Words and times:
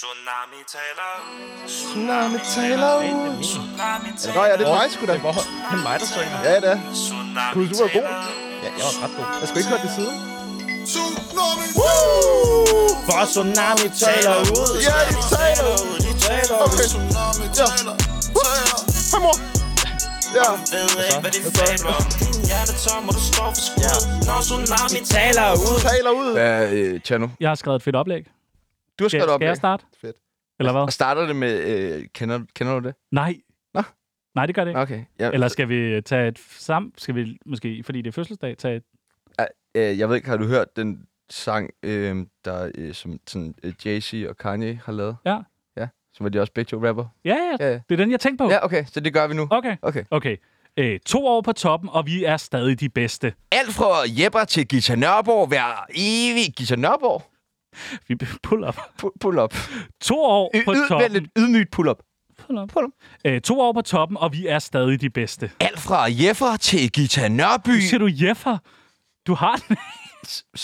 Tsunami 0.00 0.60
taler 0.74 1.12
Tsunami 1.66 2.38
taler 2.54 2.92
ud. 3.10 3.42
Tsunami 3.48 4.10
Ja, 4.26 4.32
nå, 4.34 4.42
ja, 4.50 4.54
det 4.58 4.66
er 4.66 4.74
mig 4.80 4.90
sgu 4.94 5.06
da. 5.06 5.12
Det 5.12 5.24
er 5.76 5.82
mig, 5.88 5.96
der 6.00 6.06
synger. 6.14 6.38
Ja, 6.48 6.56
det 6.64 6.70
er. 6.74 6.78
Tsunami 6.94 7.52
Kunne 7.54 7.68
du 7.72 7.76
være 7.82 7.92
god? 7.98 8.06
Ja, 8.64 8.70
jeg 8.78 8.84
var 8.88 8.94
ret 9.02 9.12
god. 9.16 9.26
Jeg 9.40 9.46
skulle 9.48 9.60
ikke 9.62 9.72
høre 9.74 9.82
det 9.86 9.92
siden. 9.98 10.16
For 13.06 13.20
Tsunami 13.32 13.86
taler 14.04 14.36
ud. 14.58 14.70
Ja, 14.88 14.96
de 15.16 15.22
taler 15.36 15.74
ud. 15.86 15.96
De 16.06 16.12
taler 16.26 16.56
Okay. 16.66 16.86
Ja. 17.60 17.66
Hej, 19.12 19.20
mor. 19.24 19.36
Ja. 20.38 20.48
Ved 20.72 20.86
ikke, 21.04 21.20
hvad 21.24 21.32
de 21.36 21.40
fabler 21.58 21.94
om 22.00 22.04
Din 22.20 22.36
hjerte 22.48 22.74
tom, 22.84 23.02
og 23.08 23.14
du 23.18 23.22
står 23.30 23.48
for 23.56 23.62
skud 23.68 24.00
Når 24.28 24.40
tsunami 24.46 24.98
taler 25.14 25.46
ud. 25.66 25.76
Taler 25.88 26.12
ud. 26.20 26.30
Hvad, 26.32 26.72
øh, 26.78 27.00
Tjerno? 27.06 27.28
Jeg 27.40 27.48
har 27.50 27.58
skrevet 27.62 27.78
et 27.80 27.84
fedt 27.88 27.96
oplæg. 27.96 28.24
Du 29.00 29.04
har 29.04 29.08
Skal, 29.08 29.20
skrevet 29.20 29.34
op. 29.34 29.38
skal 29.40 29.46
jeg 29.46 29.56
starte? 29.56 29.84
Fedt. 30.00 30.16
Eller 30.58 30.72
hvad? 30.72 30.82
Og 30.82 30.92
starter 30.92 31.26
det 31.26 31.36
med... 31.36 31.64
Øh, 31.98 32.04
kender, 32.14 32.40
kender 32.54 32.80
du 32.80 32.86
det? 32.86 32.94
Nej. 33.12 33.34
Nå. 33.74 33.82
Nej, 34.34 34.46
det 34.46 34.54
gør 34.54 34.64
det 34.64 34.70
ikke. 34.70 34.80
Okay. 34.80 35.04
Ja, 35.20 35.30
Eller 35.30 35.48
skal 35.48 35.68
vi 35.68 36.02
tage 36.02 36.28
et 36.28 36.38
sammen? 36.38 36.92
Skal 36.98 37.14
vi 37.14 37.38
måske, 37.46 37.82
fordi 37.84 38.02
det 38.02 38.08
er 38.08 38.12
fødselsdag, 38.12 38.58
tage 38.58 38.76
et... 38.76 38.82
øh, 39.74 39.98
jeg 39.98 40.08
ved 40.08 40.16
ikke, 40.16 40.28
har 40.28 40.36
du 40.36 40.44
hørt 40.46 40.76
den 40.76 41.02
sang, 41.30 41.70
øh, 41.82 42.26
der 42.44 42.70
øh, 42.74 42.94
som 42.94 43.18
sådan, 43.26 43.54
øh, 43.62 43.72
Jay-Z 43.86 44.28
og 44.28 44.36
Kanye 44.36 44.80
har 44.84 44.92
lavet? 44.92 45.16
Ja. 45.26 45.38
Ja, 45.76 45.88
så 46.12 46.18
var 46.24 46.28
de 46.28 46.40
også 46.40 46.52
begge 46.52 46.68
to 46.68 46.88
rapper. 46.88 47.04
Ja, 47.24 47.34
ja, 47.34 47.56
Ja, 47.66 47.72
ja. 47.72 47.80
det 47.88 47.92
er 47.94 47.96
den, 47.96 48.10
jeg 48.10 48.20
tænkte 48.20 48.44
på. 48.44 48.50
ja, 48.50 48.64
okay, 48.64 48.84
så 48.84 49.00
det 49.00 49.12
gør 49.14 49.26
vi 49.26 49.34
nu. 49.34 49.48
Okay, 49.50 49.76
Okay. 49.82 50.04
okay. 50.10 50.36
Øh, 50.76 51.00
to 51.06 51.26
år 51.26 51.40
på 51.40 51.52
toppen, 51.52 51.88
og 51.92 52.06
vi 52.06 52.24
er 52.24 52.36
stadig 52.36 52.80
de 52.80 52.88
bedste. 52.88 53.32
Alt 53.52 53.68
fra 53.72 54.22
Jepper 54.24 54.44
til 54.44 54.68
Gita 54.68 54.94
Nørborg, 54.94 55.48
hver 55.48 55.86
evig 55.94 56.54
Gita 56.56 56.76
Nørborg. 56.76 57.22
Vi 58.08 58.16
pull 58.42 58.64
up. 58.68 58.76
Pu- 59.02 59.16
Pull 59.20 59.38
up. 59.38 59.54
To 60.00 60.14
år 60.22 60.50
Y- 60.56 60.64
på 60.64 60.74
toppen. 60.88 61.12
lidt 61.12 61.24
ydmygt 61.38 61.70
pull 61.70 61.88
up. 61.88 61.98
Pull 62.46 62.58
up. 62.58 62.68
Pull 62.68 62.84
up. 62.84 62.90
Øh, 63.24 63.40
to 63.40 63.60
år 63.60 63.72
på 63.72 63.82
toppen, 63.82 64.16
og 64.16 64.32
vi 64.32 64.46
er 64.46 64.58
stadig 64.58 65.00
de 65.00 65.10
bedste. 65.10 65.50
Alt 65.60 65.80
fra 65.80 66.06
Jeffer 66.08 66.56
til 66.56 66.92
Gita 66.92 67.28
Nørby. 67.28 67.68
Nu 67.68 67.80
siger 67.80 67.98
du 67.98 68.08
Jeffer. 68.12 68.58
Du 69.26 69.34
har 69.34 69.56
den. 69.68 69.76
Du 70.52 70.58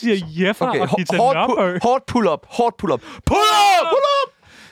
siger 0.00 0.20
Jeffer 0.26 0.66
Okay, 0.68 0.80
og 0.80 0.88
Gita 0.98 1.16
hårdt, 1.16 1.36
Nørby. 1.36 1.78
hårdt 1.82 2.06
pull 2.06 2.26
up, 2.28 2.46
hårdt 2.48 2.76
pull 2.76 2.92
up. 2.92 3.00
Pull 3.26 3.38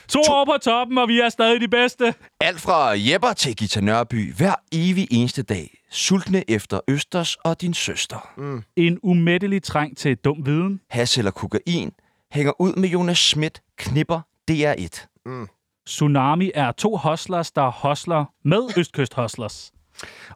up! 0.07 0.25
To 0.25 0.33
år 0.33 0.45
på 0.45 0.59
toppen, 0.63 0.99
og 0.99 1.09
vi 1.09 1.21
er 1.21 1.29
stadig 1.29 1.61
de 1.61 1.69
bedste. 1.69 2.15
Alt 2.41 2.61
fra 2.61 2.89
Jepper 2.97 3.33
til 3.33 3.57
Gita 3.57 3.81
Nørby, 3.81 4.35
hver 4.35 4.55
evig 4.73 5.09
eneste 5.11 5.43
dag. 5.43 5.71
Sultne 5.91 6.51
efter 6.51 6.81
Østers 6.89 7.35
og 7.35 7.61
din 7.61 7.75
søster. 7.75 8.29
En 8.77 8.99
umættelig 9.03 9.63
træng 9.63 9.97
til 9.97 10.17
dum 10.17 10.47
viden. 10.47 10.81
Hash 10.91 11.19
eller 11.19 11.31
kokain. 11.31 11.91
Hænger 12.33 12.61
ud 12.61 12.73
med 12.73 12.89
Jonas 12.89 13.19
Schmidt. 13.19 13.61
Knipper 13.79 14.21
DR1. 14.51 15.07
Tsunami 15.87 16.51
er 16.55 16.73
to 16.73 16.97
hustlers, 16.97 17.51
der 17.53 17.71
hostler 17.71 18.25
med 18.45 18.79
Østkyst 18.79 19.15
Hustlers. 19.15 19.73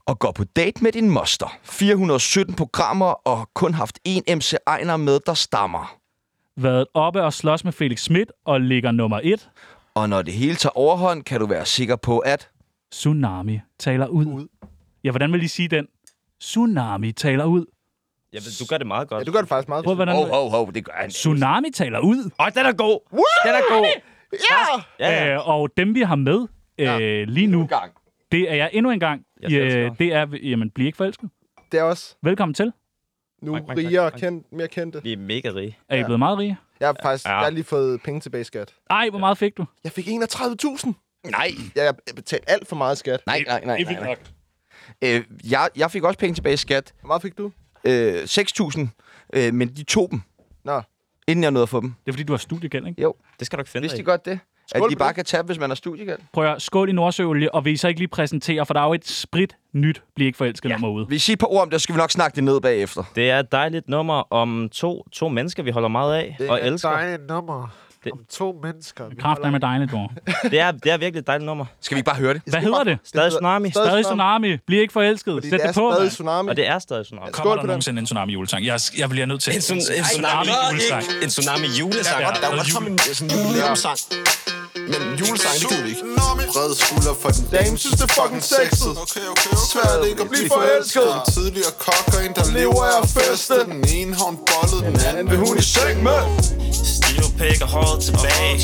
Og 0.07 0.19
går 0.19 0.33
på 0.33 0.45
date 0.45 0.83
med 0.83 0.93
din 0.93 1.11
moster. 1.11 1.59
417 1.63 2.55
programmer 2.55 3.07
og 3.07 3.51
kun 3.55 3.75
haft 3.75 3.99
én 4.09 4.35
MC 4.35 4.55
Ejner 4.67 4.97
med, 4.97 5.21
der 5.27 5.35
stammer. 5.35 6.00
Været 6.63 6.87
oppe 6.95 7.23
og 7.23 7.33
slås 7.33 7.65
med 7.65 7.73
Felix 7.73 8.01
Schmidt 8.01 8.33
og 8.45 8.61
ligger 8.61 8.91
nummer 8.91 9.21
et. 9.23 9.51
Og 9.95 10.09
når 10.09 10.23
det 10.23 10.35
hele 10.35 10.55
tager 10.55 10.79
overhånd, 10.79 11.25
kan 11.25 11.41
du 11.41 11.47
være 11.47 11.67
sikker 11.67 11.97
på, 11.97 12.19
at... 12.19 12.49
Tsunami 12.91 13.61
taler 13.79 14.07
ud. 14.07 14.27
Ud. 14.27 14.49
Ja, 15.05 15.11
hvordan 15.11 15.33
vil 15.33 15.43
I 15.43 15.49
sige 15.49 15.69
den? 15.69 15.87
Tsunami 16.41 17.13
taler 17.13 17.45
ud. 17.45 17.67
Jeg 18.33 18.41
ved, 18.41 18.59
du 18.59 18.65
gør 18.71 18.79
det 18.79 18.87
meget 18.87 19.09
godt. 19.09 19.21
Ja, 19.21 19.25
du 19.25 19.33
gør 19.33 19.39
det 19.41 19.49
faktisk 19.49 19.69
meget 19.69 19.85
godt. 19.85 19.97
hvordan... 19.99 20.15
Hov, 20.15 20.29
hov, 20.29 20.51
hov, 20.51 20.73
det 20.73 20.85
gør 20.85 20.93
han. 20.97 21.11
Tsunami 21.11 21.71
taler 21.71 21.99
ud. 21.99 22.31
Åh, 22.41 22.47
den 22.55 22.67
er 22.67 22.73
god. 22.73 23.01
Den 23.45 23.55
er 23.55 23.75
god. 23.79 23.87
Ja! 24.33 24.83
Ja, 25.07 25.25
ja. 25.25 25.35
Øh, 25.35 25.49
og 25.49 25.69
dem, 25.77 25.95
vi 25.95 26.01
har 26.01 26.17
med 26.17 26.47
øh, 26.79 27.29
lige 27.29 27.47
nu, 27.47 27.67
gang. 27.67 27.93
det 28.33 28.51
er 28.51 28.55
jeg 28.55 28.71
endnu 28.73 28.91
en 28.91 29.01
gang. 29.01 29.23
Jeg 29.43 29.53
Øh, 29.53 29.99
det 29.99 30.13
er, 30.15 30.27
jamen, 30.43 30.71
bliv 30.71 30.87
ikke 30.87 30.97
forelsket. 30.97 31.31
Det 31.73 31.81
er 31.81 31.85
også 31.85 32.17
Velkommen 32.23 32.55
til. 32.55 32.73
Nu 33.43 33.53
Mak, 33.53 33.67
mak, 33.67 33.77
rigere, 33.77 34.05
mak, 34.05 34.13
mak. 34.13 34.21
kendt, 34.21 34.53
mere 34.53 34.69
kendte. 34.69 35.03
Vi 35.03 35.13
er 35.13 35.17
mega 35.17 35.49
rige. 35.55 35.79
Er 35.89 35.97
I 35.97 35.99
Ja. 35.99 36.05
blevet 36.05 36.19
meget 36.19 36.39
rige? 36.39 36.57
Jeg 36.81 36.89
har 36.89 36.97
faktisk 37.03 37.27
Ja. 37.27 37.31
jeg 37.33 37.39
har 37.45 37.51
lige 37.51 37.65
fået 37.65 38.03
penge 38.03 38.21
tilbage 38.21 38.41
i 38.41 38.45
skat. 38.45 38.75
Ej, 38.91 39.11
hvor 39.11 39.19
meget 39.19 39.39
fik 39.39 39.57
du? 39.57 39.65
Jeg 39.85 39.93
fik 39.93 40.09
31.000. 40.09 40.93
Nej, 41.31 41.51
jeg 41.77 41.95
betalte 42.17 42.51
alt 42.51 42.69
for 42.69 42.77
meget 42.77 42.99
skat. 42.99 43.21
nej, 43.27 43.45
nej, 43.47 43.65
nej. 43.65 43.79
Nej, 43.83 43.93
nej. 43.93 44.05
nok. 44.09 44.19
Øh, 45.03 45.25
jeg, 45.51 45.69
jeg 45.77 45.91
fik 45.91 46.03
også 46.03 46.19
penge 46.19 46.35
tilbage 46.35 46.53
i 46.55 46.57
skat. 46.57 46.95
Hvor 47.01 47.07
meget 47.07 47.23
fik 47.23 47.39
du? 47.39 47.53
Øh, 47.85 48.23
6.000. 48.27 48.89
Øh, 49.33 49.55
men 49.55 49.69
de 49.69 49.83
tog 49.85 50.09
dem, 50.11 50.21
Nå, 50.65 50.83
inden 51.29 51.43
jeg 51.43 51.51
nåede 51.51 51.63
at 51.63 51.69
få 51.69 51.81
dem. 51.81 51.95
Det 52.05 52.09
er 52.11 52.13
fordi, 52.13 52.23
du 52.25 52.33
har 52.33 52.39
studiegæld, 52.39 52.87
ikke? 52.87 53.03
Jo, 53.03 53.15
Det 53.39 53.47
skal 53.47 53.57
du 53.57 53.61
ikke 53.61 53.71
finde 53.71 53.83
vidste 53.83 53.99
i. 54.01 54.05
godt 54.05 54.25
det? 54.25 54.39
Skål 54.75 54.85
at 54.87 54.91
de 54.91 54.97
på 54.97 54.99
bare 54.99 55.09
det. 55.09 55.15
kan 55.17 55.25
tabe, 55.25 55.47
hvis 55.47 55.59
man 55.59 55.71
har 55.71 55.75
studiegæld. 55.75 56.19
Prøv 56.33 56.45
at 56.53 56.63
skål 56.63 56.89
i 56.89 56.93
Nordsøolie, 56.93 57.55
og 57.55 57.65
vil 57.65 57.73
I 57.73 57.77
så 57.77 57.89
ikke 57.89 58.01
lige 58.01 58.09
præsentere, 58.09 58.67
for 58.67 58.75
der 58.75 58.81
er 58.81 58.87
jo 58.87 58.95
et 58.95 59.09
sprit 59.09 59.57
nyt 59.73 60.03
Bliv 60.17 60.27
ikke 60.27 60.37
forelsket 60.37 60.69
ja. 60.69 60.75
nummer 60.75 60.89
ude. 60.89 61.07
Vi 61.09 61.19
siger 61.19 61.35
et 61.35 61.41
par 61.41 61.47
ord 61.53 61.63
om 61.63 61.71
det, 61.71 61.81
så 61.81 61.83
skal 61.83 61.95
vi 61.95 61.99
nok 61.99 62.11
snakke 62.11 62.37
det 62.37 62.45
ned 62.45 62.61
bagefter. 62.61 63.03
Det 63.15 63.31
er 63.31 63.39
et 63.39 63.53
dejligt 63.53 63.89
nummer 63.89 64.33
om 64.33 64.69
to, 64.73 65.05
to 65.13 65.29
mennesker, 65.29 65.63
vi 65.63 65.71
holder 65.71 65.89
meget 65.89 66.15
af 66.15 66.37
og 66.49 66.61
elsker. 66.67 66.91
dejligt 66.91 67.29
nummer 67.29 67.69
Det- 68.05 68.13
om 68.13 68.19
to 68.31 68.61
mennesker. 68.63 69.09
vi 69.09 69.15
Kraft 69.17 69.41
er 69.45 69.51
med 69.51 69.61
dejligt, 69.61 69.91
bror. 69.91 70.13
Det 70.51 70.61
er, 70.61 70.71
det 70.71 70.93
er 70.93 70.97
virkelig 70.99 71.21
et 71.21 71.27
dejligt 71.27 71.47
nummer. 71.47 71.65
Skal 71.81 71.95
vi 71.95 71.99
ikke 71.99 72.07
bare 72.07 72.17
høre 72.17 72.35
det? 72.35 72.43
Hvad 72.47 72.61
hedder 72.61 72.85
det? 72.85 72.99
Stadig 73.05 73.31
Tsunami. 73.33 73.71
Stadig 73.71 74.05
Tsunami. 74.05 74.57
Bliv 74.57 74.81
ikke 74.81 74.93
forelsket. 74.93 75.35
Fordi 75.35 75.51
Sæt 75.51 75.59
det 75.61 75.63
er 75.65 75.73
det 75.73 75.75
på, 75.75 75.93
stadig 75.95 76.11
tsunami. 76.11 76.49
Og 76.49 76.57
det 76.57 76.67
er 76.69 76.79
stadig 76.79 77.05
Tsunami. 77.07 77.27
Skål 77.33 77.43
Kommer 77.43 77.57
på 77.57 77.61
der 77.61 77.67
nogensinde 77.67 77.99
en 78.01 78.07
tsunami 78.07 78.33
julesang? 78.33 78.67
Jeg, 78.67 78.81
jeg 78.99 79.09
bliver 79.11 79.27
nødt 79.27 79.41
til 79.43 79.55
En, 79.55 79.61
tsunami, 79.61 80.49
julesang. 80.71 81.03
en 81.23 81.29
tsunami 81.29 81.67
julesang. 81.81 82.21
Ja, 82.21 82.27
Ja, 82.29 82.35
der 82.41 82.47
er 82.49 82.53
jule- 82.57 82.71
som 82.73 82.87
en, 82.87 82.99
jubilæumssang. 83.47 83.99
Men 84.93 85.03
julesang, 85.21 85.57
det 85.61 85.69
gider 85.71 85.85
vi 85.85 85.91
ikke. 85.91 86.53
Brede 86.53 86.75
skulder 86.83 87.15
for 87.23 87.31
den 87.37 87.45
Dame 87.55 87.79
synes, 87.79 87.97
det 88.01 88.07
er 88.11 88.15
fucking 88.21 88.45
sexet. 88.57 88.93
Okay, 89.05 89.27
okay, 89.33 89.51
okay. 89.53 89.57
Svært 89.73 90.01
ikke 90.11 90.23
at 90.25 90.29
blive 90.33 90.49
forelsket. 90.57 91.11
En 91.19 91.33
tidligere 91.37 91.73
kok 91.87 92.05
og 92.15 92.21
en, 92.27 92.33
der 92.39 92.47
lever 92.59 92.83
af 92.91 92.97
at 93.03 93.09
feste. 93.19 93.55
Den 93.73 93.83
ene 93.97 94.13
har 94.19 94.27
hun 94.31 94.39
bollet, 94.51 94.81
den 94.89 94.97
anden 95.09 95.27
vil 95.31 95.39
hun 95.47 95.59
i 95.59 95.67
seng 95.75 95.97
med. 96.09 96.21
Stiv 96.95 97.27
pæk 97.39 97.59
og 97.67 97.69
håret 97.75 98.01
tilbage. 98.09 98.55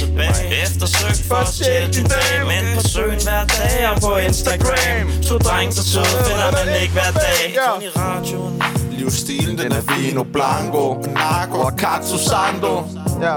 Eftersøgt 0.65 1.23
for 1.29 1.39
at 1.45 1.49
stjæle 1.55 1.89
din 1.97 2.07
dag 2.15 2.33
Men 2.51 2.65
på 2.77 2.83
søen 2.89 3.21
hver 3.27 3.45
dag 3.57 3.77
og 3.91 3.97
på 4.01 4.17
Instagram. 4.17 5.05
To 5.29 5.35
drenge 5.47 5.73
så 5.79 5.83
søde 5.93 6.19
finder 6.27 6.51
man 6.59 6.69
ikke 6.83 6.93
hver 6.93 7.13
dag. 7.25 7.43
Kun 7.69 7.83
i 7.83 7.89
radioen 7.89 8.86
Livsstilen, 9.07 9.59
den 9.59 9.73
er 9.73 9.81
vino 9.81 10.23
blanco. 10.25 10.95
Narco 11.15 11.59
og 11.59 11.77
Katsu 11.79 12.19
Sando. 12.19 12.85
Ja. 13.23 13.37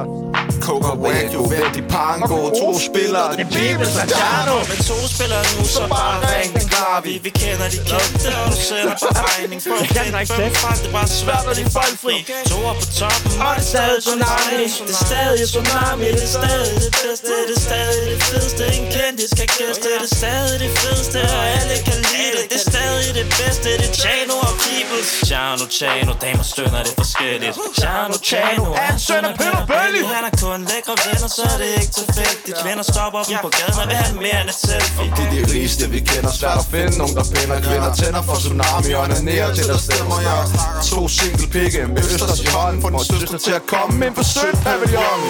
Coca 0.61 0.93
Wagyu, 1.03 1.41
Venti 1.51 1.81
Pango. 1.81 2.37
To 2.59 2.69
spillere, 2.87 3.31
det 3.37 3.45
er 3.47 3.51
Bibels 3.57 3.95
Adjano. 4.03 4.55
Men 4.69 4.79
to 4.89 4.97
spiller 5.13 5.41
nu, 5.53 5.61
så 5.75 5.83
bare 5.95 6.15
ring. 6.31 6.49
Den 6.57 6.67
klar 6.73 6.97
vi 7.05 7.13
Vi 7.23 7.31
kender 7.41 7.67
de 7.73 7.79
kendte, 7.91 8.29
og 8.41 8.47
du 8.53 8.57
sender 8.69 8.95
på 9.03 9.09
regning. 9.23 9.59
At 9.59 9.87
finde 9.95 10.19
fem 10.37 10.51
fra, 10.61 10.71
det 10.81 10.87
er 10.89 10.93
bare 10.97 11.09
svært, 11.21 11.43
når 11.47 11.53
de 11.59 11.63
er 11.69 11.73
fejlfri 11.77 12.15
To 12.51 12.57
er 12.71 12.75
på 12.81 12.85
toppen, 12.99 13.31
og 13.45 13.51
det 13.55 13.63
er 13.63 13.67
stadig 13.73 13.99
tsunami. 14.05 14.63
Det 14.87 14.95
er 14.97 15.01
stadig 15.07 15.45
tsunami, 15.51 16.07
det 16.17 16.23
er 16.27 16.33
stadig 16.37 16.75
det 16.85 16.91
bedste 17.01 17.33
Det 17.49 17.55
er 17.59 17.63
stadig 17.69 18.03
det 18.11 18.19
fedeste, 18.27 18.63
en 18.77 18.85
kendis 18.95 19.31
kan 19.39 19.49
gæste. 19.57 19.89
Det 20.01 20.07
er 20.07 20.11
stadig 20.21 20.57
det 20.63 20.71
fedeste, 20.79 21.19
og 21.37 21.43
alle 21.57 21.75
kan 21.87 21.99
lide 22.11 22.31
det. 22.37 22.45
Det 22.51 22.59
er 22.61 22.65
stadig 22.71 23.09
det 23.19 23.27
bedste, 23.39 23.67
det 23.81 23.87
er 23.89 23.95
Chano 24.01 24.35
og 24.47 24.53
Peoples. 24.63 25.09
Chano, 25.29 25.58
Chano, 25.77 26.13
damer 26.21 26.43
stønner 26.43 26.83
det 26.87 26.93
forskelligt. 27.01 27.55
Chano, 27.79 28.15
Chano, 28.29 28.65
han 28.73 28.99
søn 28.99 29.25
af 29.25 29.33
Peter 29.37 29.65
Bailey. 29.65 30.03
Han 30.15 30.23
er 30.29 30.33
kun 30.43 30.59
lækre 30.71 30.95
venner, 31.05 31.29
så 31.37 31.43
er 31.53 31.57
det 31.61 31.69
ikke 31.81 31.93
tilfældigt. 32.01 32.55
Kvinder 32.63 32.85
stopper 32.93 33.19
dem 33.29 33.37
på 33.45 33.49
gaden 33.57 33.77
og 33.81 33.87
vil 33.89 33.97
have 34.03 34.15
mere 34.25 34.37
end 34.41 34.49
et 34.53 34.59
selfie. 34.67 35.09
Det 35.17 35.23
er 35.27 35.31
de 35.37 35.41
rigeste, 35.53 35.83
vi 35.95 35.99
kender. 36.11 36.31
Svært 36.39 36.59
at 36.63 36.67
finde 36.73 36.97
nogen, 37.01 37.15
der 37.19 37.25
finder 37.35 37.57
kvinder. 37.67 37.89
Tænder 38.01 38.21
for 38.27 38.35
tsunami 38.41 38.91
og 38.97 39.01
onanerer 39.05 39.49
til, 39.57 39.65
der 39.71 39.79
stemmer. 39.87 40.17
Jeg 40.27 40.39
To 40.91 41.01
single 41.17 41.47
pikke 41.55 41.81
med 41.93 42.01
østers 42.13 42.41
i 42.47 42.49
hånden. 42.55 42.81
Får 42.83 42.89
din 42.89 43.03
søster 43.11 43.37
til 43.47 43.53
at 43.59 43.65
komme 43.73 44.05
ind 44.05 44.15
på 44.19 44.23
Søndpavillon 44.33 45.21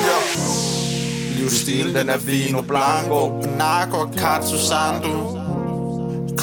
Livsstilen, 1.38 1.96
den 1.96 2.10
er 2.10 2.18
vino 2.18 2.62
blanco. 2.62 3.20
Narco, 3.58 4.06
Katsu 4.18 4.58
Sando 4.68 5.39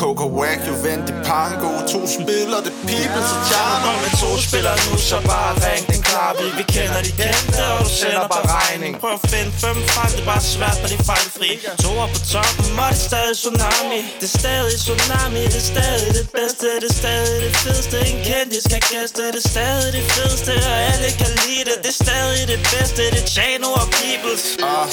Coca 0.01 0.27
Wagyu, 0.39 0.75
Venti 0.85 1.13
Pango 1.29 1.71
To 1.93 2.01
spiller, 2.17 2.61
det 2.67 2.75
people 2.91 3.23
til 3.29 3.39
Tjano 3.49 3.91
Med 4.03 4.13
to 4.21 4.31
spiller 4.47 4.77
nu, 4.85 4.93
så 5.09 5.19
bare 5.31 5.53
ring 5.65 5.85
den 5.91 6.03
klar 6.09 6.31
Vi, 6.39 6.47
vi 6.59 6.65
kender 6.75 7.01
de 7.07 7.13
kendte, 7.23 7.63
og 7.73 7.79
du 7.85 7.91
sender 8.01 8.27
bare 8.35 8.47
regning. 8.57 8.93
Prøv 9.03 9.15
at 9.19 9.25
finde 9.33 9.53
fem 9.65 9.79
fra, 9.91 10.03
det 10.13 10.21
er 10.25 10.29
bare 10.33 10.45
svært, 10.55 10.79
når 10.83 10.89
de 10.93 10.97
er 11.03 11.07
fejlfri 11.11 11.51
To 11.85 11.91
er 12.05 12.09
på 12.15 12.21
toppen, 12.33 12.69
og 12.83 12.89
det 12.91 12.99
er 12.99 13.03
stadig 13.09 13.37
tsunami. 13.43 14.01
Det 14.21 14.29
er 14.31 14.35
stadig 14.41 14.77
tsunami, 14.85 15.43
det 15.55 15.61
er 15.65 15.69
stadig 15.75 16.11
det 16.19 16.27
bedste 16.37 16.67
Det 16.83 16.89
er 16.93 16.97
stadig 17.03 17.37
det 17.45 17.53
fedeste, 17.63 17.97
en 18.11 18.19
kendis 18.29 18.65
kan 18.73 18.83
gæste 18.93 19.23
Det 19.35 19.41
er 19.45 19.49
stadig 19.55 19.89
det 19.97 20.05
fedeste, 20.15 20.53
og 20.71 20.77
alle 20.91 21.09
kan 21.21 21.33
lide 21.43 21.65
det. 21.69 21.77
Det 21.85 21.93
er 21.95 21.99
stadig 22.05 22.43
det 22.53 22.61
bedste, 22.73 23.03
det 23.15 23.21
er 23.25 23.29
Chano 23.35 23.69
og 23.81 23.87
Peoples. 23.97 24.45
Ah, 24.73 24.89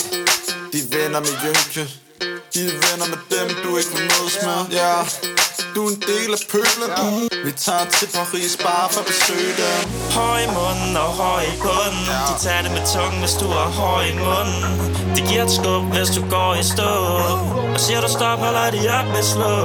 de 0.74 0.80
venner 0.94 1.22
med 1.26 1.34
Jynke 1.44 1.84
De 2.54 2.62
er 2.68 2.78
venner 2.86 3.08
med 3.14 3.22
dem, 3.36 3.48
du 3.64 3.70
ikke 3.80 3.92
vil 3.98 4.06
mødes 4.14 4.38
med. 4.48 4.60
Ja. 4.80 4.96
Du 5.76 5.80
er 5.86 5.92
en 5.96 6.02
del 6.12 6.30
af 6.38 6.42
pøblen. 6.52 6.90
Vi 7.46 7.52
tager 7.66 7.86
til 7.98 8.08
Paris 8.18 8.54
bare 8.66 8.88
for 8.94 9.02
at 9.04 9.08
besøge 9.12 9.54
dem. 9.62 9.78
Høj 10.18 10.40
i 10.48 10.50
munden 10.58 10.94
og 11.04 11.10
høj 11.24 11.44
i 11.54 11.56
bunden. 11.66 12.06
De 12.30 12.34
tager 12.46 12.62
det 12.66 12.72
med 12.78 12.84
tungen, 12.94 13.20
hvis 13.24 13.36
du 13.42 13.48
er 13.64 13.70
høj 13.82 14.04
i 14.14 14.16
munden. 14.26 14.62
Det 15.16 15.24
giver 15.30 15.44
et 15.48 15.54
skub, 15.58 15.84
hvis 15.96 16.10
du 16.18 16.22
går 16.36 16.52
i 16.62 16.66
stå 16.74 16.92
Og 17.76 17.80
siger 17.86 18.00
du 18.06 18.10
stop, 18.18 18.40
holder 18.46 18.68
de 18.76 18.82
op 18.98 19.08
med 19.16 19.24
slå 19.34 19.56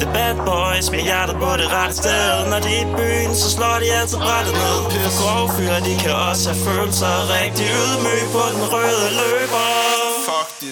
The 0.00 0.08
bad 0.16 0.36
boys 0.48 0.86
med 0.94 1.02
hjertet 1.08 1.36
på 1.44 1.50
det 1.60 1.68
rette 1.76 1.94
sted. 2.02 2.34
Når 2.50 2.60
de 2.66 2.70
er 2.78 2.84
i 2.86 2.88
byen, 2.98 3.32
så 3.42 3.46
slår 3.56 3.76
de 3.82 3.88
altid 3.98 4.18
brættet 4.26 4.54
ned. 4.62 4.78
Grove 5.20 5.48
fyre, 5.56 5.78
de 5.88 5.94
kan 6.02 6.14
også 6.28 6.44
have 6.50 6.60
følelser 6.66 7.14
Rigtig 7.36 7.66
ydmyg 7.80 8.24
på 8.34 8.42
den 8.52 8.62
røde 8.72 9.08
løber 9.20 10.01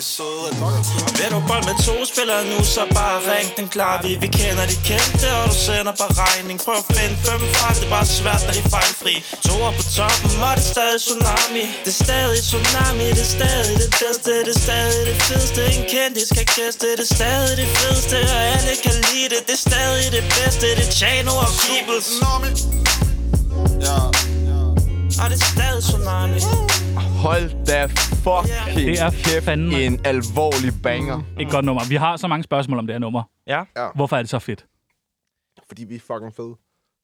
de 0.01 0.05
søde 0.17 0.51
Vil 1.19 1.31
du 1.35 1.41
bold 1.49 1.65
med 1.71 1.77
to 1.87 1.97
spillere 2.13 2.43
nu, 2.51 2.59
så 2.75 2.83
bare 2.99 3.19
ring. 3.31 3.49
Den 3.59 3.69
klar 3.75 3.95
Vi, 4.05 4.11
vi 4.23 4.29
kender 4.39 4.65
de 4.73 4.77
kendte, 4.89 5.27
og 5.39 5.45
du 5.53 5.57
sender 5.67 5.95
bare 6.01 6.15
regning. 6.25 6.57
Prøv 6.65 6.77
at 6.83 6.87
finde 6.97 7.17
fem 7.27 7.43
fra, 7.55 7.69
det 7.77 7.85
er 7.89 7.93
bare 7.97 8.09
svært, 8.19 8.43
når 8.47 8.53
de 8.57 8.63
er 8.67 8.71
fejlfri. 8.77 9.15
To 9.47 9.55
er 9.69 9.73
på 9.79 9.85
toppen, 9.97 10.31
og 10.47 10.53
det 10.57 10.65
er 10.65 10.71
stadig 10.75 11.01
tsunami. 11.07 11.65
Det 11.85 11.93
er 11.95 11.99
stadig 12.05 12.41
tsunami, 12.49 13.07
det 13.19 13.25
er 13.29 13.33
stadig 13.39 13.75
det 13.83 13.91
bedste 14.01 14.33
Det 14.47 14.55
er 14.57 14.61
stadig 14.67 15.03
det 15.09 15.17
fedeste, 15.27 15.61
en 15.75 15.85
kendis 15.93 16.31
kan 16.37 16.47
gæste 16.57 16.87
Det 16.99 17.05
er 17.09 17.13
stadig 17.19 17.55
det 17.61 17.69
fedeste, 17.79 18.17
og 18.35 18.41
alle 18.55 18.73
kan 18.85 18.97
lide 19.09 19.29
det. 19.35 19.41
Det 19.49 19.57
er 19.59 19.63
stadig 19.69 20.07
det 20.17 20.25
bedste, 20.37 20.67
det 20.79 20.87
er 20.89 20.93
Chano 20.99 21.33
og 21.45 21.51
Peebles 21.61 22.07
Tsunami. 22.11 22.51
Ja. 23.87 24.30
Og 25.23 25.27
det 25.31 25.37
er 25.41 25.45
stadig 25.55 25.83
tsunami 25.83 26.39
Hold 27.25 27.67
da 27.67 27.87
fucking 28.27 28.77
Det 28.77 29.01
er 29.01 29.11
kæft 29.11 29.49
fandme- 29.49 29.77
en 29.77 30.01
alvorlig 30.07 30.73
banger. 30.83 31.19
Et 31.41 31.51
godt 31.51 31.65
nummer. 31.65 31.83
Vi 31.89 31.95
har 31.95 32.17
så 32.17 32.29
mange 32.29 32.43
spørgsmål 32.45 32.79
om 32.79 32.87
det 32.87 32.95
her 32.95 32.99
nummer. 33.01 33.23
Ja, 33.47 33.63
Hvorfor 33.95 34.17
er 34.17 34.23
det 34.23 34.31
så 34.31 34.39
fedt? 34.39 34.67
Fordi 35.69 35.85
vi 35.85 35.95
er 35.95 36.01
fucking 36.01 36.33
fede. 36.37 36.55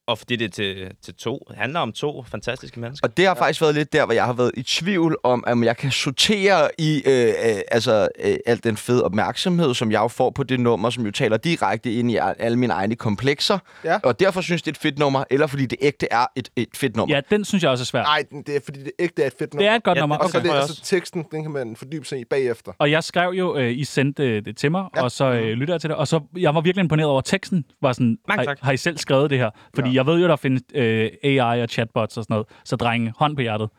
Og 0.06 0.18
fordi 0.18 0.36
det 0.36 0.44
er 0.44 0.48
til, 0.48 0.90
til 1.04 1.14
to. 1.14 1.44
Det 1.48 1.56
handler 1.56 1.80
om 1.80 1.92
to 1.92 2.22
fantastiske 2.30 2.80
mennesker. 2.80 3.08
Og 3.08 3.16
det 3.16 3.26
har 3.26 3.34
faktisk 3.34 3.60
været 3.60 3.74
lidt 3.74 3.92
der, 3.92 4.04
hvor 4.04 4.14
jeg 4.14 4.24
har 4.24 4.32
været 4.32 4.50
i 4.56 4.62
tvivl 4.62 5.16
om, 5.22 5.44
om 5.46 5.64
jeg 5.64 5.76
kan 5.76 5.90
sortere 5.90 6.68
i 6.78 7.02
øh, 7.06 7.28
øh, 7.28 7.32
altså, 7.70 8.08
øh, 8.24 8.36
al 8.46 8.64
den 8.64 8.76
fede 8.76 9.04
opmærksomhed, 9.04 9.74
som 9.74 9.92
jeg 9.92 9.98
jo 10.00 10.08
får 10.08 10.30
på 10.30 10.42
det 10.42 10.60
nummer, 10.60 10.90
som 10.90 11.04
jo 11.06 11.10
taler 11.10 11.36
direkte 11.36 11.92
ind 11.92 12.10
i 12.10 12.16
al- 12.16 12.34
alle 12.38 12.58
mine 12.58 12.72
egne 12.72 12.96
komplekser. 12.96 13.58
Ja. 13.84 13.98
Og 14.02 14.20
derfor 14.20 14.40
synes 14.40 14.62
det 14.62 14.68
er 14.70 14.72
et 14.72 14.78
fedt 14.78 14.98
nummer, 14.98 15.24
eller 15.30 15.46
fordi 15.46 15.66
det 15.66 15.78
ægte 15.82 16.06
er 16.10 16.26
et, 16.36 16.48
et 16.56 16.68
fedt 16.74 16.96
nummer. 16.96 17.14
Ja, 17.14 17.20
den 17.30 17.44
synes 17.44 17.62
jeg 17.62 17.70
også 17.70 17.82
er 17.82 17.86
svær. 17.86 18.02
Nej, 18.02 18.24
det 18.46 18.56
er 18.56 18.60
fordi 18.64 18.82
det 18.82 18.92
ægte 18.98 19.22
er 19.22 19.26
et 19.26 19.32
fedt 19.38 19.40
Det 19.52 19.54
nummer. 19.54 19.70
er 19.70 19.76
et 19.76 19.82
godt 19.82 19.96
Ja, 19.96 20.00
nummer. 20.00 20.16
det- 20.16 20.24
Og 20.24 20.30
så 20.30 20.38
Okay. 20.38 20.48
det, 20.48 20.54
altså, 20.54 20.72
også. 20.72 20.82
teksten, 20.84 21.24
den 21.30 21.42
kan 21.42 21.52
man 21.52 21.76
fordybe 21.76 22.04
sig 22.06 22.20
i 22.20 22.24
bagefter. 22.30 22.72
Og 22.78 22.90
jeg 22.90 23.04
skrev 23.04 23.30
jo, 23.30 23.56
øh, 23.56 23.72
I 23.72 23.84
sendte 23.84 24.22
øh, 24.28 24.44
det 24.44 24.56
til 24.56 24.70
mig, 24.70 24.84
ja. 24.96 25.02
og 25.02 25.10
så 25.10 25.24
øh, 25.32 25.42
lytter 25.42 25.74
jeg 25.74 25.80
til 25.80 25.90
det, 25.90 25.96
og 25.96 26.08
så 26.08 26.20
jeg 26.36 26.54
var 26.54 26.60
virkelig 26.60 26.82
imponeret 26.82 27.08
over 27.10 27.20
teksten. 27.20 27.64
Var 27.82 27.92
sådan, 27.92 28.18
Mange 28.28 28.38
har, 28.40 28.44
tak. 28.44 28.58
har 28.62 28.72
I 28.72 28.76
selv 28.76 28.98
skrevet 28.98 29.30
det 29.30 29.38
her? 29.38 29.50
Fordi 29.74 29.90
ja. 29.90 29.95
Jeg 29.96 30.06
ved 30.06 30.20
jo, 30.20 30.28
der 30.28 30.36
findes 30.36 30.62
øh, 30.74 31.10
AI 31.24 31.62
og 31.62 31.68
chatbots 31.68 32.16
og 32.16 32.24
sådan 32.24 32.34
noget. 32.34 32.46
Så 32.64 32.76
drenge, 32.76 33.12
hånd 33.18 33.36
på 33.36 33.42
hjertet. 33.42 33.70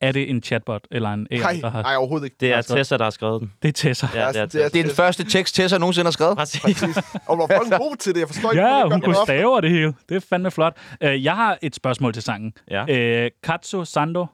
Er 0.00 0.12
det 0.12 0.30
en 0.30 0.42
chatbot 0.42 0.86
eller 0.90 1.10
en 1.12 1.26
AI, 1.30 1.38
Nej, 1.38 1.58
der 1.62 1.70
har... 1.70 1.82
nej, 1.82 1.96
overhovedet 1.96 2.24
ikke. 2.24 2.36
Det 2.40 2.52
er 2.52 2.62
Tessa, 2.62 2.96
der 2.96 3.04
har 3.04 3.10
skrevet 3.10 3.40
den. 3.40 3.52
Det 3.62 3.68
er 3.68 3.72
Tessa. 3.72 4.06
Ja, 4.14 4.18
det 4.20 4.26
er 4.26 4.32
det 4.32 4.40
er- 4.40 4.46
Tessa. 4.46 4.68
Det 4.68 4.80
er 4.80 4.82
den 4.84 4.92
første 4.94 5.24
tekst, 5.24 5.54
Tessa 5.54 5.78
nogensinde 5.78 6.06
har 6.06 6.10
skrevet. 6.12 6.36
Præcis. 6.36 6.82
Og 7.26 7.36
hvor 7.36 7.46
folk 7.56 7.72
er 7.72 7.78
gode 7.78 7.96
til 7.96 8.14
det, 8.14 8.20
jeg 8.20 8.28
forstår 8.28 8.52
ikke, 8.52 8.62
Ja, 8.64 8.82
hun 8.82 8.92
det 8.92 9.04
kunne 9.04 9.16
stave 9.24 9.60
det 9.60 9.70
hele. 9.70 9.94
Det 10.08 10.16
er 10.16 10.20
fandme 10.20 10.50
flot. 10.50 10.76
Uh, 11.04 11.24
jeg 11.24 11.36
har 11.36 11.58
et 11.62 11.74
spørgsmål 11.74 12.12
til 12.12 12.22
sangen. 12.22 12.52
Ja. 12.70 13.24
Uh, 13.24 13.30
Katsu 13.42 13.84
Sando, 13.84 14.26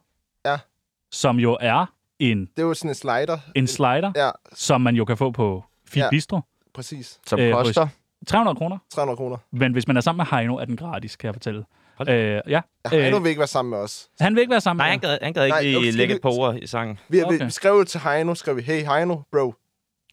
Ja. 0.47 0.56
som 1.12 1.37
jo 1.37 1.59
er 1.61 1.87
en, 2.19 2.41
Det 2.41 2.49
er 2.59 2.62
jo 2.62 2.75
sådan 2.75 2.91
en 2.91 2.94
slider. 2.94 3.38
en 3.55 3.67
slider, 3.67 4.12
Ja, 4.17 4.31
som 4.55 4.81
man 4.81 4.94
jo 4.97 5.05
kan 5.05 5.17
få 5.17 5.31
på 5.31 5.65
Fit 5.88 6.03
Ja. 6.03 6.11
Bistro. 6.11 6.41
præcis. 6.75 7.19
Som 7.27 7.41
Øh, 7.41 7.53
koster. 7.53 7.88
300 8.26 8.56
kroner. 8.56 8.78
300 8.94 9.17
kroner. 9.17 9.37
Men 9.52 9.72
hvis 9.72 9.87
man 9.87 9.96
er 9.96 10.00
sammen 10.00 10.26
med 10.31 10.38
Heino, 10.38 10.56
er 10.56 10.64
den 10.64 10.76
gratis, 10.76 11.17
kan 11.17 11.26
jeg 11.26 11.34
fortælle. 11.34 11.64
Øh, 12.08 12.17
ja. 12.17 12.40
Ja, 12.49 12.61
Heino 12.90 13.17
Øh, 13.17 13.25
vil 13.25 13.28
ikke 13.28 13.38
være 13.38 13.46
sammen 13.49 13.70
med 13.70 13.78
os. 13.78 14.08
han 14.20 14.34
vil 14.34 14.40
ikke 14.40 14.50
være 14.50 14.61
sammen 14.61 14.78
Nej, 14.81 14.87
med 14.87 14.90
han 14.90 15.00
gad, 15.00 15.19
han 15.22 15.32
gad 15.32 15.44
ikke 15.44 15.55
Nej, 15.56 15.76
okay, 15.76 15.93
lægge 15.93 16.14
et 16.14 16.20
par 16.22 16.31
ord 16.31 16.56
i 16.56 16.67
sangen. 16.67 16.99
Vi, 17.08 17.22
Okay. 17.22 17.44
vi 17.44 17.50
skrev 17.50 17.72
jo 17.72 17.84
til 17.84 18.00
Heino, 18.00 18.34
skrev 18.34 18.56
vi, 18.56 18.62
hey 18.62 18.84
Heino, 18.87 19.17
bro. 19.32 19.55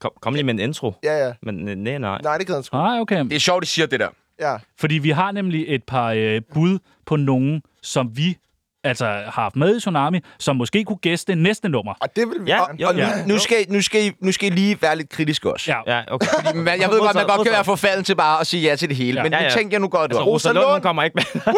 Kom, 0.01 0.11
kom 0.21 0.33
lige 0.33 0.43
med 0.43 0.53
en 0.53 0.59
intro. 0.59 0.93
Ja, 1.03 1.25
ja. 1.27 1.33
Men 1.41 1.67
øh, 1.69 1.75
nej, 1.75 1.97
nej. 1.97 2.19
Nej, 2.23 2.37
det 2.37 2.45
kan 2.45 2.53
han 2.55 2.63
sgu. 2.63 2.77
Nej, 2.77 2.99
okay. 2.99 3.23
Det 3.23 3.33
er 3.33 3.39
sjovt, 3.39 3.61
de 3.61 3.67
siger 3.67 3.85
det 3.85 3.99
der. 3.99 4.09
Ja. 4.39 4.57
Fordi 4.79 4.95
vi 4.97 5.09
har 5.09 5.31
nemlig 5.31 5.65
et 5.67 5.83
par 5.83 6.07
øh, 6.11 6.41
bud 6.53 6.79
på 7.05 7.15
nogen, 7.15 7.61
som 7.81 8.17
vi 8.17 8.37
altså 8.83 9.05
har 9.05 9.41
haft 9.41 9.55
med 9.55 9.75
i 9.77 9.79
Tsunami, 9.79 10.19
som 10.39 10.55
måske 10.55 10.83
kunne 10.83 10.97
gæste 10.97 11.35
næste 11.35 11.69
nummer. 11.69 11.93
Og 12.01 12.15
det 12.15 12.27
vil 12.29 12.45
vi 12.45 12.49
Ja, 12.51 12.57
gerne. 12.57 12.81
jo, 12.81 12.87
Og 12.87 12.93
nu, 13.27 13.37
skal, 13.37 13.57
I- 13.61 13.65
nu, 13.73 13.81
skal 13.81 14.05
I, 14.05 14.11
nu 14.21 14.31
skal 14.31 14.51
I 14.51 14.55
lige 14.55 14.77
være 14.81 14.95
lidt 14.95 15.09
kritiske 15.09 15.53
også. 15.53 15.71
Ja. 15.87 15.95
Ja, 15.97 16.03
okay. 16.11 16.27
Men 16.55 16.67
jeg 16.67 16.89
ved 16.89 16.99
godt, 16.99 17.15
man 17.15 17.27
godt 17.27 17.43
kan 17.43 17.51
være 17.51 17.63
forfalden 17.63 18.03
til 18.03 18.15
bare 18.15 18.39
at 18.39 18.47
sige 18.47 18.69
ja 18.69 18.75
til 18.75 18.89
det 18.89 18.97
hele. 18.97 19.17
Ja. 19.19 19.23
Men 19.23 19.31
Ja, 19.33 19.39
nu 19.39 19.43
ja. 19.43 19.49
tænker 19.49 19.73
jeg 19.75 19.81
nu 19.81 19.87
godt 19.87 20.11
Altså. 20.11 20.23
Rosa 20.25 20.51
Lund, 20.51 20.67
Lund. 20.67 20.81
kommer 20.81 21.03
ikke 21.03 21.15
med. 21.35 21.41
Nej, 21.45 21.53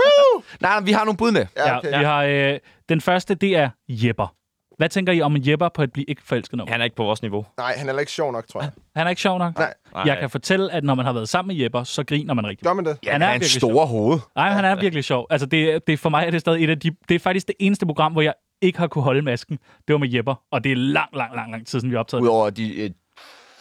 nej, 0.62 0.80
vi 0.82 0.92
har 0.92 1.06
nogle 1.06 1.18
bud 1.18 1.32
med. 1.32 1.46
Ja, 1.58 1.78
okay. 1.78 2.00
Vi 2.00 2.04
har, 2.06 2.24
øh, 2.24 2.60
den 2.90 3.02
første, 3.02 3.36
det 3.36 3.56
er 3.58 3.70
Jepper. 3.90 4.34
Hvad 4.80 4.90
tænker 4.90 5.14
I 5.14 5.22
om 5.22 5.36
en 5.36 5.48
Jepper 5.48 5.70
på 5.70 5.84
et 5.84 5.94
blive 5.94 6.06
ikke 6.08 6.22
forelsket 6.26 6.58
nummer? 6.58 6.72
Han 6.72 6.82
er 6.82 6.86
ikke 6.86 6.96
på 6.96 7.04
vores 7.04 7.22
niveau. 7.22 7.46
Nej, 7.58 7.68
han 7.68 7.86
er 7.86 7.86
heller 7.86 8.00
ikke 8.00 8.12
sjov 8.12 8.32
nok, 8.32 8.48
tror 8.48 8.62
jeg. 8.62 8.72
Han 8.96 9.06
er 9.06 9.10
ikke 9.10 9.22
sjov 9.22 9.38
nok? 9.38 9.58
Nej. 9.58 9.74
Nej. 9.94 10.04
Jeg 10.06 10.18
kan 10.20 10.30
fortælle, 10.30 10.72
at 10.72 10.84
når 10.84 10.96
man 10.96 11.06
har 11.06 11.14
været 11.14 11.30
sammen 11.30 11.56
med 11.56 11.64
Jepper, 11.64 11.84
så 11.84 12.04
griner 12.04 12.34
man 12.34 12.48
rigtig. 12.48 12.66
Gør 12.66 12.74
man 12.74 12.86
det? 12.86 12.98
Ja, 13.06 13.12
Han 13.12 13.22
han 13.22 13.30
er 13.30 13.36
en 13.36 13.44
store 13.44 13.88
hoved. 13.88 14.20
Nej, 14.36 14.50
han 14.50 14.66
er 14.66 14.76
virkelig 14.76 15.04
sjov. 15.04 15.28
Altså, 15.30 15.46
det, 15.46 15.88
det, 15.88 16.00
for 16.00 16.10
mig 16.10 16.26
er 16.26 16.32
det 16.32 16.40
stadig 16.42 16.64
et 16.64 16.70
af 16.70 16.80
de... 16.80 16.92
Det 17.10 17.16
er 17.16 17.20
faktisk 17.20 17.48
det 17.48 17.56
eneste 17.60 17.86
program, 17.86 18.12
hvor 18.12 18.22
jeg 18.22 18.34
ikke 18.62 18.80
har 18.80 18.88
kunne 18.88 19.04
holde 19.04 19.22
masken. 19.22 19.58
Det 19.88 19.94
var 19.94 19.98
med 19.98 20.14
Jepper, 20.14 20.36
og 20.52 20.64
det 20.64 20.72
er 20.72 20.76
lang, 20.76 21.10
lang, 21.16 21.36
lang, 21.36 21.52
lang 21.52 21.68
tid, 21.68 21.80
siden 21.80 21.90
vi 21.92 21.96
har 21.96 22.00
optaget 22.00 22.22
det. 22.22 22.28
Udover 22.28 22.50
de 22.50 22.94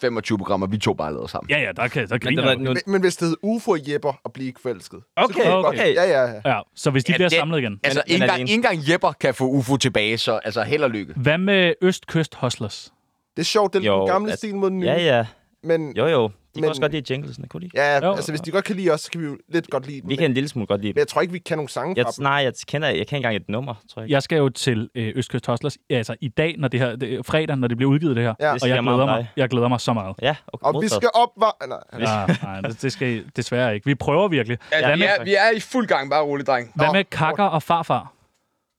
25 0.00 0.38
programmer, 0.38 0.66
vi 0.66 0.78
to 0.78 0.94
bare 0.94 1.12
lavede 1.12 1.28
sammen. 1.28 1.50
Ja, 1.50 1.58
ja, 1.58 1.72
der, 1.72 1.88
kan, 1.88 2.02
der 2.08 2.14
Men 2.14 2.20
griner 2.20 2.44
var 2.44 2.54
du. 2.54 2.60
nu, 2.60 2.70
Men, 2.70 2.78
men 2.86 3.00
hvis 3.00 3.16
det 3.16 3.28
hed 3.28 3.36
UFO 3.42 3.76
Jepper 3.88 4.12
og 4.24 4.32
blive 4.32 4.46
ikke 4.48 4.60
forelsket. 4.60 5.00
så 5.00 5.24
Okay, 5.24 5.34
det 5.40 5.44
godt- 5.50 5.66
okay. 5.66 5.94
Ja, 5.94 6.04
ja, 6.04 6.24
ja. 6.44 6.54
Ja, 6.56 6.60
så 6.74 6.90
hvis 6.90 7.04
de 7.04 7.12
Ja, 7.12 7.16
bliver 7.16 7.28
det- 7.28 7.38
samlet 7.38 7.58
igen. 7.58 7.80
Altså, 7.84 8.02
Men- 8.06 8.12
ikke 8.14 8.20
men 8.26 8.30
engang, 8.30 8.50
engang 8.50 8.90
Jepper 8.92 9.12
kan 9.12 9.34
få 9.34 9.44
UFO 9.44 9.76
tilbage, 9.76 10.18
så 10.18 10.32
altså 10.44 10.62
held 10.62 10.82
og 10.82 10.90
lykke. 10.90 11.14
Hvad 11.16 11.38
med 11.38 11.74
Østkyst 11.82 12.34
Hustlers? 12.34 12.92
Det 13.36 13.42
er 13.42 13.46
sjovt, 13.46 13.72
det 13.72 13.80
er 13.82 13.86
Jo, 13.86 13.98
den 14.00 14.08
gamle 14.08 14.30
altså- 14.30 14.46
stil 14.46 14.54
mod 14.56 14.70
den 14.70 14.78
nye. 14.78 14.86
ja, 14.86 15.16
ja. 15.16 15.26
Men 15.62 15.96
Jo, 15.96 16.06
jo. 16.06 16.30
De 16.54 16.60
Men- 16.60 16.62
kan 16.62 16.68
også 16.68 16.80
godt 16.80 16.92
lide 16.92 17.12
jinglesene, 17.12 17.48
kunne 17.48 17.60
de? 17.66 17.70
ja, 17.74 18.06
Jo. 18.06 18.14
altså, 18.14 18.32
hvis 18.32 18.40
de 18.40 18.50
godt 18.50 18.64
kan 18.64 18.76
lide 18.76 18.90
os, 18.90 19.00
så 19.00 19.10
kan 19.10 19.20
vi 19.20 19.26
jo 19.26 19.36
lidt 19.48 19.70
godt 19.70 19.86
lide 19.86 20.00
dem. 20.00 20.08
Vi 20.08 20.16
kan 20.16 20.24
en 20.24 20.34
lille 20.34 20.48
smule 20.48 20.66
godt 20.66 20.80
lide 20.80 20.88
Men 20.90 20.94
dem. 20.94 20.98
jeg 20.98 21.08
tror 21.08 21.20
ikke, 21.20 21.32
vi 21.32 21.38
kan 21.38 21.58
nogle 21.58 21.68
sange 21.68 21.94
Jeg, 21.96 22.04
fra 22.04 22.12
dem. 22.16 22.22
nej, 22.22 22.32
jeg 22.32 22.52
kender, 22.66 22.88
jeg 22.88 22.94
kan 22.96 23.02
ikke 23.02 23.16
engang 23.16 23.36
et 23.36 23.48
nummer, 23.48 23.74
tror 23.94 24.02
jeg. 24.02 24.10
Jeg 24.10 24.22
skal 24.22 24.38
jo 24.38 24.48
til 24.48 24.90
øh, 24.94 25.12
Østkyst 25.16 25.46
Hustlers 25.46 25.76
altså 25.90 26.16
i 26.20 26.28
dag, 26.28 26.54
når 26.58 26.68
det 26.68 26.80
her, 26.80 26.96
det, 26.96 27.26
fredag, 27.26 27.56
når 27.56 27.68
det 27.68 27.76
bliver 27.76 27.90
udgivet 27.92 28.16
det 28.16 28.24
her. 28.24 28.34
Ja. 28.40 28.54
Det 28.54 28.62
Og 28.62 28.68
jeg 28.68 28.82
glæder 28.82 29.06
mig, 29.06 29.30
jeg 29.36 29.48
glæder 29.48 29.68
mig 29.68 29.80
så 29.80 29.92
meget. 29.92 30.16
Ja, 30.22 30.36
okay. 30.52 30.66
Og 30.66 30.82
vi 30.82 30.88
skal 30.88 31.10
opvarme... 31.14 31.74
Nej, 31.98 32.00
Ja, 32.00 32.34
nej, 32.42 32.60
det, 32.60 32.82
det 32.82 32.92
skal 32.92 33.08
I 33.08 33.22
desværre 33.36 33.74
ikke. 33.74 33.86
Vi 33.86 33.94
prøver 33.94 34.28
virkelig. 34.28 34.58
Ja, 34.72 34.86
Hvad 34.86 34.96
vi, 34.96 34.98
med, 35.02 35.08
er, 35.18 35.24
vi 35.24 35.34
er 35.34 35.50
i 35.56 35.60
fuld 35.60 35.86
gang, 35.86 36.10
bare 36.10 36.22
rolig, 36.22 36.46
dreng. 36.46 36.72
hvad 36.74 36.86
Nå, 36.86 36.92
med 36.92 37.04
kakker 37.04 37.44
og 37.44 37.62
farfar? 37.62 38.12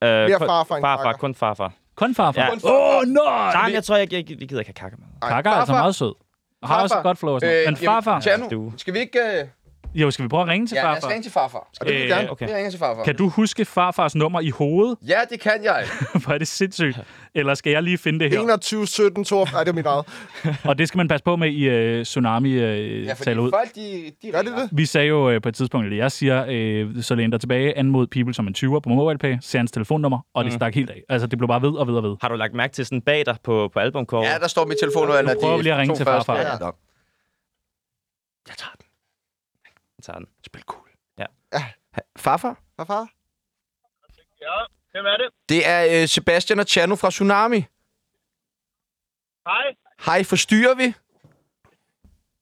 Øh, 0.04 0.10
Mere 0.10 0.40
farfar 0.40 0.76
end 0.76 0.84
farfar, 0.84 1.14
kun 1.14 1.36
farfar. 1.36 1.74
Kun 1.96 2.16
farfar? 2.16 2.42
Åh, 2.52 2.58
ja. 2.64 2.70
oh, 2.70 3.04
nej! 3.08 3.54
Nej, 3.54 3.66
men 3.68 3.74
jeg 3.74 3.84
tror, 3.84 3.96
jeg, 3.96 4.14
jeg, 4.14 4.30
jeg 4.30 4.38
gider 4.48 4.60
ikke 4.60 4.70
have 4.70 4.74
kakker 4.74 4.98
med. 4.98 5.30
Kakker 5.30 5.52
er 5.52 5.56
altså 5.56 5.74
meget 5.74 5.96
sød. 5.96 6.14
Har 6.64 6.82
også 6.82 7.02
godt 7.04 7.18
flow 7.18 7.34
og 7.34 7.40
sådan 7.42 7.56
noget. 7.56 7.68
Men 7.68 7.86
farfar... 7.86 8.20
Tjano, 8.20 8.50
du. 8.50 8.72
skal 8.78 8.94
vi 8.94 9.00
ikke... 9.00 9.20
Øh... 9.20 9.48
Jo, 9.96 10.12
skal 10.12 10.24
vi 10.24 10.28
prøve 10.30 10.42
at 10.44 10.48
ringe 10.48 10.68
til 10.68 10.76
Ja, 10.76 10.84
lad 10.84 10.92
os 10.92 10.96
farfar? 10.96 11.10
ringe 11.10 11.24
til 11.24 11.32
farfar. 11.32 11.58
Og 11.80 11.86
det 11.86 11.88
vil 11.88 11.96
vi 11.96 12.02
Øh, 12.04 12.10
gerne. 12.10 12.32
Okay. 12.32 12.48
Vi 12.48 12.54
ringer 12.54 12.70
til 12.72 12.80
farfar. 12.80 13.04
Kan 13.04 13.16
du 13.16 13.30
huske 13.30 13.66
farfars 13.66 14.16
nummer 14.16 14.40
i 14.40 14.50
hovedet? 14.50 14.98
Ja, 15.08 15.20
det 15.30 15.40
kan 15.40 15.64
jeg. 15.64 15.86
Hvor 16.24 16.34
er 16.34 16.38
det 16.38 16.48
sindssygt. 16.48 17.00
Eller 17.36 17.54
skal 17.54 17.72
jeg 17.72 17.84
lige 17.84 17.98
finde 17.98 18.20
det 18.20 18.32
her? 18.32 18.40
21, 18.42 18.88
17, 18.88 19.24
42... 19.24 19.54
Nej, 19.54 19.64
det 19.64 19.70
er 19.70 19.74
mit 19.76 19.86
eget. 19.86 20.06
Og 20.66 20.78
det 20.78 20.88
skal 20.88 20.98
man 20.98 21.08
passe 21.08 21.24
på 21.24 21.36
med 21.36 21.50
i 21.52 21.98
uh, 22.00 22.04
Tsunami 22.04 22.56
uh, 22.56 23.06
Ja, 23.06 23.14
taler 23.14 23.42
ud. 23.42 23.52
folk, 23.52 23.76
de, 23.76 24.12
de 24.22 24.32
Gør 24.32 24.42
det 24.42 24.52
det? 24.58 24.70
Vi 24.72 24.86
sagde 24.86 25.08
jo 25.08 25.36
uh, 25.36 25.42
på 25.42 25.50
et 25.50 25.56
tidspunkt, 25.56 25.86
eller 25.86 25.98
jeg 25.98 26.12
siger, 26.12 26.86
uh, 26.86 27.02
så 27.02 27.16
læn 27.16 27.32
dig 27.32 27.40
tilbage, 27.40 27.78
anmod 27.78 28.08
people 28.08 28.34
som 28.34 28.48
en 28.48 28.56
20'er 28.58 28.80
på 28.80 28.90
MobilePay, 28.90 29.36
ser 29.42 29.60
hans 29.60 29.72
telefonnummer, 29.72 30.20
og 30.34 30.46
det 30.46 30.54
stak 30.54 30.76
helt 30.76 30.90
af. 30.90 31.02
Altså, 31.10 31.28
det 31.28 31.38
blev 31.40 31.48
bare 31.48 31.62
ved 31.62 31.74
og 31.78 31.88
ved 31.88 31.96
og 31.96 32.04
ved. 32.04 32.16
Har 32.22 32.30
du 32.30 32.36
lagt 32.36 32.54
mærke 32.54 32.74
til 32.74 32.86
sådan 32.86 33.02
bag 33.02 33.26
dig 33.26 33.36
på, 33.44 33.70
på 33.74 33.80
albumcover? 33.80 34.26
Ja, 34.26 34.38
der 34.38 34.48
står 34.48 34.66
mit 34.66 34.78
telefonnummer. 34.82 35.22
Nu 35.22 35.30
prøver 35.42 35.58
vi 35.58 35.64
lige 35.64 35.74
at 35.74 35.80
ringe 35.80 35.96
til 35.96 36.06
farfar. 36.06 36.36
Ja, 36.36 36.42
ja. 36.42 36.48
Jeg 36.52 36.60
tager. 36.60 36.72
Jeg 38.48 38.79
tager 40.02 40.20
den. 40.20 40.28
Spil 40.46 40.62
cool. 40.62 40.88
Ja. 41.18 41.26
Farfar? 42.18 42.56
Hvad 42.76 42.86
far? 42.86 43.08
Hvem 44.92 45.06
er 45.06 45.18
det? 45.18 45.30
Det 45.50 45.62
er 45.74 46.02
øh, 46.02 46.08
Sebastian 46.08 46.60
og 46.60 46.66
Chano 46.74 46.96
fra 46.96 47.10
Tsunami. 47.10 47.62
Hej. 49.50 49.66
Hej, 50.08 50.20
forstyrrer 50.24 50.76
vi? 50.82 50.88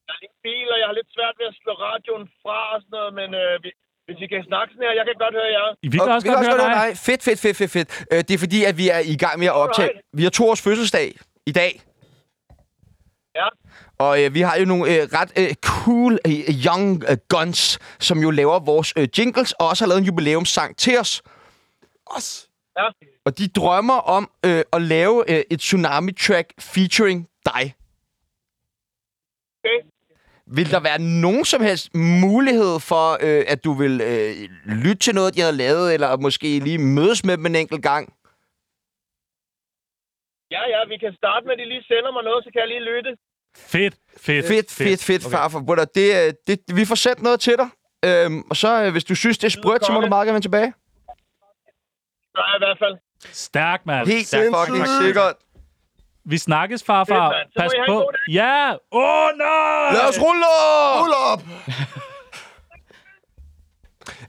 Jeg 0.07 0.13
er 0.17 0.21
en 0.29 0.35
bil, 0.47 0.67
og 0.73 0.77
jeg 0.81 0.87
har 0.89 0.95
lidt 0.99 1.09
svært 1.15 1.35
ved 1.39 1.45
at 1.51 1.55
slå 1.63 1.73
radioen 1.87 2.25
fra 2.43 2.57
og 2.75 2.79
sådan 2.81 2.95
noget, 2.97 3.13
men 3.19 3.29
øh, 3.41 3.63
vi- 3.63 3.77
hvis 4.05 4.17
I 4.25 4.27
kan 4.33 4.43
snakke 4.49 4.69
sådan 4.73 4.85
her, 4.87 4.93
jeg 4.99 5.05
kan 5.09 5.15
godt 5.23 5.33
høre 5.39 5.51
jer. 5.57 5.67
Vi 5.93 5.97
kan 5.97 6.01
Og 6.09 6.15
også 6.15 6.27
godt 6.27 6.45
høre 6.47 6.57
dig. 6.79 6.97
Fedt, 7.07 7.21
fedt, 7.27 7.39
fedt, 7.45 7.57
fedt, 7.57 7.71
fedt. 7.77 7.89
Øh, 8.13 8.17
det 8.27 8.31
er 8.31 8.41
fordi, 8.45 8.59
at 8.69 8.75
vi 8.81 8.85
er 8.89 8.99
i 9.13 9.17
gang 9.23 9.35
med 9.39 9.47
at 9.53 9.57
optage. 9.63 9.89
Alright. 9.89 10.17
Vi 10.17 10.23
har 10.23 10.29
to 10.39 10.43
års 10.49 10.61
fødselsdag 10.67 11.07
i 11.45 11.51
dag. 11.51 11.71
Ja. 13.39 13.47
Og 14.05 14.23
øh, 14.23 14.33
vi 14.33 14.41
har 14.41 14.55
jo 14.61 14.65
nogle 14.65 14.83
øh, 14.93 15.01
ret 15.17 15.31
øh, 15.41 15.53
cool 15.71 16.13
øh, 16.27 16.39
young 16.65 17.03
øh, 17.09 17.17
guns, 17.33 17.79
som 17.99 18.17
jo 18.25 18.29
laver 18.31 18.59
vores 18.59 18.93
øh, 18.97 19.07
jingles, 19.17 19.51
og 19.59 19.67
også 19.67 19.83
har 19.83 19.89
lavet 19.89 20.01
en 20.01 20.05
jubilæumssang 20.05 20.77
til 20.77 20.99
os. 20.99 21.11
Os. 22.05 22.49
Ja. 22.77 22.87
Og 23.25 23.37
de 23.37 23.47
drømmer 23.47 23.99
om 24.17 24.23
øh, 24.45 24.63
at 24.73 24.81
lave 24.81 25.31
øh, 25.31 25.43
et 25.51 25.59
Tsunami-track 25.59 26.47
featuring 26.59 27.19
dig. 27.45 27.63
Okay. 29.59 29.79
Vil 30.57 30.71
der 30.71 30.79
være 30.79 30.99
nogen 30.99 31.45
som 31.45 31.61
helst 31.61 31.95
mulighed 31.95 32.79
for, 32.79 33.05
øh, 33.25 33.43
at 33.47 33.63
du 33.63 33.73
vil 33.73 34.01
øh, 34.01 34.31
lytte 34.83 35.01
til 35.05 35.15
noget, 35.15 35.35
de 35.35 35.41
har 35.41 35.51
lavet, 35.51 35.93
eller 35.93 36.17
måske 36.17 36.59
lige 36.59 36.77
mødes 36.77 37.23
med 37.25 37.37
dem 37.37 37.45
en 37.45 37.55
enkelt 37.55 37.83
gang? 37.83 38.13
Ja, 40.55 40.61
ja, 40.73 40.79
vi 40.87 40.97
kan 40.97 41.13
starte 41.21 41.45
med, 41.45 41.53
at 41.53 41.59
de 41.59 41.65
lige 41.73 41.83
sender 41.83 42.11
mig 42.11 42.23
noget, 42.23 42.43
så 42.43 42.49
kan 42.51 42.61
jeg 42.61 42.67
lige 42.67 42.89
lytte. 42.91 43.11
Fedt, 43.67 43.95
fedt, 44.21 44.47
Fedt, 44.47 44.71
fedt, 44.71 45.03
fedt, 45.03 45.25
okay. 45.25 45.35
farfar. 45.37 45.59
Bruder, 45.59 45.85
det, 45.85 46.27
øh, 46.27 46.33
det, 46.47 46.59
vi 46.75 46.85
får 46.85 46.95
sendt 46.95 47.21
noget 47.21 47.39
til 47.39 47.55
dig. 47.57 47.69
Øhm, 48.05 48.43
og 48.49 48.55
så, 48.55 48.83
øh, 48.83 48.91
hvis 48.91 49.03
du 49.03 49.15
synes, 49.15 49.37
det 49.37 49.45
er 49.47 49.49
sprødt, 49.61 49.85
så 49.85 49.91
må 49.91 50.01
du 50.01 50.07
meget 50.07 50.25
gerne 50.25 50.33
vende 50.33 50.45
tilbage. 50.45 50.73
Så 52.35 52.41
er 52.41 52.47
jeg 52.51 52.55
i 52.55 52.63
hvert 52.65 52.77
fald. 52.79 52.97
Stærk, 53.33 53.85
mand. 53.85 54.07
Helt 54.07 54.27
fucking 54.55 54.87
sikkert. 55.03 55.33
Vi 56.25 56.37
snakkes, 56.37 56.83
farfar. 56.83 57.33
Fedt, 57.33 57.53
Pas 57.57 57.71
på. 57.87 58.11
Ja! 58.31 58.71
Åh, 58.71 58.77
oh, 58.91 59.29
nej! 59.37 59.93
Lad 59.93 60.09
os 60.09 60.19
rulle! 60.21 60.45
Hold 60.99 61.13
op! 61.33 61.41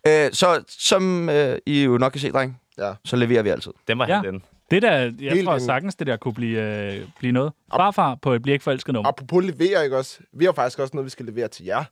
Øh, 0.07 0.33
så 0.33 0.65
som 0.69 1.29
øh, 1.29 1.59
I 1.67 1.85
jo 1.85 1.99
nok 1.99 2.13
kan 2.13 2.21
se, 2.21 2.33
dreng, 2.33 2.61
Ja. 2.79 2.93
så 3.05 3.17
leverer 3.17 3.43
vi 3.43 3.49
altid. 3.49 3.73
Den 3.89 3.99
var 3.99 4.07
Ja. 4.09 4.15
helt 4.15 4.33
den. 4.33 4.43
Det 4.71 4.83
der, 4.83 4.91
jeg 5.21 5.33
Helt 5.33 5.47
tror 5.47 5.59
sagtens, 5.59 5.95
det 5.97 6.07
der 6.07 6.17
kunne 6.17 6.35
blive, 6.35 6.61
øh, 6.93 7.01
blive 7.19 7.33
noget. 7.33 7.53
Farfar 7.77 8.15
på 8.23 8.33
et 8.33 8.43
Bliv 8.43 8.53
ikke 8.53 8.63
forelsket 8.63 8.93
nummer. 8.95 9.09
Apropos 9.09 9.45
levere, 9.45 9.85
ikke 9.85 9.97
også? 9.99 10.19
Vi 10.33 10.45
har 10.45 10.53
faktisk 10.53 10.79
også 10.79 10.91
noget, 10.97 11.05
vi 11.05 11.11
skal 11.11 11.27
levere 11.27 11.49
til 11.49 11.65
jer. 11.65 11.85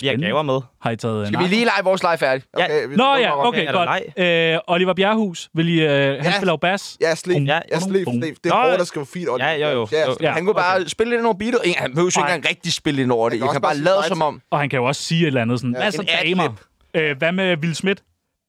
Vi 0.00 0.06
har 0.06 0.16
gaver 0.16 0.42
med. 0.42 0.60
Har 0.82 0.90
I 0.90 0.96
taget 0.96 1.26
Skal 1.28 1.40
vi 1.40 1.44
lige 1.46 1.64
lege 1.64 1.84
vores 1.84 2.02
leg 2.02 2.18
færdig? 2.18 2.42
Ja. 2.58 2.64
Okay, 2.64 2.86
vi- 2.88 2.96
Nå 2.96 3.14
ja, 3.16 3.46
okay, 3.48 3.66
der 3.66 3.72
godt. 4.16 4.54
Øh, 4.54 4.58
Oliver 4.74 4.94
Bjerghus, 4.94 5.50
vil 5.54 5.68
I, 5.68 5.80
øh, 5.80 5.88
han 5.90 6.14
Ja. 6.24 6.32
spiller 6.36 6.52
jo 6.52 6.56
bas. 6.56 6.96
Ja. 7.00 7.14
Bum, 7.32 7.44
Ja, 7.44 7.60
Ja, 7.72 7.80
slæb, 7.80 8.04
bum. 8.04 8.14
slæb. 8.20 8.36
Det 8.44 8.50
er 8.52 8.54
Nå, 8.54 8.68
hårdt 8.68 8.80
at 8.80 8.86
skrive 8.86 9.06
fint. 9.06 9.28
Oliver. 9.28 9.48
Ja, 9.50 9.70
jo, 9.70 9.78
jo. 9.78 9.88
Ja, 9.92 10.06
Jo. 10.06 10.16
Ja, 10.20 10.32
Han 10.32 10.44
kunne 10.44 10.54
bare 10.54 10.88
spille 10.88 11.10
lidt 11.16 11.24
over 11.24 11.34
beatet. 11.34 11.60
Ingen- 11.64 11.80
Han 11.82 11.90
behøver 11.90 12.04
jo 12.04 12.08
ikke 12.08 12.18
Nej. 12.20 12.34
engang 12.34 12.48
rigtig 12.50 12.72
spille 12.72 13.02
ind 13.02 13.12
over 13.12 13.28
det. 13.28 13.38
Han 13.40 13.40
kan 13.40 13.46
I 13.46 13.48
også 13.48 13.54
kan 13.54 13.62
bare 13.62 13.68
bare 13.70 13.74
sige 13.76 13.84
lade 13.84 14.02
som 14.08 14.22
om. 14.22 14.40
Og 14.50 14.58
han 14.58 14.68
kan 14.68 14.76
jo 14.78 14.84
også 14.84 15.02
sige 15.02 15.20
et 15.22 15.26
eller 15.26 15.42
andet 15.42 15.60
sådan, 15.60 15.74
Ja. 15.78 15.84
masser 15.84 16.02
En 16.02 16.08
damer. 16.36 16.52
Øh, 16.94 17.18
hvad 17.18 17.32
med 17.32 17.58
Will 17.58 17.74
Smith? 17.74 18.02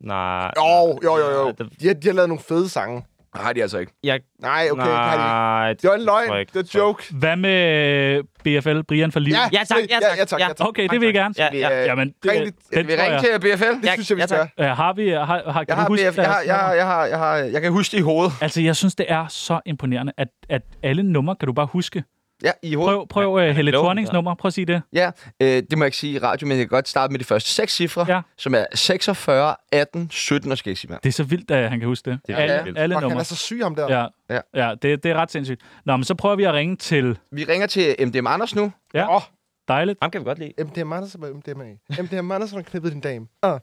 Nej. 0.03 0.51
Jo, 0.57 0.99
jo, 1.03 1.17
jo, 1.17 1.31
jo. 1.31 1.47
Det- 1.57 1.67
De 1.81 1.87
har, 1.87 1.93
de 1.93 2.07
har 2.07 2.13
lavet 2.13 2.29
nogle 2.29 2.43
fede 2.47 2.69
sange. 2.69 3.03
Nej, 3.35 3.53
de 3.53 3.61
altså 3.61 3.77
ikke. 3.77 3.91
Jeg, 4.03 4.19
Nej, 4.39 4.67
okay, 4.71 4.81
det 4.85 4.91
har 4.91 5.05
de 5.05 5.13
ikke. 5.13 5.23
nej, 5.23 5.73
Det 5.73 5.89
var 5.89 5.95
en 5.95 6.01
løgn. 6.29 6.39
ikke. 6.39 6.51
Det 6.59 6.75
er 6.75 6.79
joke. 6.79 7.03
Hvad 7.13 7.35
med 7.35 8.23
BFL, 8.43 8.81
Brian 8.87 9.11
for 9.11 9.19
liv? 9.19 9.33
Ja, 9.33 9.39
Ja, 9.59 9.63
tak, 9.63 9.77
ja, 9.77 9.83
tak. 9.83 10.01
Ja, 10.01 10.15
ja, 10.17 10.25
tak, 10.25 10.39
ja, 10.39 10.47
tak. 10.47 10.67
Okay, 10.67 10.87
det 10.87 10.99
vil 11.01 11.05
jeg 11.05 11.13
gerne. 11.13 11.35
Ja, 11.37 11.49
ja. 11.53 11.83
Jamen, 11.85 12.13
det, 12.23 12.31
Ring 12.31 12.55
den, 12.73 12.87
vi 12.87 12.91
ringer 12.91 13.11
jeg. 13.11 13.21
til 13.21 13.39
BFL? 13.39 13.65
Det 13.81 13.89
synes 13.93 14.09
jeg, 14.09 14.15
vi 14.17 14.21
ja, 14.21 14.27
skal. 14.27 14.37
tak. 14.39 14.49
Øh, 14.59 14.65
har 14.65 14.93
vi, 14.93 15.09
har, 15.09 15.25
har, 15.25 15.43
kan 15.43 15.55
Jeg 15.55 15.67
du 15.69 15.73
har, 15.81 15.87
huske 15.87 16.11
BF, 16.11 16.17
jeg, 16.17 16.25
har, 16.25 16.41
jeg, 16.41 16.55
har, 16.55 16.73
jeg, 16.73 16.85
har, 16.85 17.05
jeg, 17.05 17.17
har, 17.17 17.35
jeg 17.35 17.61
kan 17.61 17.71
huske 17.71 17.91
det 17.91 17.97
i 17.97 18.01
hovedet. 18.01 18.33
Altså, 18.41 18.61
jeg 18.61 18.75
synes, 18.75 18.95
det 18.95 19.05
er 19.09 19.27
så 19.27 19.59
imponerende, 19.65 20.11
at, 20.17 20.27
at 20.49 20.61
alle 20.83 21.03
numre 21.03 21.35
kan 21.35 21.47
du 21.47 21.53
bare 21.53 21.65
huske. 21.65 22.03
Ja, 22.43 22.51
i 22.63 22.75
hovedet. 22.75 22.95
Prøv, 23.09 23.33
prøv 23.35 23.49
uh, 23.49 23.55
Helle 23.55 23.71
Thornings 23.71 24.09
ja. 24.09 24.13
nummer. 24.13 24.35
Prøv 24.35 24.47
at 24.49 24.53
sige 24.53 24.65
det. 24.65 24.81
Ja, 24.93 25.11
øh, 25.41 25.47
det 25.47 25.77
må 25.77 25.83
jeg 25.83 25.87
ikke 25.87 25.97
sige 25.97 26.13
i 26.13 26.19
radio, 26.19 26.47
men 26.47 26.57
jeg 26.57 26.65
kan 26.65 26.69
godt 26.75 26.87
starte 26.87 27.11
med 27.11 27.19
de 27.19 27.23
første 27.25 27.49
seks 27.49 27.75
cifre, 27.75 28.05
Ja. 28.09 28.21
som 28.37 28.55
er 28.55 28.65
46, 28.73 29.55
18, 29.71 30.09
17 30.11 30.51
og 30.51 30.57
skal 30.57 30.69
jeg 30.69 30.71
ikke 30.71 30.79
sige 30.81 30.89
mere. 30.89 30.99
Det 31.03 31.09
er 31.09 31.13
så 31.13 31.23
vildt, 31.23 31.51
at 31.51 31.69
han 31.69 31.79
kan 31.79 31.87
huske 31.87 32.11
det. 32.11 32.19
Det 32.27 32.33
er 32.33 32.37
alle, 32.37 32.63
vildt. 32.63 32.77
alle 32.79 32.95
Fuck, 32.95 33.01
han 33.01 33.09
numre. 33.09 33.19
er 33.19 33.23
så 33.23 33.35
syg, 33.35 33.59
ham 33.63 33.75
der. 33.75 33.93
Ja, 33.99 34.07
Ja. 34.55 34.67
ja 34.69 34.75
det, 34.81 35.03
det 35.03 35.11
er 35.11 35.15
ret 35.15 35.31
sindssygt. 35.31 35.61
Nå, 35.85 35.97
men 35.97 36.03
så 36.03 36.15
prøver 36.15 36.35
vi 36.35 36.43
at 36.43 36.53
ringe 36.53 36.75
til... 36.75 37.17
Vi 37.31 37.43
ringer 37.43 37.67
til 37.67 37.95
MDM 38.07 38.27
Anders 38.27 38.55
nu. 38.55 38.71
Ja, 38.93 39.15
Åh. 39.15 39.21
dejligt. 39.67 39.97
Ham 40.01 40.11
kan 40.11 40.21
vi 40.21 40.25
godt 40.25 40.39
lide. 40.39 40.53
MDM 40.63 40.93
Andersen 40.93 41.21
var 41.21 41.27
MDMA. 41.29 41.65
MDM 42.03 42.31
Andersen 42.31 42.57
har 42.57 42.63
knippet 42.63 42.91
din 42.91 43.01
dame. 43.01 43.27
Ah. 43.43 43.59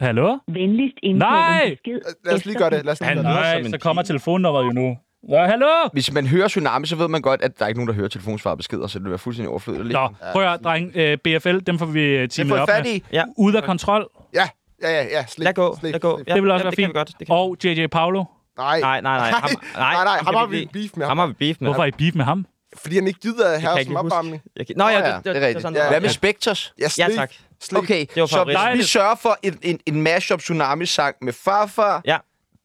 Hallo? 0.00 0.38
Venligst 0.48 0.96
indtale 1.02 1.30
Nej! 1.30 1.62
en 1.64 1.70
besked. 1.70 2.00
Lad 2.24 2.34
os 2.34 2.44
lige 2.46 2.58
gøre 2.58 2.70
det. 2.70 2.84
Lad 2.84 2.92
os 2.92 3.00
lige 3.00 3.08
gøre 3.14 3.16
det. 3.16 3.24
Nej, 3.24 3.62
så 3.70 3.78
kommer 3.78 4.02
telefonnummeret 4.02 4.64
jo 4.64 4.70
nu. 4.70 4.96
Nå, 5.28 5.36
hallo? 5.36 5.66
Hvis 5.92 6.12
man 6.12 6.26
hører 6.26 6.48
Tsunami, 6.48 6.86
så 6.86 6.96
ved 6.96 7.08
man 7.08 7.22
godt, 7.22 7.42
at 7.42 7.58
der 7.58 7.64
er 7.64 7.68
ikke 7.68 7.78
nogen, 7.80 7.88
der 7.88 7.94
hører 7.94 8.08
telefonsvarbeskeder, 8.08 8.86
så 8.86 8.98
det 8.98 9.08
være 9.10 9.18
fuldstændig 9.18 9.50
overflødigt. 9.50 9.92
Nå, 9.92 10.08
prøv 10.32 10.42
at 10.42 10.48
høre, 10.48 10.56
dreng. 10.56 10.92
Øh, 10.94 11.18
BFL, 11.24 11.58
dem 11.66 11.78
får 11.78 11.86
vi 11.86 12.00
øh, 12.00 12.28
får 12.48 12.56
op 12.58 12.68
fat 12.68 12.84
med. 12.84 12.92
i. 12.94 13.04
Ja. 13.12 13.24
Ude 13.38 13.56
af 13.56 13.64
kontrol. 13.64 14.08
Ja, 14.34 14.48
ja, 14.82 14.90
ja. 14.90 15.04
ja. 15.04 15.24
Slip, 15.26 15.44
Lad 15.44 15.54
gå, 15.54 15.76
slip, 15.80 15.92
lad 15.92 16.00
gå. 16.00 16.16
slip. 16.16 16.28
Ja, 16.28 16.34
Det 16.34 16.42
vil 16.42 16.50
også 16.50 16.62
ja, 16.62 16.66
være 16.66 16.76
fint. 16.76 16.94
godt. 16.94 17.10
Det 17.20 17.26
Og 17.30 17.56
JJ 17.64 17.86
Paolo. 17.86 18.24
Nej. 18.58 18.80
Nej, 18.80 19.00
nej, 19.00 19.18
nej. 19.18 19.30
Ham, 19.30 19.50
nej, 19.74 19.94
nej, 19.94 20.04
nej. 20.04 20.18
ham 20.22 20.34
har 20.34 20.46
vi 20.46 20.68
beef 20.72 20.90
med. 20.96 21.06
Ham 21.06 21.18
har 21.18 21.26
vi 21.26 21.32
beef 21.32 21.56
med. 21.60 21.68
Hvorfor 21.68 21.82
er 21.82 21.86
I 21.86 21.90
beef 21.90 22.14
med 22.14 22.24
ham? 22.24 22.46
Fordi 22.76 22.94
han 22.94 23.06
ikke 23.06 23.20
gider 23.20 23.48
at 23.48 23.60
have 23.62 23.84
som 23.84 23.96
opvarmning. 23.96 24.42
Jeg 24.56 24.66
kan... 24.66 24.76
Nå 24.78 24.88
ja, 24.88 24.96
det, 24.96 25.24
det, 25.24 25.34
det 25.34 25.42
er 25.42 25.46
rigtigt. 25.46 25.62
sådan, 25.62 25.76
Ja. 25.76 25.88
Hvad 25.88 26.00
med 26.00 26.08
Spectres? 26.08 26.72
Ja. 26.80 26.88
Ja, 26.98 27.08
tak. 27.16 27.32
Slip. 27.60 27.78
Okay, 27.78 28.06
så 28.14 28.72
vi 28.76 28.82
sørger 28.82 29.14
for 29.14 29.38
en, 29.42 29.58
en, 29.62 29.80
en 29.86 30.02
mashup 30.02 30.40
Tsunami-sang 30.40 31.16
med 31.22 31.32
Farfar, 31.32 32.00
Ja. 32.04 32.16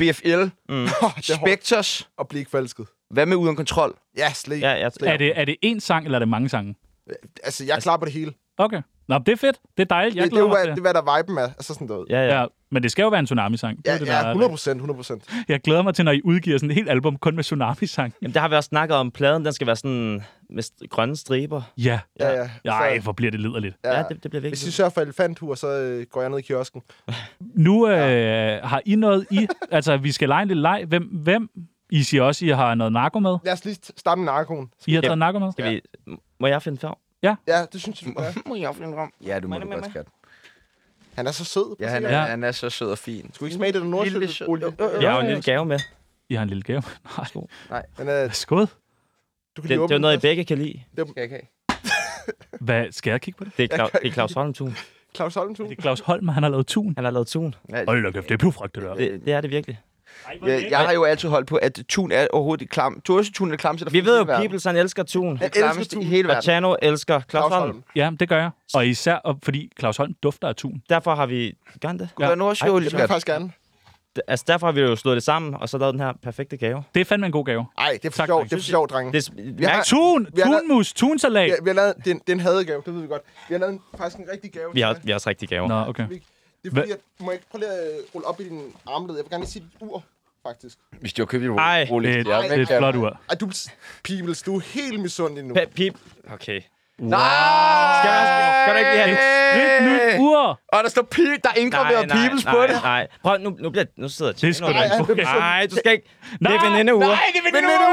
BFL, 0.02 0.42
Mm. 0.70 0.84
Det 1.18 1.30
er 1.30 1.38
Spectres, 1.46 2.10
at 2.20 2.28
blive 2.28 2.40
ikke 2.40 2.52
forelsket. 2.52 2.88
hvad 3.10 3.26
med 3.26 3.38
Uden 3.38 3.56
Kontrol? 3.56 3.94
Ja, 4.18 4.34
slip. 4.34 4.62
Ja, 4.62 4.74
ja. 4.74 4.90
Er 5.02 5.18
det, 5.18 5.40
er 5.40 5.46
det 5.46 5.56
én 5.66 5.80
sang, 5.80 6.06
eller 6.06 6.18
er 6.18 6.20
det 6.20 6.28
mange 6.28 6.50
sange? 6.50 6.76
Altså, 7.44 7.66
jeg 7.66 7.76
er 7.76 7.80
klar 7.80 7.98
på 7.98 8.06
det 8.06 8.14
hele. 8.14 8.34
Okay. 8.58 8.82
Nå, 9.08 9.18
det 9.18 9.30
er 9.32 9.36
fedt. 9.36 9.60
Det 9.78 9.84
er 9.84 9.88
dejligt. 9.88 10.16
Jeg 10.16 10.24
Det, 10.24 10.32
det 10.32 10.38
er 10.40 10.64
det, 10.64 10.78
er, 10.78 10.82
hvad 10.82 10.94
der 10.94 11.18
viben 11.18 11.38
er. 11.38 11.48
Altså 11.48 11.74
sådan 11.74 11.88
noget. 11.88 12.10
Ja, 12.10 12.40
ja. 12.40 12.46
Ja, 12.72 12.76
men 12.76 12.84
det 12.84 12.92
skal 12.92 13.04
jo 13.04 13.10
være 13.10 13.20
en 13.20 13.26
tsunami-sang. 13.26 13.78
Det 13.78 13.88
Ja, 13.88 13.98
det, 13.98 14.08
ja, 14.08 14.12
der 14.12 14.18
er- 14.18 14.28
100 14.30 14.50
procent, 14.50 14.76
100 14.78 14.98
procent. 14.98 15.24
Jeg 15.48 15.62
glæder 15.62 15.82
mig 15.82 15.96
til, 15.96 16.06
når 16.06 16.12
I 16.12 16.22
udgiver 16.24 16.58
sådan 16.58 16.70
et 16.70 16.76
helt 16.76 16.90
album 16.90 17.18
kun 17.18 17.36
med 17.36 17.44
tsunami-sang. 17.44 18.14
Jamen, 18.22 18.34
der 18.34 18.40
har 18.40 18.48
vi 18.48 18.56
også 18.56 18.68
snakket 18.68 18.98
om, 18.98 19.12
pladen 19.12 19.46
den 19.46 19.54
skal 19.54 19.68
være 19.68 19.76
sådan 19.76 20.24
med 20.50 20.64
st- 20.64 20.88
grønne 20.90 21.16
striber. 21.16 21.62
Ja. 21.78 22.00
Ja, 22.20 22.48
ja. 22.66 22.72
Ej, 22.72 23.00
hvor 23.00 23.12
bliver 23.12 23.32
det 23.32 23.40
liderligt. 23.40 23.76
Ja, 23.84 23.98
ja. 23.98 24.04
det, 24.10 24.24
det 24.24 24.32
bliver 24.32 24.42
Hvis 24.50 24.68
I 24.68 24.72
sørger 24.72 24.90
for 24.92 25.02
elefanthur, 25.02 25.56
så 25.56 25.68
øh, 25.68 26.06
går 26.06 26.22
jeg 26.22 26.30
ned 26.30 26.40
i 26.40 26.42
kiosken. 26.42 26.82
Nu 27.40 27.88
øh, 27.90 28.64
har 28.64 28.82
I 28.86 28.96
noget 28.96 29.26
i... 29.32 29.48
altså, 29.72 29.98
vi 29.98 30.12
skal 30.12 30.28
lege 30.30 30.42
en 30.42 30.48
lille 30.48 30.62
leg. 30.62 30.84
Hvem, 30.88 31.04
hvem? 31.04 31.50
I 31.90 32.04
siger 32.04 32.24
også, 32.24 32.46
I 32.46 32.50
har 32.50 32.76
noget 32.76 32.94
narko 32.94 33.20
med. 33.20 33.38
Lad 33.46 33.54
os 33.54 33.66
lige 33.66 33.78
starte 33.98 34.20
med 34.20 34.26
narkoen. 34.26 34.70
I 34.88 34.94
har 34.94 35.02
taget 35.02 35.18
narko 35.18 35.40
med? 35.40 35.52
Skal 35.52 35.74
vi... 35.74 35.82
Må 36.40 36.48
jeg 36.48 36.62
finde 36.62 36.78
frem? 36.78 36.94
Ja, 37.24 37.36
det 37.74 37.82
synes 37.82 38.02
jeg, 38.06 38.14
du 38.18 38.24
skal. 38.32 38.42
Må 38.46 38.56
jeg 38.56 38.76
finde 38.76 39.02
rum? 39.02 39.12
Ja, 39.26 39.40
du 39.40 39.48
må 39.48 39.60
mig, 39.60 39.68
godt, 39.68 39.86
skat. 39.90 40.06
Han 41.16 41.28
er 41.28 41.32
så 41.32 41.46
sød. 41.46 41.76
Ja, 41.80 41.88
han 41.88 42.06
er, 42.06 42.10
Ja. 42.10 42.20
han 42.26 42.44
er 42.44 42.52
så 42.52 42.70
sød 42.70 42.92
og 42.92 42.98
fin. 42.98 43.32
Skulle 43.34 43.52
I 43.52 43.54
smage 43.56 43.72
det 43.74 43.82
der 43.82 43.88
jo. 44.96 45.02
Jeg 45.02 45.12
har 45.12 45.16
jo 45.18 45.22
en 45.22 45.28
lille 45.28 45.42
gave 45.44 45.66
med. 45.66 45.80
I 46.30 46.34
har 46.36 46.44
en 46.44 46.50
lille 46.50 46.64
gave. 46.64 46.84
Nej. 47.70 47.86
Men 47.98 48.10
øh, 48.10 48.34
Skål. 48.34 48.60
du 48.60 49.62
kan 49.62 49.62
Det, 49.62 49.70
det 49.70 49.92
er 49.92 49.96
jo 49.96 49.98
noget, 49.98 50.18
I 50.18 50.20
begge 50.20 50.46
kan 50.46 50.58
lide. 50.58 50.84
Skal 50.94 51.06
jeg 51.16 51.24
ikke? 51.24 51.50
Hvad, 52.66 52.92
skal 52.92 53.12
jeg 53.12 53.22
kigge 53.22 53.38
på 53.38 53.44
det? 53.44 53.58
Det 53.58 53.72
er, 53.74 53.76
Claus, 53.78 53.92
det 53.92 54.08
er 54.08 54.12
Claus 54.12 54.34
Holmtun. 54.34 54.76
Claus 55.16 55.34
Holmtun. 55.36 55.70
Det 55.70 55.78
er 55.78 55.82
Claus 55.82 56.00
Holm, 56.00 56.28
han 56.28 56.44
har 56.44 56.50
lavet 56.50 56.68
tun. 56.68 56.94
Han 56.98 57.04
har 57.04 57.12
lavet 57.12 57.28
tun. 57.28 57.56
Ja, 57.70 57.86
Hold 57.86 58.04
da 58.04 58.12
kæft, 58.12 58.30
det 58.30 58.34
er 58.34 58.38
pivfragt, 58.38 58.76
det 58.76 58.84
der. 58.84 58.96
Det, 58.96 59.22
det 59.26 59.34
er 59.34 59.42
det 59.42 59.50
virkelig. 59.50 59.80
Jeg, 60.46 60.68
jeg 60.70 60.80
har 60.80 60.92
jo 60.94 61.04
altid 61.04 61.30
holdt 61.30 61.48
på, 61.48 61.56
at 61.56 61.80
tun 61.90 62.12
er 62.12 62.28
overhovedet 62.34 62.62
ikke 62.62 62.72
klam. 62.72 63.02
Du 63.08 63.14
er 63.14 63.18
også 63.18 63.32
tun 63.32 63.48
er 63.48 63.52
det 63.52 63.60
klamste, 63.60 63.86
der 63.86 63.92
Vi 63.92 64.06
ved 64.06 64.18
jo. 64.18 64.24
Peoples 64.24 64.64
han 64.64 64.76
elsker 64.76 65.04
tun. 65.04 65.38
Det 65.38 65.46
elsker 65.56 65.84
tun. 65.94 66.02
i 66.02 66.06
hele 66.06 66.28
Og 66.28 66.28
verden. 66.30 66.42
Chano 66.44 66.76
elsker 66.82 67.14
Claus 67.14 67.26
Claus 67.30 67.54
Holm. 67.54 67.62
Holm. 67.72 67.84
Ja, 67.96 68.12
det 68.20 68.30
gør 68.30 68.38
jeg. 68.40 68.50
Og 68.74 68.88
især, 68.88 69.16
og 69.16 69.40
fordi 69.44 69.72
Claus 69.80 69.98
Holm 69.98 70.14
dufter 70.24 70.48
af 70.48 70.56
tun. 70.56 70.82
Derfor 70.90 71.16
har 71.16 71.26
vi... 71.26 71.54
Gør 71.82 71.88
han 71.90 72.00
det? 72.00 72.10
Skulle 72.10 72.28
være 72.28 72.38
nordsjøolie, 72.38 72.86
Det 72.86 72.94
vil 72.94 72.98
jeg 72.98 73.00
skat. 73.00 73.10
faktisk 73.10 73.28
gerne. 73.28 73.52
Altså, 74.28 74.46
derfor 74.48 74.68
har 74.68 74.72
vi 74.72 74.82
jo 74.82 74.96
slået 74.96 75.16
det 75.16 75.24
sammen, 75.24 75.54
og 75.56 75.70
så 75.70 75.78
lavet 75.78 75.94
den 75.94 76.02
her 76.02 76.14
perfekte 76.24 76.58
gave. 76.58 76.84
Det 76.94 77.02
er 77.02 77.06
fandme 77.06 77.26
en 77.26 77.32
god 77.32 77.46
gave. 77.46 77.66
Ej, 77.78 77.90
det 78.04 78.06
er 78.06 78.10
for 78.12 78.18
Tak, 78.18 78.28
sjovt. 78.28 78.40
dreng. 78.40 78.50
Det 78.50 78.56
er 78.56 78.60
for 78.60 78.64
sjovt, 78.64 78.92
drenge. 78.92 79.14
Det, 79.14 79.58
Vi 79.60 79.64
har- 79.64 79.84
Tun! 79.84 80.28
Vi 80.36 80.42
har 80.42 80.50
lavet- 80.52 80.62
Tunmus! 80.70 80.94
Tunsalat! 80.94 81.48
Ja, 81.50 81.54
vi 81.64 81.70
har 81.70 81.74
lavet, 81.74 81.94
det, 81.98 82.08
er 82.08 82.12
en, 82.12 82.20
det 82.20 82.30
er 82.30 82.34
en 82.34 82.40
hadegave, 82.40 82.82
det 82.86 82.94
ved 82.94 83.02
vi 83.02 83.08
godt. 83.08 83.22
Vi 83.50 83.54
har 83.54 83.60
lavet 83.60 83.74
en, 83.74 83.80
faktisk 83.98 84.18
en 84.20 84.26
rigtig 84.34 84.52
gave. 84.52 84.66
vi, 84.74 84.82
har, 84.82 84.94
til 84.94 85.02
vi 85.06 85.12
har 85.12 85.16
også 85.16 85.30
rigtig 85.30 85.50
gaver. 85.50 85.68
Nå, 85.68 85.90
okay. 85.90 86.08
Det 86.64 86.72
er 86.72 86.76
fordi, 86.76 86.92
at, 86.92 86.98
du 87.20 87.24
må 87.24 87.32
ikke 87.32 87.46
prøve 87.52 87.66
at 87.66 88.02
rulle 88.16 88.28
op 88.28 88.40
i 88.40 88.44
din 88.44 88.74
armled. 88.88 89.16
Jeg 89.16 89.24
vil 89.24 89.30
gerne 89.30 89.44
lige 89.44 89.52
sige 89.52 89.64
dit 89.74 89.82
ur, 89.82 90.04
faktisk. 90.48 90.78
Hvis 91.00 91.14
de 91.14 91.22
har 91.22 91.26
købt 91.26 91.44
et 91.46 91.50
Ej. 91.58 91.88
roligt. 91.92 92.26
Det 92.26 92.34
er, 92.34 92.42
det 92.42 92.52
er 92.52 92.62
et 92.62 92.68
flot 92.78 92.96
ur. 92.96 93.20
Ej, 93.30 93.36
du, 93.36 93.50
Pibels, 94.04 94.42
du 94.44 94.56
er 94.56 94.62
helt 94.74 95.00
misundelig 95.00 95.44
nu. 95.44 95.56
Pip. 95.76 95.98
Okay. 96.34 96.62
Nej! 96.98 97.20
Skal, 98.02 98.12
jeg, 98.12 98.64
skal 98.64 98.74
du 98.74 98.78
ikke 98.80 98.92
lige 98.92 99.04
have 99.04 99.18
det? 99.18 100.08
Et 100.12 100.14
nyt 100.16 100.20
ur! 100.20 100.60
Og 100.68 100.84
der 100.84 100.90
står 100.90 101.02
pip, 101.02 101.44
der 101.44 101.50
er 101.50 101.60
indgraveret 101.60 102.10
Peoples 102.10 102.44
på 102.46 102.52
nej, 102.52 102.68
det. 102.68 102.76
nej. 102.84 103.08
Prøv, 103.24 103.38
nu, 103.38 103.50
nu, 103.60 103.70
bliver, 103.70 103.86
nu 103.98 104.10
sidder 104.10 104.32
Det 104.32 104.44
er 104.44 104.54
Tjano 104.54 104.68
ikke 104.68 104.80
der. 104.80 105.02
okay. 105.02 105.24
Nej, 105.24 105.68
du 105.72 105.76
skal 105.76 105.92
ikke. 105.92 106.08
Det 106.32 106.42
Nej, 106.42 106.56
er 106.56 106.70
venindeuger. 106.70 107.08
Nej, 107.08 107.20
det 107.34 107.40
er 107.40 107.44
Veninde 107.44 107.74
veninde 107.74 107.88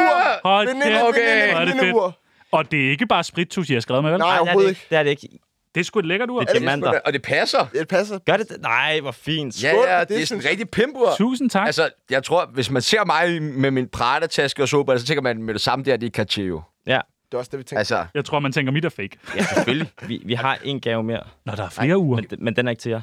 ur! 0.44 0.48
Hold 0.48 0.66
Veninde, 0.68 0.86
kæft, 0.86 1.02
okay. 1.02 1.48
det 1.48 1.58
veninde 1.60 1.78
fedt. 1.84 1.94
ur. 1.94 2.18
Og 2.52 2.70
det 2.70 2.86
er 2.86 2.90
ikke 2.90 3.06
bare 3.06 3.24
sprittus, 3.24 3.70
I 3.70 3.74
har 3.74 3.80
skrevet 3.80 4.02
med, 4.04 4.10
vel? 4.10 4.18
Nej, 4.20 4.28
Nej, 4.28 4.32
det 4.34 4.38
er 4.38 4.42
overhovedet 4.42 4.68
det 4.68 4.70
ikke. 4.70 4.80
ikke. 4.80 4.90
Det 4.90 4.98
er 4.98 5.02
det 5.02 5.10
ikke. 5.10 5.38
Det 5.78 5.82
er 5.82 5.84
sgu 5.84 5.98
et 5.98 6.06
lækkert 6.06 6.30
ur. 6.30 6.40
Det 6.40 6.48
er 6.48 6.52
diamanter. 6.52 7.00
Og 7.04 7.12
det 7.12 7.22
passer. 7.22 7.66
Det 7.72 7.88
passer. 7.88 8.18
Gør 8.18 8.36
det? 8.36 8.56
Nej, 8.60 9.00
hvor 9.00 9.10
fint. 9.10 9.62
Ja, 9.62 9.70
Skål, 9.72 9.84
ja, 9.88 10.00
det 10.00 10.08
det 10.08 10.22
er 10.22 10.26
sådan 10.26 10.42
en 10.44 10.48
rigtig 10.50 10.70
pimpur. 10.70 11.08
Tusind 11.18 11.50
tak. 11.50 11.66
Altså, 11.66 11.90
jeg 12.10 12.24
tror, 12.24 12.46
hvis 12.46 12.70
man 12.70 12.82
ser 12.82 13.04
mig 13.04 13.42
med 13.42 13.70
min 13.70 13.88
Prada-taske 13.88 14.62
og 14.62 14.68
sober, 14.68 14.96
så 14.96 15.06
tænker 15.06 15.22
man 15.22 15.42
med 15.42 15.54
det 15.54 15.60
samme 15.62 15.84
der, 15.84 15.96
det 15.96 16.06
er 16.06 16.10
Cartier. 16.10 16.70
Ja, 16.86 17.00
Det 17.26 17.34
er 17.34 17.38
også 17.38 17.48
det, 17.50 17.58
vi 17.58 17.64
tænker. 17.64 17.78
Altså, 17.78 18.06
Jeg 18.14 18.24
tror, 18.24 18.38
man 18.38 18.52
tænker, 18.52 18.72
mit 18.72 18.84
er 18.84 18.88
fake. 18.88 19.18
ja, 19.36 19.42
selvfølgelig. 19.44 19.90
vi, 20.06 20.22
vi 20.24 20.34
har 20.34 20.58
en 20.64 20.80
gave 20.80 21.02
mere, 21.02 21.22
Nå, 21.44 21.52
der 21.56 21.64
er 21.64 21.68
flere 21.68 21.98
uger. 21.98 22.16
men, 22.30 22.44
men 22.44 22.56
den 22.56 22.66
er 22.66 22.70
ikke 22.70 22.80
til 22.80 22.90
jer. 22.90 23.00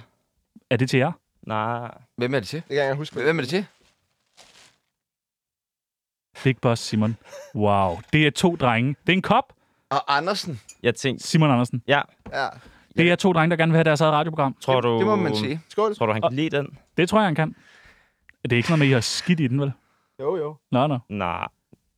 Er 0.69 0.77
det 0.77 0.89
til 0.89 0.97
jer? 0.97 1.11
Nej. 1.47 1.91
Hvem 2.17 2.33
er 2.35 2.39
det 2.39 2.47
til? 2.47 2.59
Det 2.59 2.67
kan 2.69 2.77
jeg 2.77 2.85
ikke 2.85 2.95
huske. 2.97 3.15
Hvem 3.21 3.37
er 3.37 3.41
det 3.41 3.49
til? 3.49 3.65
Big 6.43 6.55
Boss 6.61 6.81
Simon. 6.81 7.17
Wow. 7.55 7.99
Det 8.13 8.27
er 8.27 8.31
to 8.31 8.55
drenge. 8.55 8.95
Det 9.07 9.13
er 9.13 9.17
en 9.17 9.21
kop. 9.21 9.53
Og 9.95 10.17
Andersen. 10.17 10.59
Jeg 10.83 10.95
tænkte, 10.95 11.27
Simon 11.27 11.51
Andersen. 11.51 11.81
ja, 11.87 12.01
Ja. 12.33 12.47
Det 12.97 13.11
er 13.11 13.15
to 13.15 13.33
drenge, 13.33 13.49
der 13.49 13.55
gerne 13.57 13.71
vil 13.71 13.77
have 13.77 13.83
deres 13.83 14.01
eget 14.01 14.13
radioprogram. 14.13 14.55
tror 14.61 14.81
du... 14.81 14.97
Det 14.97 15.05
må 15.05 15.15
man 15.15 15.35
sige. 15.35 15.61
Skål. 15.69 15.95
Tror 15.95 16.05
du, 16.05 16.11
han 16.13 16.21
kan 16.21 16.33
lide 16.33 16.57
den? 16.57 16.77
Det 16.97 17.09
tror 17.09 17.19
jeg, 17.19 17.27
han 17.27 17.35
kan. 17.35 17.55
Det 18.43 18.53
er 18.53 18.57
ikke 18.57 18.69
noget 18.69 18.79
med, 18.79 18.87
at 18.87 18.89
I 18.89 18.93
har 18.93 19.01
skidt 19.01 19.39
i 19.39 19.47
den, 19.47 19.61
vel? 19.61 19.71
Jo, 20.19 20.37
jo. 20.37 20.55
Nå, 20.71 20.87
nå. 20.87 20.97
Nej. 21.09 21.47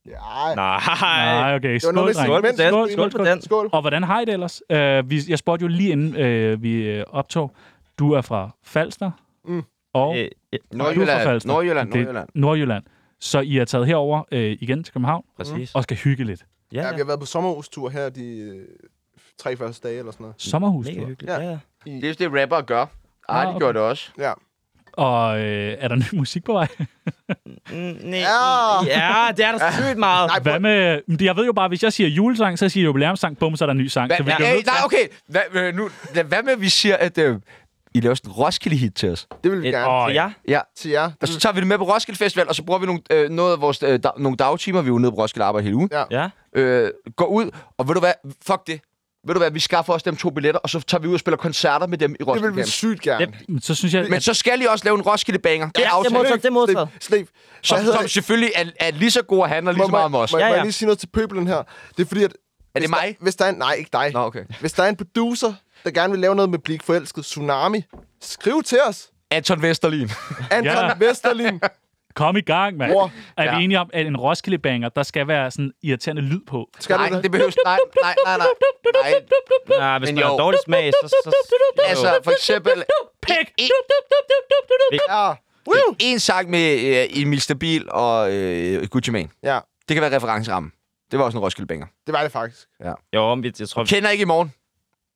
Ja, 0.06 0.56
Nej. 0.56 0.80
Nej, 1.01 1.56
okay. 1.56 1.77
Skål, 1.77 1.94
noget. 1.94 2.16
Skål 2.16 2.42
på 2.42 2.48
den. 2.48 2.89
Skål 2.92 3.10
på 3.12 3.18
den. 3.25 3.42
Skål. 3.42 3.70
Og 3.72 3.82
hvordan 3.82 4.04
har 4.04 4.20
I 4.22 4.25
det 4.25 4.34
ellers? 4.34 4.62
Uh, 4.70 5.10
vi, 5.10 5.20
jeg 5.30 5.38
spurgte 5.39 5.63
jo 5.63 5.68
lige 5.68 5.89
inden 5.92 6.54
uh, 6.54 6.63
vi 6.63 6.74
øh, 6.89 7.04
optog. 7.10 7.56
Du 8.00 8.12
er 8.12 8.22
fra 8.22 8.50
Falster. 8.63 9.12
Mm. 9.46 9.63
Og 9.94 10.18
Øh, 10.18 10.24
øh, 10.24 10.27
du 10.51 10.58
er 10.58 10.60
fra 10.72 10.77
Nordjylland, 10.77 11.24
Falster. 11.24 11.50
Nordjylland, 11.50 11.92
Det- 11.92 12.01
Nordjylland. 12.01 12.30
Nordjylland. 12.36 12.84
Så 13.20 13.39
I 13.39 13.58
er 13.58 13.66
taget 13.66 13.88
herover 13.88 14.20
uh, 14.32 14.38
igen 14.39 14.84
til 14.84 14.94
København 14.94 15.24
præcis. 15.38 15.75
og 15.75 15.84
skal 15.84 15.98
hygge 15.98 16.24
lidt. 16.24 16.46
Ja, 16.74 16.81
Ja, 16.81 16.88
ja. 16.88 16.93
vi 16.93 16.97
har 16.97 17.05
været 17.05 17.19
på 17.19 17.25
sommerhustur 17.25 17.89
her 17.89 18.09
de 18.09 18.38
øh, 18.39 18.65
tre 19.39 19.57
første 19.57 19.88
dage 19.88 20.00
eller 20.00 20.12
sådan 20.12 20.24
noget. 20.24 20.36
Sommerhus. 20.38 20.86
Mega 20.86 21.05
hyggeligt. 21.05 21.31
Ja. 21.31 21.39
Ja. 21.41 21.57
Det 21.86 22.03
er 22.03 22.25
jo 22.27 22.31
det, 22.31 22.41
rapper 22.41 22.62
gør. 22.62 22.81
Ej, 22.81 22.89
Ah, 23.41 23.43
de 23.45 23.50
okay. 23.50 23.59
gjorde 23.59 23.79
det 23.79 23.88
også. 23.88 24.09
Ja. 24.17 24.33
Og 24.93 25.39
øh, 25.39 25.75
er 25.79 25.88
der 25.88 25.95
ny 25.95 26.03
musik 26.13 26.43
på 26.43 26.53
vej? 26.53 26.67
Mm, 27.71 27.75
nej, 28.03 28.19
Ja. 28.19 28.83
ja, 28.86 29.31
det 29.38 29.45
er 29.45 29.51
der 29.57 29.71
sygt 29.71 29.97
meget. 29.97 30.27
Nej, 30.27 30.39
Hvad 30.39 30.59
med... 30.59 31.01
Men 31.07 31.17
Jeg 31.21 31.36
ved 31.36 31.45
jo 31.45 31.53
bare, 31.53 31.67
hvis 31.67 31.83
jeg 31.83 31.93
siger 31.93 32.09
julesang, 32.09 32.59
så 32.59 32.69
siger 32.69 32.81
jeg 32.83 32.88
jubilæumssang, 32.88 33.38
bum, 33.38 33.55
så 33.55 33.63
er 33.63 33.65
der 33.65 33.71
en 33.71 33.77
ny 33.77 33.88
sang. 33.88 34.07
Hva, 34.07 34.17
så 34.17 34.24
vi 34.24 34.29
ja, 34.29 34.36
til 34.38 34.65
nej, 34.65 34.75
okay. 34.86 35.07
Hva, 35.27 35.39
øh, 35.53 35.75
nu, 35.75 35.89
hvad 36.25 36.43
med, 36.43 36.53
at 36.53 36.62
vi 36.62 36.69
siger, 36.69 36.97
at 36.97 37.17
øh, 37.17 37.39
I 37.96 38.00
laver 38.00 38.15
sådan 38.15 38.32
en 38.32 38.36
Roskilde-hit 38.36 38.94
til 38.96 39.10
os? 39.12 39.27
det 39.44 39.51
vil 39.51 39.62
vi 39.62 39.67
Et- 39.67 39.74
gerne. 39.74 39.91
Åh, 39.91 40.13
ja, 40.13 40.32
Ja. 40.48 40.60
Til 40.77 40.91
jer. 40.91 41.12
Og 41.22 41.27
så 41.27 41.39
tager 41.39 41.53
vi 41.53 41.60
det 41.60 41.67
med 41.67 41.77
på 41.77 41.84
Roskilde 41.94 42.17
Festival, 42.17 42.48
og 42.50 42.56
så 42.56 42.63
bruger 42.63 42.79
vi 42.79 42.86
nogle, 42.86 43.01
øh, 43.12 43.29
noget 43.29 43.51
af 43.53 43.62
vores, 43.62 43.84
øh, 43.84 44.00
dag, 44.03 44.12
nogle 44.17 44.38
dagtimer. 44.38 44.82
Vi 44.82 44.88
er 44.88 44.91
jo 44.91 44.98
nede 44.98 45.12
på 45.12 45.17
Roskilde 45.17 45.44
og 45.44 45.48
arbejder 45.48 45.63
hele 45.63 45.75
ugen. 45.75 45.89
ja. 46.12 46.29
Øh, 46.56 46.91
går 47.15 47.25
ud, 47.25 47.51
og 47.77 47.88
ved 47.88 47.94
du 47.94 48.00
hvad? 48.00 48.13
Fuck 48.48 48.67
det. 48.67 48.82
Ved 49.27 49.34
du 49.34 49.39
hvad? 49.39 49.51
Vi 49.51 49.60
skaffer 49.60 49.94
os 49.94 50.03
dem 50.03 50.15
to 50.15 50.29
billetter, 50.29 50.60
og 50.60 50.70
så 50.70 50.79
tager 50.79 51.01
vi 51.01 51.08
ud 51.08 51.13
og 51.13 51.20
spiller 51.20 51.38
koncerter 51.38 51.88
med 51.88 51.98
dem 51.98 52.12
i 52.12 52.15
Det 52.20 52.27
Roskilde. 52.27 52.48
vil 52.48 52.56
vi 52.56 52.62
Camp. 52.62 52.72
sygt 52.72 53.01
gerne. 53.01 53.34
Men 53.48 53.62
Så 53.62 53.75
synes 53.75 53.94
jeg, 53.94 54.06
Men 54.10 54.22
så 54.22 54.34
skal 54.34 54.62
I 54.62 54.65
også 54.65 54.86
lave 54.86 54.96
en 54.96 55.01
Roskilde-banger. 55.01 55.67
Det 55.70 55.77
er 55.77 55.79
Ja, 55.82 55.86
det 55.86 55.91
er 55.91 55.96
aftalt. 55.98 56.13
modtaget, 56.13 56.41
det 56.41 56.48
er 56.48 56.51
modtaget. 56.53 56.89
Slip. 57.01 57.27
Som, 57.62 57.77
hedder 57.79 57.94
som 57.94 58.01
det? 58.03 58.12
selvfølgelig 58.12 58.51
er, 58.56 58.65
er 58.79 58.91
lige 58.91 59.12
så 59.12 59.22
god 59.22 59.39
og 59.39 59.50
handler 59.50 59.72
lige 59.72 59.86
så 59.86 59.91
meget 59.91 60.06
om 60.06 60.15
os. 60.15 60.32
Må, 60.32 60.38
Ja, 60.39 60.44
ja, 60.46 60.48
ja. 60.48 60.51
må 60.51 60.53
ja. 60.53 60.58
jeg 60.58 60.65
lige 60.65 60.74
sige 60.74 60.86
noget 60.88 61.00
til 61.00 61.08
pøbelen 61.08 61.48
her? 61.48 61.63
Det 61.98 62.03
er 62.03 62.08
fordi, 62.08 62.24
at... 62.24 62.32
Er 62.75 62.79
det 62.79 62.89
hvis 62.89 62.89
der- 62.89 63.06
mig? 63.06 63.17
Hvis 63.22 63.36
der 63.36 63.46
er 63.46 63.50
en, 63.50 63.56
nej, 63.56 63.74
ikke 63.74 63.89
dig. 63.94 64.12
Nå, 64.13 64.20
okay. 64.20 64.44
Hvis 64.60 64.74
der 64.74 64.84
er 64.84 64.89
en 64.89 64.96
producer, 64.96 65.53
der 65.84 65.91
gerne 65.91 66.12
vil 66.12 66.19
lave 66.19 66.36
noget 66.36 66.50
med 66.50 66.60
Blik 66.60 66.84
Forelsket 66.84 67.24
Tsunami, 67.25 67.84
skriv 68.22 68.63
til 68.63 68.77
os. 68.88 69.10
Anton 69.31 69.62
Vesterlin. 69.62 70.10
Anton 70.51 70.65
Ja. 70.74 70.86
ja. 70.86 70.93
Vesterlin. 71.00 71.62
kom 72.15 72.38
i 72.38 72.41
gang, 72.41 72.77
mand. 72.77 72.91
Bror. 72.91 73.12
Er 73.38 73.43
vi 73.43 73.50
Ja. 73.50 73.60
enige 73.60 73.79
om, 73.79 73.89
at 73.93 74.05
en 74.05 74.17
Roskilde-banger, 74.17 74.89
der 74.89 75.03
skal 75.03 75.27
være 75.27 75.51
sådan 75.51 75.72
irriterende 75.84 76.22
lyd 76.22 76.41
på? 76.48 76.69
Skal 76.79 76.96
nej, 76.96 77.10
det? 77.10 77.24
det 77.24 77.31
behøves... 77.31 77.55
Nej, 77.65 77.77
nej, 78.03 78.15
nej, 78.25 78.38
nej. 78.38 78.48
nej. 79.79 79.88
ja 79.93 80.00
hvis 80.00 80.07
Men 80.07 80.15
man 80.15 80.24
har 80.24 80.38
dårlig 80.38 80.60
smag, 80.65 80.91
så... 81.03 81.07
så, 81.07 81.31
så 81.31 81.81
Altså, 81.88 82.19
for 82.24 82.31
eksempel... 82.31 82.84
Pik! 83.22 83.62
Ja. 85.10 85.34
Woo! 85.67 85.96
En 86.00 86.19
sang 86.19 86.50
med 86.50 86.79
øh, 86.79 87.22
Emil 87.22 87.41
Stabil 87.41 87.89
og 87.91 88.34
øh, 88.34 88.88
Gucci 88.88 89.12
Mane. 89.12 89.29
Ja, 89.43 89.60
Det 89.88 89.96
kan 89.96 90.01
være 90.01 90.15
referencerammen. 90.15 90.72
Det 91.12 91.19
var 91.19 91.25
også 91.25 91.38
en 91.38 91.43
Roskilde-banger. 91.43 91.88
det 92.07 92.13
var 92.13 92.24
det 92.24 92.31
faktisk. 92.31 92.67
jo, 93.13 93.36
men 93.36 93.53
jeg 93.60 93.69
tror... 93.69 93.84
Kender 93.86 94.10
ikke 94.10 94.22
i 94.22 94.25
morgen. 94.25 94.53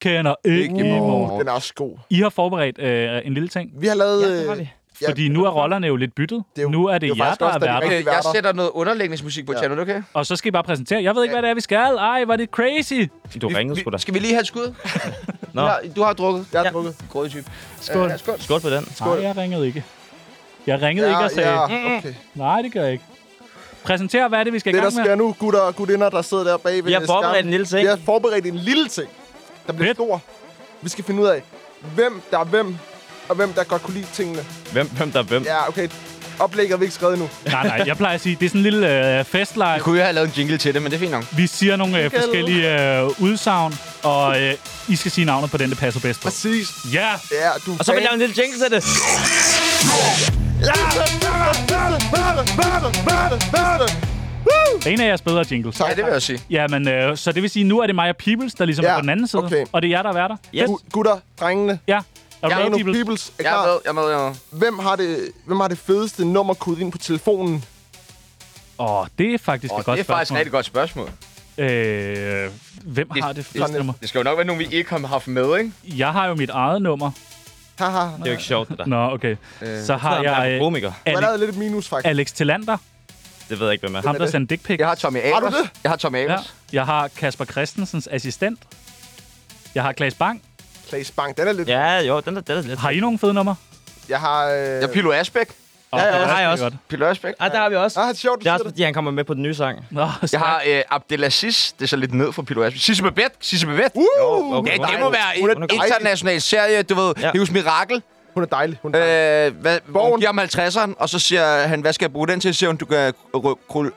Kender 0.01 0.35
ikke 0.45 0.57
Ikke 0.61 0.79
i 0.79 0.83
morgen. 0.83 1.39
Den 1.39 1.47
er 1.47 1.51
også 1.51 1.73
god. 1.75 1.97
I 2.09 2.15
har 2.21 2.29
forberedt 2.29 2.79
øh, 2.79 3.21
en 3.25 3.33
lille 3.33 3.49
ting, 3.49 3.71
Vi 3.75 3.87
har 3.87 3.95
lavet... 3.95 4.21
Ja, 4.21 4.37
det 4.39 4.47
har 4.49 4.55
vi. 4.55 4.69
ja, 5.01 5.09
fordi 5.09 5.29
nu 5.29 5.45
er 5.45 5.49
rollerne 5.49 5.87
jo 5.87 5.95
lidt 5.95 6.15
byttet. 6.15 6.43
Det 6.55 6.61
er 6.61 6.63
jo- 6.63 6.69
nu 6.69 6.85
er 6.85 6.91
det, 6.93 7.01
det 7.01 7.09
er 7.09 7.25
jer, 7.25 7.33
der 7.35 7.45
også, 7.45 7.55
er 7.55 7.59
værter. 7.59 7.87
Okay, 7.87 8.05
jeg 8.05 8.19
sætter 8.35 8.53
noget 8.53 8.69
underlægningsmusik 8.73 9.45
på 9.45 9.51
Ja. 9.53 9.57
channel, 9.57 9.79
okay? 9.79 10.01
Og 10.13 10.25
så 10.25 10.35
skal 10.35 10.47
I 10.49 10.51
bare 10.51 10.63
præsentere. 10.63 11.03
Jeg 11.03 11.15
ved 11.15 11.23
ikke, 11.23 11.35
hvad 11.35 11.41
det 11.41 11.49
er, 11.49 11.53
vi 11.53 11.61
skal. 11.61 11.95
Ej, 11.97 12.23
var 12.25 12.35
det 12.35 12.49
crazy. 12.49 12.93
Du 13.41 13.47
ringede 13.47 13.79
sgu 13.79 13.89
da. 13.89 13.97
Skal 13.97 14.13
vi 14.13 14.19
lige 14.19 14.33
have 14.33 14.41
et 14.41 14.47
skud? 14.47 14.73
Nå, 15.53 15.61
Du 15.61 15.67
har, 15.67 15.81
du 15.95 16.03
har 16.03 16.13
drukket. 16.13 16.45
Jeg 16.53 16.59
har 16.59 16.65
Ja. 16.65 16.71
drukket. 16.71 16.95
Grådig 17.09 17.31
type. 17.31 17.45
Skål. 17.81 18.09
Ja, 18.09 18.17
skål. 18.17 18.35
skål 18.39 18.61
på 18.61 18.69
den. 18.69 18.87
Nej, 19.01 19.21
jeg 19.21 19.37
ringede 19.37 19.67
ikke. 19.67 19.83
Jeg 20.67 20.81
ringede 20.81 21.07
ikke 21.07 21.19
og 21.19 21.31
sagde, 21.31 21.49
ja, 21.49 21.63
okay. 21.97 22.13
nej, 22.35 22.61
det 22.61 22.73
gør 22.73 22.81
jeg 22.83 22.91
ikke. 22.91 23.03
Præsenter, 23.83 24.27
hvad 24.27 24.39
er 24.39 24.43
det, 24.43 24.53
vi 24.53 24.59
skal 24.59 24.69
i 24.69 24.75
Det, 24.75 24.83
der 24.83 24.89
gang 24.89 24.95
med? 24.97 25.05
sker 25.05 25.15
nu, 25.15 25.35
gutter 25.39 25.59
og 25.59 25.75
gutinder, 25.75 26.09
der 26.09 26.21
sidder 26.21 26.43
der 26.43 26.57
bagved 26.57 26.83
Vi 26.83 26.91
har 26.93 27.03
forberedt 27.05 27.45
en 27.45 27.51
lille 27.51 27.65
ting. 27.65 27.81
Vi 27.81 27.87
har 27.87 27.99
forberedt 28.05 28.45
en 28.45 28.55
lille 28.55 28.87
ting, 28.87 29.07
der 29.67 29.73
bliver 29.73 29.87
Fedt. 29.89 29.97
stor. 29.97 30.21
Vi 30.81 30.89
skal 30.89 31.03
finde 31.03 31.21
ud 31.21 31.27
af, 31.27 31.41
hvem 31.95 32.21
der 32.31 32.39
er 32.39 32.43
hvem, 32.43 32.77
og 33.29 33.35
hvem 33.35 33.53
der 33.53 33.63
godt 33.63 33.83
kunne 33.83 33.93
lide 33.93 34.07
tingene. 34.13 34.45
Hvem, 34.71 34.89
hvem 34.89 35.11
der 35.11 35.19
er 35.19 35.23
hvem? 35.23 35.43
Ja, 35.43 35.67
okay. 35.67 35.87
Oplægget 36.39 36.73
er 36.73 36.77
vi 36.77 36.85
ikke 36.85 36.95
skrevet 36.95 37.13
endnu. 37.13 37.29
Nej, 37.45 37.67
nej, 37.67 37.83
jeg 37.87 37.97
plejer 37.97 38.15
at 38.15 38.21
sige, 38.21 38.37
det 38.39 38.45
er 38.45 38.49
sådan 38.49 38.59
en 38.59 38.63
lille 38.63 39.17
øh, 39.19 39.25
festleg. 39.25 39.75
Vi 39.77 39.81
kunne 39.83 39.97
jo 39.97 40.03
have 40.03 40.13
lavet 40.13 40.27
en 40.27 40.33
jingle 40.37 40.57
til 40.57 40.73
det, 40.73 40.81
men 40.81 40.91
det 40.91 40.97
er 40.97 40.99
fint 40.99 41.11
nok. 41.11 41.23
Vi 41.31 41.47
siger 41.47 41.75
nogle 41.75 41.97
øh, 41.97 42.03
Jingle. 42.03 42.19
forskellige 42.19 42.99
øh, 42.99 43.09
udsagn, 43.21 43.73
og 44.03 44.41
øh, 44.41 44.53
I 44.87 44.95
skal 44.95 45.11
sige 45.11 45.25
navnet 45.25 45.51
på 45.51 45.57
den, 45.57 45.69
det 45.69 45.77
passer 45.77 46.01
bedst 46.01 46.21
på. 46.21 46.23
Præcis. 46.25 46.67
Ja! 46.93 47.09
Ja, 47.31 47.49
du 47.65 47.75
Og 47.79 47.85
så 47.85 47.91
vil 47.93 48.01
jeg 48.01 48.09
lave 48.11 48.13
en 48.13 48.19
lille 48.19 48.35
jingle 48.41 48.59
til 48.59 48.71
det. 48.71 48.83
Det 54.79 54.87
er 54.87 54.91
en 54.91 55.01
af 55.01 55.07
jeres 55.07 55.21
bedre 55.21 55.45
jingles. 55.51 55.75
Tak. 55.75 55.89
Ja, 55.89 55.95
det 55.95 56.05
vil 56.05 56.11
jeg 56.11 56.21
sige. 56.21 56.39
Ja, 56.49 56.67
men 56.67 56.87
øh, 56.87 57.17
så 57.17 57.31
det 57.31 57.41
vil 57.41 57.49
sige, 57.49 57.63
nu 57.63 57.79
er 57.79 57.87
det 57.87 57.99
og 57.99 58.15
Peoples, 58.17 58.53
der 58.53 58.65
ligesom 58.65 58.85
Ja, 58.85 58.91
er 58.91 58.95
på 58.95 59.01
den 59.01 59.09
anden 59.09 59.27
side. 59.27 59.43
okay. 59.43 59.65
Og 59.71 59.81
det 59.81 59.87
er 59.87 59.91
jer, 59.91 60.01
der 60.01 60.09
er 60.09 60.13
værter. 60.13 60.37
Yes. 60.55 60.69
Gu- 60.69 60.89
Gutter, 60.91 61.17
drengene, 61.39 61.79
Ja. 61.87 61.99
Er 62.41 62.47
jeg 62.49 62.51
er 62.59 62.63
med, 62.63 62.69
nu 62.69 62.77
Peoples? 62.77 62.97
Peoples. 62.97 63.29
Er 63.29 63.33
Jeg 63.43 63.45
er 63.49 63.51
klar? 63.53 63.65
med, 63.65 63.73
jeg 63.85 63.89
er 63.89 63.93
med, 63.93 64.03
jeg 64.03 64.25
er 64.25 64.29
med. 64.51 64.59
Hvem 64.59 64.79
har 64.79 64.95
det, 64.95 65.17
hvem 65.45 65.59
har 65.59 65.67
det 65.67 65.77
fedeste 65.77 66.25
nummerkode 66.25 66.81
ind 66.81 66.91
på 66.91 66.97
telefonen? 66.97 67.65
Åh, 68.79 68.91
oh, 68.99 69.07
det 69.17 69.33
er 69.33 69.37
faktisk 69.37 69.73
Oh, 69.73 69.79
et 69.79 69.85
godt 69.85 69.97
det 69.97 70.03
er 70.09 70.13
faktisk 70.13 70.31
et 70.31 70.37
spørgsmål. 70.37 70.37
rigtig 70.37 70.51
godt 70.51 70.65
spørgsmål. 70.65 71.09
Øh, 71.57 72.49
hvem 72.83 73.09
har 73.21 73.33
det 73.33 73.45
første 73.45 73.77
nummer? 73.77 73.93
Det 74.01 74.09
skal 74.09 74.19
jo 74.19 74.23
nok 74.23 74.37
være 74.37 74.45
nogen, 74.47 74.59
vi 74.59 74.67
ikke 74.71 74.89
har 74.89 75.07
haft 75.07 75.27
med, 75.27 75.57
ikke? 75.59 75.71
Jeg 75.83 76.11
har 76.11 76.27
jo 76.27 76.35
mit 76.35 76.49
eget 76.49 76.81
nummer. 76.81 77.11
Haha. 77.79 77.99
Det 77.99 78.07
er 78.21 78.25
jo 78.25 78.31
ikke 78.31 78.43
sjovt, 78.43 78.69
det 78.69 78.77
der. 78.77 78.85
Nå, 78.85 79.09
okay. 79.13 79.35
Øh, 79.61 79.83
Så 79.83 79.95
har 79.95 80.15
Jeg 80.21 80.23
jeg 80.39 80.51
øh, 80.51 80.59
komiker. 80.59 80.91
Alex, 81.05 81.39
lidt 81.39 81.57
minus, 81.57 81.87
faktisk. 81.87 82.07
Alex 82.09 82.31
Tillander. 82.31 82.77
Det 83.51 83.59
ved 83.59 83.67
jeg 83.67 83.73
ikke, 83.73 83.87
hvem 83.87 83.95
er. 83.95 84.01
Ham, 84.01 84.15
der 84.15 84.23
det? 84.23 84.31
sendte 84.31 84.55
dick 84.55 84.65
pic. 84.67 84.79
Jeg 84.79 84.87
har 84.87 84.95
Tommy 84.95 85.19
Har 85.33 85.39
du 85.39 85.45
Avers. 85.45 85.53
det? 85.53 85.69
Jeg 85.83 85.91
har 85.91 85.95
Tommy 85.97 86.17
Ja. 86.17 86.23
Avers. 86.23 86.53
Jeg 86.73 86.85
har 86.85 87.07
Kasper 87.07 87.45
Christensens 87.45 88.07
assistent. 88.11 88.59
Jeg 89.75 89.83
har 89.83 89.91
Klaas 89.91 90.13
Bang. 90.13 90.41
Klaas 90.89 91.11
Bang, 91.11 91.37
den 91.37 91.47
er 91.47 91.51
lidt... 91.51 91.67
Ja, 91.69 91.99
jo, 91.99 92.19
den 92.19 92.37
er, 92.37 92.41
den 92.41 92.57
er 92.57 92.61
lidt... 92.61 92.79
Har 92.79 92.89
I 92.89 92.99
nogle 92.99 93.19
fede 93.19 93.33
numre? 93.33 93.55
Jeg 94.09 94.19
har... 94.19 94.45
Øh... 94.47 94.57
Jeg 94.57 94.83
er 94.83 94.87
Pilo 94.87 95.11
Asbæk. 95.11 95.47
Oh, 95.91 95.99
Ja, 95.99 96.05
ja, 96.15 96.19
det 96.21 96.27
har 96.27 96.39
jeg 96.39 96.49
også. 96.49 96.71
Pilo 96.89 97.05
Asbæk. 97.05 97.33
Ah, 97.39 97.51
der 97.51 97.57
har 97.57 97.69
vi 97.69 97.75
også. 97.75 97.99
Ah, 97.99 98.07
det 98.07 98.13
er 98.13 98.17
sjovt, 98.17 98.39
du 98.39 98.43
Det 98.43 98.49
er 98.49 98.53
også, 98.53 98.65
fordi 98.65 98.83
han 98.83 98.93
kommer 98.93 99.11
med 99.11 99.23
på 99.23 99.33
den 99.33 99.43
nye 99.43 99.53
sang. 99.55 99.85
Nå, 99.91 100.07
Jeg 100.31 100.39
har 100.39 100.61
øh, 100.67 100.81
Abdelaziz. 100.89 101.71
Det 101.73 101.81
er 101.81 101.87
så 101.87 101.95
lidt 101.95 102.13
ned 102.13 102.33
fra 102.33 102.41
Pilo 102.41 102.63
Asbæk. 102.63 102.81
Sisse 102.81 103.03
Babette. 103.03 103.35
Sisse 103.41 103.65
Babette. 103.67 103.91
Uh, 103.95 104.03
Jo, 104.19 104.51
okay. 104.53 104.77
Ja, 104.79 104.85
det 104.85 104.99
må 104.99 105.09
være 105.09 105.37
en 105.37 105.63
international 105.69 106.41
serie, 106.41 106.83
du 106.83 106.95
ved. 106.95 107.13
Ja. 107.19 107.31
Livs 107.33 107.51
Mirakel. 107.51 108.01
Hun 108.33 108.43
er 108.43 108.47
dejlig. 108.47 108.79
Hun 108.81 108.95
er 108.95 108.99
dejlig. 108.99 109.53
Øh, 109.55 109.61
hvad, 109.61 109.79
Borgen. 109.93 110.11
hun 110.11 110.19
giver 110.19 110.33
ham 110.33 110.39
50'eren, 110.89 110.93
og 110.99 111.09
så 111.09 111.19
siger 111.19 111.67
han, 111.67 111.81
hvad 111.81 111.93
skal 111.93 112.05
jeg 112.05 112.11
bruge 112.13 112.27
den 112.27 112.39
til? 112.39 112.53
Så 112.53 112.57
siger 112.59 112.69
hun, 112.69 112.77
du 112.77 112.85
kan 112.85 113.13
krø- 113.35 113.59
krølle 113.69 113.91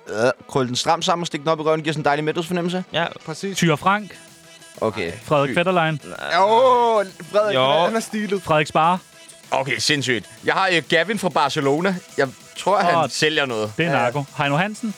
øh, 0.57 0.68
den 0.68 0.77
stramt 0.77 1.05
sammen 1.05 1.23
og 1.23 1.27
stikke 1.27 1.44
den 1.44 1.51
op 1.53 1.59
i 1.61 1.62
røven. 1.62 1.83
giver 1.83 1.92
sådan 1.92 2.01
en 2.01 2.05
dejlig 2.05 2.25
mæthedsfornemmelse. 2.25 2.85
Ja, 2.92 3.07
Præcis. 3.27 3.57
Tyre 3.57 3.77
Frank. 3.77 4.18
Okay. 4.81 5.12
Frederik 5.25 5.55
Fetterlein. 5.57 6.01
Åh, 6.40 7.05
Frederik, 7.33 7.55
Jo. 7.55 7.85
han 7.85 7.97
er 7.97 8.01
stilet. 8.01 8.42
Frederik 8.42 8.66
Spare. 8.66 8.99
Okay, 9.51 9.79
sindssygt. 9.79 10.27
Jeg 10.44 10.55
har 10.55 10.68
øh, 10.73 10.83
Gavin 10.88 11.18
fra 11.18 11.29
Barcelona. 11.29 11.97
Jeg 12.18 12.29
tror, 12.59 12.79
han 12.79 12.94
Åh. 12.97 13.05
sælger 13.11 13.47
noget. 13.47 13.73
Det 13.77 13.87
er 13.87 13.92
Narko. 13.92 14.25
Heino 14.38 14.57
Hansen. 14.57 14.94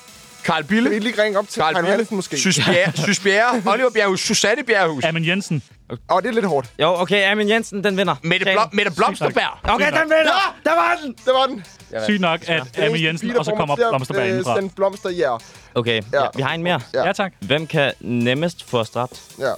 Carl 0.47 0.57
Kan 0.63 0.67
Bille. 0.67 0.91
vi 0.91 0.99
lige 0.99 1.23
ringe 1.23 1.39
op 1.39 1.49
til 1.49 1.61
Carl 1.63 1.75
Heino 1.75 1.81
Bille. 1.87 1.97
Hansen 1.97 2.17
måske? 2.17 2.37
Sys 2.39 2.61
Bjerre. 2.67 2.93
Sys 3.07 3.21
Bjerre. 3.21 3.63
Oliver 3.67 3.91
Bjerrehus. 3.91 4.21
Susanne 4.21 4.63
Bjerrehus. 4.65 5.05
Amen 5.05 5.25
Jensen. 5.25 5.63
Åh, 6.11 6.23
det 6.23 6.29
er 6.29 6.33
lidt 6.33 6.45
hårdt. 6.47 6.69
jo, 6.79 7.01
okay, 7.01 7.31
Amin 7.33 7.49
Jensen, 7.49 7.85
den 7.85 7.97
vinder. 7.97 8.15
Mette, 8.23 8.45
Blom, 8.53 8.69
Mette 8.73 8.93
Blomsterberg. 8.97 9.59
Okay, 9.75 9.87
den 9.93 10.03
vinder! 10.03 10.57
Der 10.65 10.71
var 10.75 10.99
den! 11.03 11.13
Det 11.13 11.33
var 11.35 11.47
den. 11.47 11.65
Sygt 12.05 12.21
nok, 12.21 12.41
at 12.49 12.79
Amen 12.79 13.03
Jensen, 13.03 13.37
og 13.37 13.45
så 13.45 13.51
kommer 13.51 13.77
blomsterbær 13.77 14.23
indenfra. 14.25 14.61
Den 14.61 14.71
blomster, 14.71 15.11
ja. 15.11 15.37
Okay, 15.75 16.03
Ja. 16.13 16.23
ja. 16.23 16.29
vi 16.37 16.43
har 16.43 16.55
en 16.55 16.63
mere. 16.63 16.81
Ja. 16.95 17.07
Ja, 17.07 17.13
tak. 17.13 17.33
Hvem 17.41 17.67
kan 17.67 17.93
nemmest 18.01 18.71
få 18.71 18.79
os 18.79 18.91
dræbt? 18.91 19.23
ja. 19.39 19.53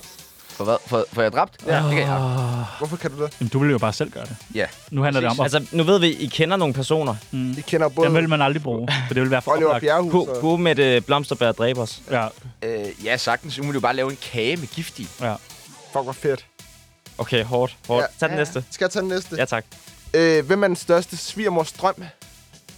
For 0.59 0.64
hvad? 0.64 0.77
For, 0.87 1.05
for 1.12 1.23
jeg 1.23 1.27
er 1.27 1.31
dræbt? 1.31 1.57
Ja. 1.66 1.77
Det 1.77 1.90
kan 1.90 1.99
jeg. 1.99 2.64
Hvorfor 2.79 2.97
kan 2.97 3.11
du 3.11 3.23
det? 3.25 3.33
Jamen, 3.40 3.49
du 3.49 3.59
vil 3.59 3.71
jo 3.71 3.79
bare 3.79 3.92
selv 3.92 4.11
gøre 4.11 4.25
det. 4.25 4.37
Ja. 4.55 4.66
Nu 4.90 5.03
handler 5.03 5.21
det 5.21 5.31
om, 5.31 5.40
at 5.40 5.44
Altså, 5.55 5.77
nu 5.77 5.83
ved 5.83 5.99
vi, 6.01 6.07
I 6.09 6.27
kender 6.27 6.57
nogle 6.57 6.75
personer. 6.75 7.14
Vi 7.31 7.61
kender 7.66 7.88
både 7.88 8.07
dem 8.07 8.14
vil 8.14 8.29
man 8.29 8.42
aldrig 8.42 8.62
bruge, 8.62 8.88
for 9.07 9.14
det 9.14 9.23
vil 9.23 9.31
være 9.31 9.42
for 9.42 9.51
Oliver. 9.53 9.81
Bjerrehus. 9.81 10.11
Kunne, 10.11 10.29
og- 10.29 10.40
kunne 10.40 10.62
med 10.64 10.75
det 10.75 11.07
blomsterbær 11.07 11.53
dræbe 11.53 11.81
os? 11.81 12.03
Ja, 12.11 12.29
Øh, 12.62 12.87
ja, 13.05 13.16
sagtens. 13.16 13.55
Så 13.55 13.62
må 13.62 13.68
du 13.68 13.73
jo 13.75 13.81
bare 13.81 13.97
lave 13.97 14.11
en 14.11 14.18
kage 14.33 14.57
med 14.57 14.66
gift 14.66 14.99
i. 14.99 15.09
ja. 15.21 15.33
Fuck, 15.92 16.05
hvor 16.05 16.12
fedt. 16.12 16.47
Okay, 17.18 17.44
hårdt. 17.44 17.77
hårdt. 17.88 18.03
Ja. 18.03 18.07
Tag 18.21 18.29
den 18.29 18.38
næste. 18.38 18.64
Skal 18.71 18.85
jeg 18.85 18.90
tage 18.90 19.01
den 19.01 19.09
næste? 19.09 19.37
Ja, 19.37 19.44
tak. 19.44 19.64
Øh, 20.14 20.47
hvem 20.47 20.62
er 20.62 20.66
den 20.66 20.77
største 20.77 21.16
svigermors 21.16 21.73
drøm? 21.73 21.94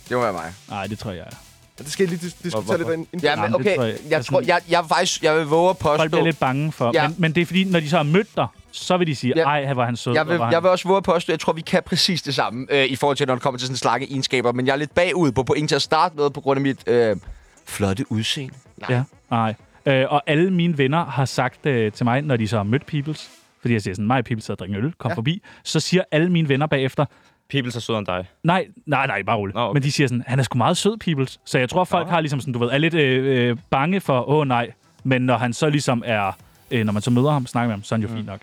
Det 0.08 0.16
må 0.16 0.20
være 0.22 0.32
mig. 0.32 0.52
Nej, 0.68 0.86
det 0.86 0.98
tror 0.98 1.10
jeg. 1.10 1.18
Ja, 1.30 1.36
Det 1.84 1.92
skal 1.92 2.04
jeg 2.04 2.10
lige 2.18 2.28
dis- 2.28 2.42
diskutere 2.42 2.78
lidt 2.78 2.88
ind. 3.12 3.22
Ja, 3.22 3.34
Nej, 3.34 3.46
men 3.48 3.54
okay. 3.54 3.76
jeg- 3.76 3.94
Jeg, 4.10 4.24
tror, 4.24 4.40
jeg, 4.46 4.60
jeg, 4.70 4.84
faktisk, 4.88 5.22
jeg 5.22 5.36
vil 5.36 5.46
våge 5.46 5.70
at 5.70 5.76
Folk 5.80 5.98
bliver 6.00 6.08
påstå... 6.10 6.24
lidt 6.24 6.38
bange 6.38 6.72
for. 6.72 6.90
Ja. 6.94 7.08
Men, 7.08 7.16
men 7.18 7.32
det 7.34 7.40
er 7.40 7.46
fordi, 7.46 7.64
når 7.64 7.80
de 7.80 7.88
så 7.90 7.96
har 7.96 8.02
mødt 8.02 8.36
dig, 8.36 8.46
så 8.72 8.96
vil 8.96 9.06
de 9.06 9.14
sige, 9.16 9.32
Ja. 9.36 9.42
ej, 9.42 9.64
her 9.64 9.74
var 9.74 9.84
han 9.84 9.96
sød. 9.96 10.14
Jeg 10.14 10.24
hvor 10.24 10.32
vil, 10.34 10.42
han. 10.42 10.52
jeg 10.52 10.62
vil 10.62 10.70
også 10.70 10.88
våge 10.88 10.96
at 10.96 11.02
påstå, 11.04 11.32
jeg 11.32 11.40
tror, 11.40 11.52
vi 11.52 11.60
kan 11.60 11.82
præcis 11.86 12.22
det 12.22 12.34
samme 12.34 12.66
øh, 12.70 12.84
i 12.84 12.96
forhold 12.96 13.16
til, 13.16 13.26
når 13.26 13.34
det 13.34 13.42
kommer 13.42 13.58
til 13.58 13.66
sådan 13.66 13.76
slange 13.76 14.06
egenskaber. 14.10 14.52
Men 14.52 14.66
jeg 14.66 14.72
er 14.72 14.76
lidt 14.76 14.94
bagud 14.94 15.32
på 15.32 15.42
point 15.42 15.68
til 15.68 15.76
at 15.76 15.82
starte 15.82 16.16
med, 16.16 16.30
på 16.30 16.40
grund 16.40 16.58
af 16.58 16.62
mit 16.62 16.88
øh, 16.88 17.16
flotte 17.66 18.12
udseende. 18.12 18.54
Ja, 18.90 19.02
nej. 19.30 19.54
Øh, 19.86 20.06
og 20.08 20.22
alle 20.26 20.50
mine 20.50 20.78
venner 20.78 21.04
har 21.04 21.24
sagt 21.24 21.66
øh, 21.66 21.92
til 21.92 22.04
mig, 22.04 22.22
når 22.22 22.36
de 22.36 22.48
så 22.48 22.56
har 22.56 22.62
mødt 22.64 22.86
Peoples, 22.86 23.30
fordi 23.60 23.74
jeg 23.74 23.82
siger 23.82 23.94
sådan, 23.94 24.06
mig 24.06 24.18
og 24.18 24.24
Peoples 24.24 24.44
sidder 24.44 24.54
og 24.54 24.58
drikker 24.58 24.84
øl, 24.86 24.92
kom 24.98 25.10
ja. 25.10 25.14
forbi, 25.16 25.42
så 25.64 25.80
siger 25.80 26.02
alle 26.12 26.28
mine 26.32 26.48
venner 26.48 26.66
bagefter, 26.66 27.04
Peoples 27.50 27.76
er 27.76 27.80
sødere 27.80 27.98
end 27.98 28.06
dig. 28.06 28.26
Nej, 28.42 28.66
nej, 28.86 29.06
nej, 29.06 29.22
bare 29.22 29.36
roligt. 29.36 29.54
Nå, 29.54 29.60
okay. 29.60 29.74
Men 29.76 29.82
de 29.82 29.92
siger 29.92 30.08
sådan, 30.08 30.24
han 30.26 30.38
er 30.38 30.42
sgu 30.42 30.58
meget 30.58 30.76
sød, 30.76 30.96
Peoples. 30.96 31.40
Så 31.44 31.58
jeg 31.58 31.68
tror, 31.68 31.84
folk 31.84 32.08
har 32.08 32.20
ligesom 32.20 32.40
sådan, 32.40 32.52
du 32.52 32.58
ved, 32.58 32.68
er 32.68 32.78
lidt 32.78 32.94
øh, 32.94 33.50
øh, 33.50 33.56
bange 33.70 34.00
for, 34.00 34.28
åh 34.28 34.46
nej. 34.48 34.70
Men 35.04 35.22
når 35.22 35.36
han 35.36 35.52
så 35.52 35.68
ligesom 35.70 36.02
er, 36.06 36.32
øh, 36.70 36.84
når 36.84 36.92
man 36.92 37.02
så 37.02 37.10
møder 37.10 37.30
ham, 37.30 37.46
snakker 37.46 37.66
med 37.68 37.74
ham, 37.74 37.82
så 37.84 37.94
er 37.94 37.96
han 37.96 38.02
jo 38.02 38.08
Mm. 38.08 38.14
fint 38.16 38.26
nok. 38.26 38.40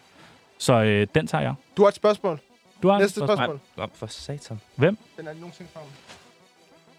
Så 0.58 0.74
øh, 0.74 1.08
den 1.16 1.28
tager 1.28 1.42
jeg. 1.42 1.54
Du 1.78 1.82
har 1.82 1.90
et 1.90 1.96
spørgsmål. 1.96 2.40
Du 2.84 2.90
har 2.90 3.00
Næste 3.00 3.22
et 3.22 3.28
spørgsmål. 3.28 3.60
Nej, 3.78 3.88
for 3.96 4.08
satan. 4.08 4.60
Hvem? 4.76 4.98
Den 5.18 5.28
er 5.28 5.34
nogensinde 5.34 5.70
fra 5.74 5.80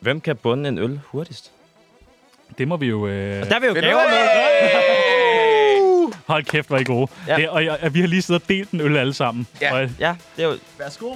Hvem 0.01 0.21
kan 0.21 0.37
bunde 0.37 0.69
en 0.69 0.79
øl 0.79 1.01
hurtigst? 1.07 1.53
Det 2.59 2.69
må 2.69 2.77
vi 2.77 2.87
jo... 2.87 3.07
Øh... 3.07 3.41
Og 3.43 3.49
der 3.49 3.57
er 3.57 3.61
vi 3.61 3.67
jo 3.67 3.73
gaver 3.73 4.09
med. 4.11 4.19
Hold 6.27 6.45
kæft, 6.45 6.69
hvor 6.69 6.77
er 6.77 6.81
I 6.81 6.85
gode. 6.85 7.11
Ja. 7.27 7.37
Det, 7.37 7.49
og, 7.49 7.63
og, 7.83 7.95
vi 7.95 8.01
har 8.01 8.07
lige 8.07 8.23
siddet 8.23 8.43
og 8.43 8.49
delt 8.49 8.71
en 8.71 8.81
øl 8.81 8.97
alle 8.97 9.15
sammen. 9.15 9.47
Ja. 9.61 9.75
Og, 9.83 9.91
Ja, 10.01 10.17
det 10.37 10.45
er 10.45 10.49
jo... 10.49 10.55
Værsgo. 10.79 11.15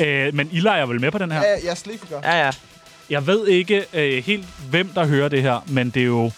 Øh, 0.00 0.34
men 0.34 0.48
I 0.52 0.60
leger 0.60 0.86
vel 0.86 1.00
med 1.00 1.10
på 1.10 1.18
den 1.18 1.32
her? 1.32 1.42
Ja, 1.42 1.52
jeg 1.64 1.70
er 1.70 1.74
sleeper. 1.74 2.06
Ja, 2.22 2.44
ja. 2.44 2.50
Jeg 3.10 3.26
ved 3.26 3.46
ikke 3.48 3.84
øh, 3.92 4.24
helt, 4.24 4.46
hvem 4.70 4.88
der 4.88 5.06
hører 5.06 5.28
det 5.28 5.42
her, 5.42 5.64
men 5.66 5.90
det 5.90 6.02
er 6.02 6.06
jo... 6.06 6.30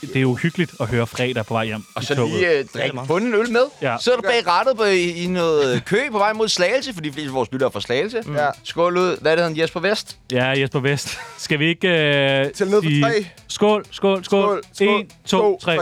Det 0.00 0.16
er 0.16 0.20
jo 0.20 0.34
hyggeligt 0.34 0.74
at 0.80 0.86
høre 0.86 1.06
fredag 1.06 1.46
på 1.46 1.54
vej 1.54 1.64
hjem 1.64 1.84
Og 1.94 2.04
så 2.04 2.26
lige 2.26 2.58
øh, 2.58 2.64
drikke 2.74 3.00
bunden 3.08 3.34
øl 3.34 3.50
med. 3.50 3.62
Ja. 3.82 3.96
Sidder 4.00 4.18
du 4.18 4.22
bag 4.22 4.46
rattet 4.46 4.76
på, 4.76 4.84
i, 4.84 5.10
i 5.10 5.26
noget 5.26 5.84
kø 5.84 6.00
på 6.12 6.18
vej 6.18 6.32
mod 6.32 6.48
Slagelse, 6.48 6.94
fordi 6.94 7.12
fleste 7.12 7.28
af 7.28 7.34
vores 7.34 7.48
lyttere 7.52 7.68
er 7.68 7.72
fra 7.72 7.80
Slagelse. 7.80 8.22
Mm. 8.26 8.36
Ja. 8.36 8.48
Skål 8.64 8.96
ud. 8.96 9.16
Hvad 9.20 9.32
er 9.32 9.36
det, 9.36 9.44
han 9.44 9.58
Jesper 9.58 9.80
Vest? 9.80 10.18
Ja, 10.32 10.44
Jesper 10.44 10.80
Vest. 10.80 11.18
Skal 11.38 11.58
vi 11.58 11.68
ikke 11.68 11.88
øh, 11.88 12.50
Tæl 12.50 12.68
ned 12.68 12.82
på 12.82 12.88
tre. 13.02 13.26
Skål, 13.48 13.84
skål, 13.90 14.24
skål. 14.24 14.24
Skål, 14.24 14.62
skål. 14.74 14.88
En, 14.88 15.10
to, 15.26 15.58
tre. 15.58 15.78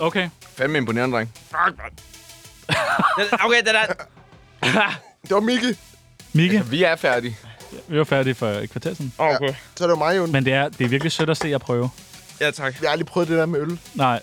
Okay. 0.00 0.28
Fandme 0.56 0.78
imponerende, 0.78 1.16
dreng. 1.16 1.32
Okay, 3.44 3.58
det 3.64 3.74
der... 3.74 3.86
Det 5.22 5.30
var 5.30 5.40
Miki. 5.40 5.78
Mikke, 6.32 6.64
Vi 6.66 6.82
er 6.82 6.96
færdige. 6.96 7.36
vi 7.88 7.98
var 7.98 8.04
færdige 8.04 8.34
for 8.34 8.46
et 8.48 8.70
kvarter 8.70 8.94
siden. 8.94 9.12
Okay. 9.18 9.54
Så 9.74 9.84
er 9.84 9.88
det 9.88 9.94
jo 9.94 9.98
mig, 9.98 10.16
jo. 10.16 10.26
Men 10.26 10.44
det 10.44 10.52
er, 10.52 10.68
det 10.68 10.84
er 10.84 10.88
virkelig 10.88 11.12
sødt 11.12 11.30
at 11.30 11.36
se 11.36 11.48
jer 11.48 11.58
prøve. 11.58 11.90
Ja, 12.40 12.50
tak. 12.50 12.80
Jeg 12.80 12.88
har 12.88 12.92
aldrig 12.92 13.06
prøvet 13.06 13.28
det 13.28 13.38
der 13.38 13.46
med 13.46 13.60
øl. 13.60 13.78
Nej. 13.94 14.20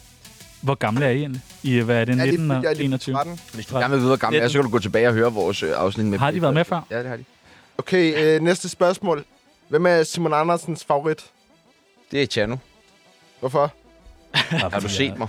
Hvor 0.61 0.75
gamle 0.75 1.05
er 1.05 1.09
I 1.09 1.17
egentlig? 1.17 1.41
I, 1.63 1.79
hvad 1.79 2.01
er 2.01 2.05
det, 2.05 2.17
Jeg 2.17 2.27
er 2.27 2.31
19 2.31 2.47
lige, 2.47 2.57
og 2.57 2.63
jeg 2.63 2.69
er 2.69 2.73
lige 2.75 2.85
21? 2.85 3.15
13. 3.15 3.39
Hvis 3.53 3.65
du 3.65 3.75
gerne 3.75 3.89
vil 3.89 3.97
vide, 3.99 4.07
hvor 4.07 4.15
gammel 4.17 4.37
jeg 4.37 4.43
er, 4.45 4.49
så 4.49 4.53
kan 4.57 4.63
du 4.63 4.69
gå 4.69 4.79
tilbage 4.79 5.07
og 5.07 5.13
høre 5.13 5.33
vores 5.33 5.63
øh, 5.63 5.71
afsnit 5.75 6.05
med... 6.05 6.19
Har 6.19 6.31
de 6.31 6.41
været 6.41 6.53
med 6.53 6.65
før? 6.65 6.81
Ja, 6.91 6.99
det 6.99 7.09
har 7.09 7.15
de. 7.17 7.23
Okay, 7.77 8.23
øh, 8.35 8.41
næste 8.41 8.69
spørgsmål. 8.69 9.25
Hvem 9.69 9.85
er 9.85 10.03
Simon 10.03 10.33
Andersens 10.33 10.85
favorit? 10.85 11.25
Det 12.11 12.21
er 12.21 12.25
Chano. 12.27 12.55
Hvorfor? 13.39 13.71
Har 14.33 14.79
du 14.79 14.89
set 14.89 15.17
mig? 15.17 15.27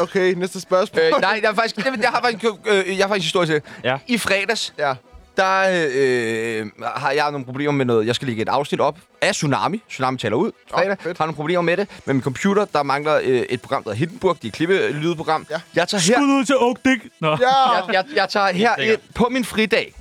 Okay, 0.00 0.32
næste 0.32 0.60
spørgsmål. 0.60 1.02
øh, 1.02 1.20
nej, 1.20 1.38
jeg, 1.42 1.48
har 1.48 1.54
faktisk, 1.54 1.76
jeg, 2.02 2.10
har 2.10 2.20
faktisk, 2.22 2.44
øh, 2.66 2.88
jeg 2.98 3.04
har 3.04 3.08
faktisk 3.08 3.26
historie 3.26 3.46
til. 3.46 3.60
Ja. 3.84 3.98
I 4.06 4.18
fredags, 4.18 4.74
Ja. 4.78 4.94
der 5.36 5.60
øh, 5.94 6.66
har 6.96 7.10
jeg 7.10 7.30
nogle 7.30 7.44
problemer 7.46 7.72
med 7.72 7.84
noget. 7.84 8.06
Jeg 8.06 8.14
skal 8.14 8.28
lægge 8.28 8.42
et 8.42 8.48
afsnit 8.48 8.80
op 8.80 8.98
af 9.20 9.32
Tsunami. 9.34 9.82
Tsunami 9.88 10.18
taler 10.18 10.36
ud 10.36 10.52
fredag. 10.70 10.96
Fedt. 11.00 11.18
har 11.18 11.24
nogle 11.26 11.36
problemer 11.36 11.62
med 11.62 11.76
det. 11.76 11.88
Med 12.04 12.14
min 12.14 12.22
computer, 12.22 12.64
der 12.64 12.82
mangler 12.82 13.20
øh, 13.22 13.40
et 13.40 13.60
program, 13.62 13.82
der 13.84 13.90
hedder 13.90 13.98
Hindenburg. 13.98 14.36
Det 14.36 14.44
er 14.44 14.48
et 14.48 14.54
klippe-lydprogram. 14.54 15.46
Ja. 15.50 15.60
Jeg 15.74 15.88
tager 15.88 16.00
her 16.02 16.14
Skud 16.14 16.24
ud 16.26 16.44
til 16.44 16.56
Oak 16.58 16.76
Dick! 16.84 17.04
Nå. 17.20 17.30
Ja! 17.30 17.70
jeg, 17.72 17.84
jeg, 17.92 18.04
jeg 18.14 18.28
tager 18.28 18.52
her 18.52 18.76
ind 18.76 19.00
på 19.14 19.28
min 19.30 19.44
fridag 19.44 19.94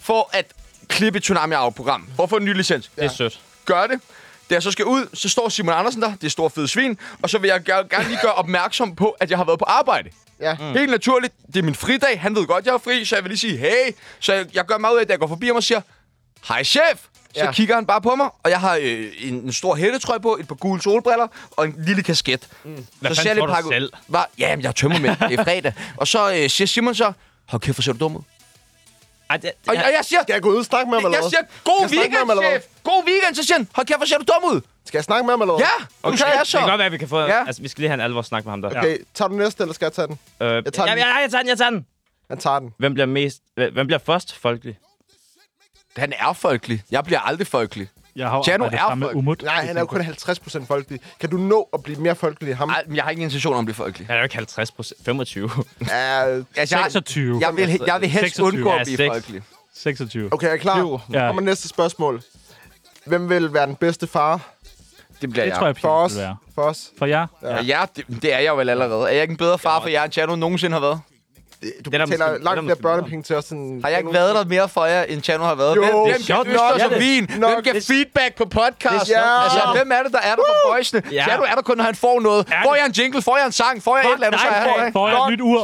for 0.00 0.30
at 0.32 0.46
klippe 0.88 1.16
et 1.16 1.22
Tsunami 1.22 1.54
af 1.54 1.74
program. 1.74 2.08
For 2.16 2.22
at 2.22 2.30
få 2.30 2.36
en 2.36 2.44
ny 2.44 2.54
licens. 2.56 2.90
Det 2.96 3.04
er 3.04 3.08
sødt. 3.08 3.40
Gør 3.64 3.86
det. 3.86 4.00
Da 4.50 4.54
jeg 4.54 4.62
så 4.62 4.70
skal 4.70 4.84
ud, 4.84 5.06
så 5.14 5.28
står 5.28 5.48
Simon 5.48 5.74
Andersen 5.74 6.02
der. 6.02 6.12
Det 6.20 6.24
er 6.26 6.30
stor 6.30 6.48
fed 6.48 6.66
svin. 6.68 6.98
Og 7.22 7.30
så 7.30 7.38
vil 7.38 7.48
jeg 7.48 7.62
gerne, 7.64 7.88
gerne 7.88 8.08
lige 8.08 8.18
gøre 8.22 8.32
opmærksom 8.32 8.94
på, 8.96 9.10
at 9.20 9.30
jeg 9.30 9.38
har 9.38 9.44
været 9.44 9.58
på 9.58 9.64
arbejde. 9.64 10.10
Ja. 10.40 10.54
Mm. 10.54 10.72
Helt 10.72 10.90
naturligt. 10.90 11.34
Det 11.46 11.56
er 11.56 11.62
min 11.62 11.74
fridag. 11.74 12.20
Han 12.20 12.34
ved 12.36 12.46
godt, 12.46 12.66
jeg 12.66 12.74
er 12.74 12.78
fri, 12.78 13.04
så 13.04 13.16
jeg 13.16 13.24
vil 13.24 13.28
lige 13.30 13.38
sige, 13.38 13.56
hey. 13.56 13.92
Så 14.20 14.32
jeg, 14.34 14.46
jeg 14.54 14.64
gør 14.66 14.78
mig 14.78 14.92
ud 14.92 14.96
af, 14.98 15.02
at 15.02 15.10
jeg 15.10 15.18
går 15.18 15.26
forbi 15.26 15.46
ham 15.46 15.56
og 15.56 15.62
siger, 15.62 15.80
hej 16.48 16.64
chef. 16.64 16.82
Så 17.34 17.44
Ja. 17.44 17.52
kigger 17.52 17.74
han 17.74 17.86
bare 17.86 18.00
på 18.00 18.14
mig, 18.14 18.28
og 18.42 18.50
jeg 18.50 18.60
har 18.60 18.78
øh, 18.82 19.06
en, 19.20 19.34
en 19.34 19.52
stor 19.52 19.74
hættetrøje 19.74 20.20
på, 20.20 20.36
et 20.40 20.48
par 20.48 20.54
gule 20.54 20.82
solbriller 20.82 21.26
og 21.50 21.64
en 21.64 21.74
lille 21.86 22.02
kasket. 22.02 22.48
Mm. 22.64 22.86
Hvad 23.00 23.14
så 23.14 23.22
fanden 23.22 23.28
jeg 23.28 23.36
tror 23.38 23.46
du 23.46 23.52
pakket- 23.52 23.68
selv? 23.72 23.92
Var, 24.08 24.30
ja, 24.38 24.56
men 24.56 24.62
jeg 24.64 24.74
tømmer 24.74 24.98
med. 24.98 25.16
Det 25.28 25.38
er 25.40 25.44
fredag. 25.44 25.72
og 25.96 26.08
så 26.08 26.32
øh, 26.34 26.50
siger 26.50 26.66
Simon 26.66 26.94
så, 26.94 27.12
hold 27.46 27.62
kæft, 27.62 27.76
hvor 27.76 27.82
ser 27.82 27.92
du 27.92 27.98
dum 27.98 28.16
ud. 28.16 28.22
Ej, 29.30 29.36
det, 29.36 29.50
Og, 29.68 29.74
ja. 29.74 29.86
og 29.86 29.92
jeg 29.96 30.00
siger, 30.04 30.22
Skal 30.22 30.32
jeg 30.32 30.42
gå 30.42 30.50
ud 30.50 30.56
og 30.58 30.64
snakke 30.64 30.90
med 30.90 30.98
ham, 30.98 31.04
eller 31.06 31.18
jeg 31.18 31.22
hvad? 31.22 31.30
siger, 31.30 31.44
god 31.64 31.88
Skal 31.88 31.96
jeg 31.98 32.04
snakke 32.10 32.10
med 32.10 32.18
ham, 32.18 32.28
weekend, 32.28 32.46
eller 32.48 32.60
chef. 32.60 32.82
God 32.84 33.02
weekend. 33.08 33.34
Så 33.34 33.42
siger 33.44 33.56
han, 33.56 33.68
hold 33.74 33.86
kæft, 33.86 33.98
hvor 33.98 34.06
ser 34.06 34.18
du 34.18 34.24
dum 34.32 34.44
ud. 34.52 34.60
Skal 34.86 34.98
jeg 34.98 35.04
snakke 35.04 35.24
med 35.26 35.32
ham, 35.32 35.40
eller 35.42 35.54
hvad? 35.56 35.66
Ja, 35.66 35.84
okay. 36.02 36.18
Jeg 36.18 36.36
det 36.40 36.48
så. 36.48 36.58
kan 36.58 36.68
godt 36.68 36.78
være, 36.78 36.86
at 36.86 36.92
vi 36.92 36.98
kan 36.98 37.08
få... 37.08 37.20
Ja. 37.20 37.46
Altså, 37.46 37.62
vi 37.62 37.68
skal 37.68 37.80
lige 37.82 37.88
have 37.88 37.94
en 37.94 38.00
alvor 38.00 38.22
snak 38.22 38.44
med 38.44 38.52
ham 38.52 38.62
der. 38.62 38.68
Okay, 38.78 38.98
tager 39.14 39.28
du 39.28 39.34
næste, 39.34 39.62
eller 39.62 39.74
skal 39.74 39.84
jeg 39.86 39.92
tage 39.92 40.06
den? 40.06 40.18
Øh, 40.40 40.48
Jeg 40.64 40.72
tager 40.72 40.86
ja, 40.88 40.92
den. 40.94 40.98
ja, 40.98 41.16
jeg 41.24 41.30
tager 41.30 41.42
den, 41.42 41.48
jeg 41.48 41.58
tager 41.58 41.70
den. 41.70 41.86
Han 42.30 42.38
tager 42.38 42.58
den. 42.58 42.74
Hvem 42.78 42.94
bliver 42.94 43.06
mest... 43.06 43.38
Hvem 43.72 43.86
bliver 43.86 43.98
først 44.06 44.36
folkelig? 44.36 44.78
Han 45.96 46.12
er 46.18 46.32
folkelig. 46.32 46.82
Jeg 46.90 47.04
bliver 47.04 47.20
aldrig 47.20 47.46
folkelig. 47.46 47.88
Jeg 48.16 48.28
har 48.28 48.36
arbejdet 48.36 48.78
er 48.80 48.96
folk. 49.00 49.16
Umut. 49.16 49.42
Nej, 49.42 49.66
han 49.66 49.76
er 49.76 49.80
jo 49.80 49.86
kun 49.86 50.00
50% 50.00 50.66
folkelig. 50.66 51.00
Kan 51.20 51.30
du 51.30 51.36
nå 51.36 51.68
at 51.72 51.82
blive 51.82 52.00
mere 52.00 52.14
folkelig 52.14 52.48
end 52.50 52.58
ham? 52.58 52.68
Ej, 52.70 52.82
men 52.86 52.96
jeg 52.96 53.04
har 53.04 53.10
ikke 53.10 53.20
en 53.20 53.24
intention 53.26 53.52
om 53.54 53.58
at 53.58 53.64
blive 53.64 53.74
folkelig. 53.74 54.06
Han 54.06 54.16
er 54.16 54.20
jo 54.20 54.24
ikke 54.24 54.34
50 54.34 54.70
procent. 54.70 55.00
25. 55.04 55.50
Ja, 55.88 56.22
Altså, 56.24 56.42
jeg, 56.56 56.68
26. 56.68 57.38
jeg, 57.40 57.56
vil, 57.56 57.80
jeg 57.86 58.00
vil 58.00 58.08
helst 58.08 58.34
26. 58.36 58.46
undgå 58.46 58.70
Ja, 58.70 58.78
at 58.80 58.86
blive 58.86 58.96
seks. 58.96 59.08
folkelig. 59.14 59.42
26. 59.74 60.32
okay, 60.32 60.46
jeg 60.46 60.52
er 60.54 60.58
klar. 60.58 61.00
Ja. 61.12 61.20
Ja. 61.20 61.26
Kommer 61.26 61.42
næste 61.42 61.68
spørgsmål. 61.68 62.22
Hvem 63.06 63.28
vil 63.28 63.52
være 63.54 63.66
den 63.66 63.76
bedste 63.76 64.06
far 64.06 64.40
Det 65.20 65.30
bliver 65.30 65.44
Det 65.44 65.50
jeg. 65.50 65.58
tror 65.58 65.66
jeg, 65.66 65.76
for 65.76 65.88
os? 65.88 66.12
For 66.54 66.62
os? 66.62 66.90
For 66.98 67.06
jer? 67.06 67.26
Ja, 67.42 67.62
ja 67.62 67.80
det, 67.96 68.04
det 68.22 68.34
er 68.34 68.38
jeg 68.38 68.48
jo 68.48 68.56
vel 68.56 68.68
allerede. 68.68 69.02
Er 69.08 69.12
jeg 69.12 69.22
ikke 69.22 69.32
en 69.32 69.36
bedre 69.38 69.58
far 69.58 69.80
for 69.80 69.88
jer, 69.88 70.04
end 70.04 70.12
Chano 70.12 70.36
nogensinde 70.36 70.74
har 70.74 70.80
været? 70.80 71.00
Du 71.62 71.66
Det 71.66 71.94
er 71.94 71.98
der 71.98 72.06
betaler 72.06 72.26
måske- 72.26 72.40
er 72.40 72.44
langt 72.54 72.64
flere 72.64 72.76
børnepenge 72.76 73.22
til 73.22 73.36
os. 73.36 73.48
End 73.48 73.82
Har 73.82 73.88
jeg 73.88 73.98
ikke 73.98 74.12
været 74.12 74.34
der 74.34 74.44
mere 74.44 74.68
for 74.68 74.84
jer, 74.84 75.02
end 75.02 75.22
Chano 75.22 75.44
har 75.44 75.54
været? 75.54 75.76
Jo. 75.76 75.82
Hvem, 75.82 75.92
hvem 75.94 76.06
er 76.06 76.12
kan 76.44 76.52
østers 76.52 76.82
nok. 76.82 76.92
og 76.92 77.00
vin? 77.00 77.30
nok. 77.38 77.50
Hvem 77.52 77.62
kan 77.74 77.82
feedback 77.82 78.34
på 78.36 78.44
podcast? 78.44 79.10
Ja. 79.10 79.42
Altså, 79.42 79.60
hvem 79.76 79.92
er 79.92 80.02
det, 80.02 80.12
der 80.12 80.18
er 80.18 80.34
der 80.34 80.42
for 80.48 80.72
boysene? 80.74 81.02
Ja. 81.12 81.22
Chano 81.22 81.42
er 81.42 81.54
der 81.54 81.62
kun, 81.62 81.76
når 81.76 81.84
han 81.84 81.94
får 81.94 82.20
noget. 82.20 82.48
Får 82.64 82.74
jeg 82.74 82.86
en 82.86 82.92
jingle? 82.92 83.22
Får 83.22 83.36
jeg 83.36 83.46
en 83.46 83.52
sang? 83.52 83.82
Får 83.82 83.96
jeg 83.96 84.06
et 84.06 84.14
eller 84.14 84.26
andet? 84.26 84.40
Så 84.40 84.46
er 84.48 84.54
jeg 84.54 84.82
her. 84.84 84.92
Får 84.92 85.08
jeg 85.08 85.18
et 85.24 85.30
nyt 85.32 85.40
ur? 85.40 85.60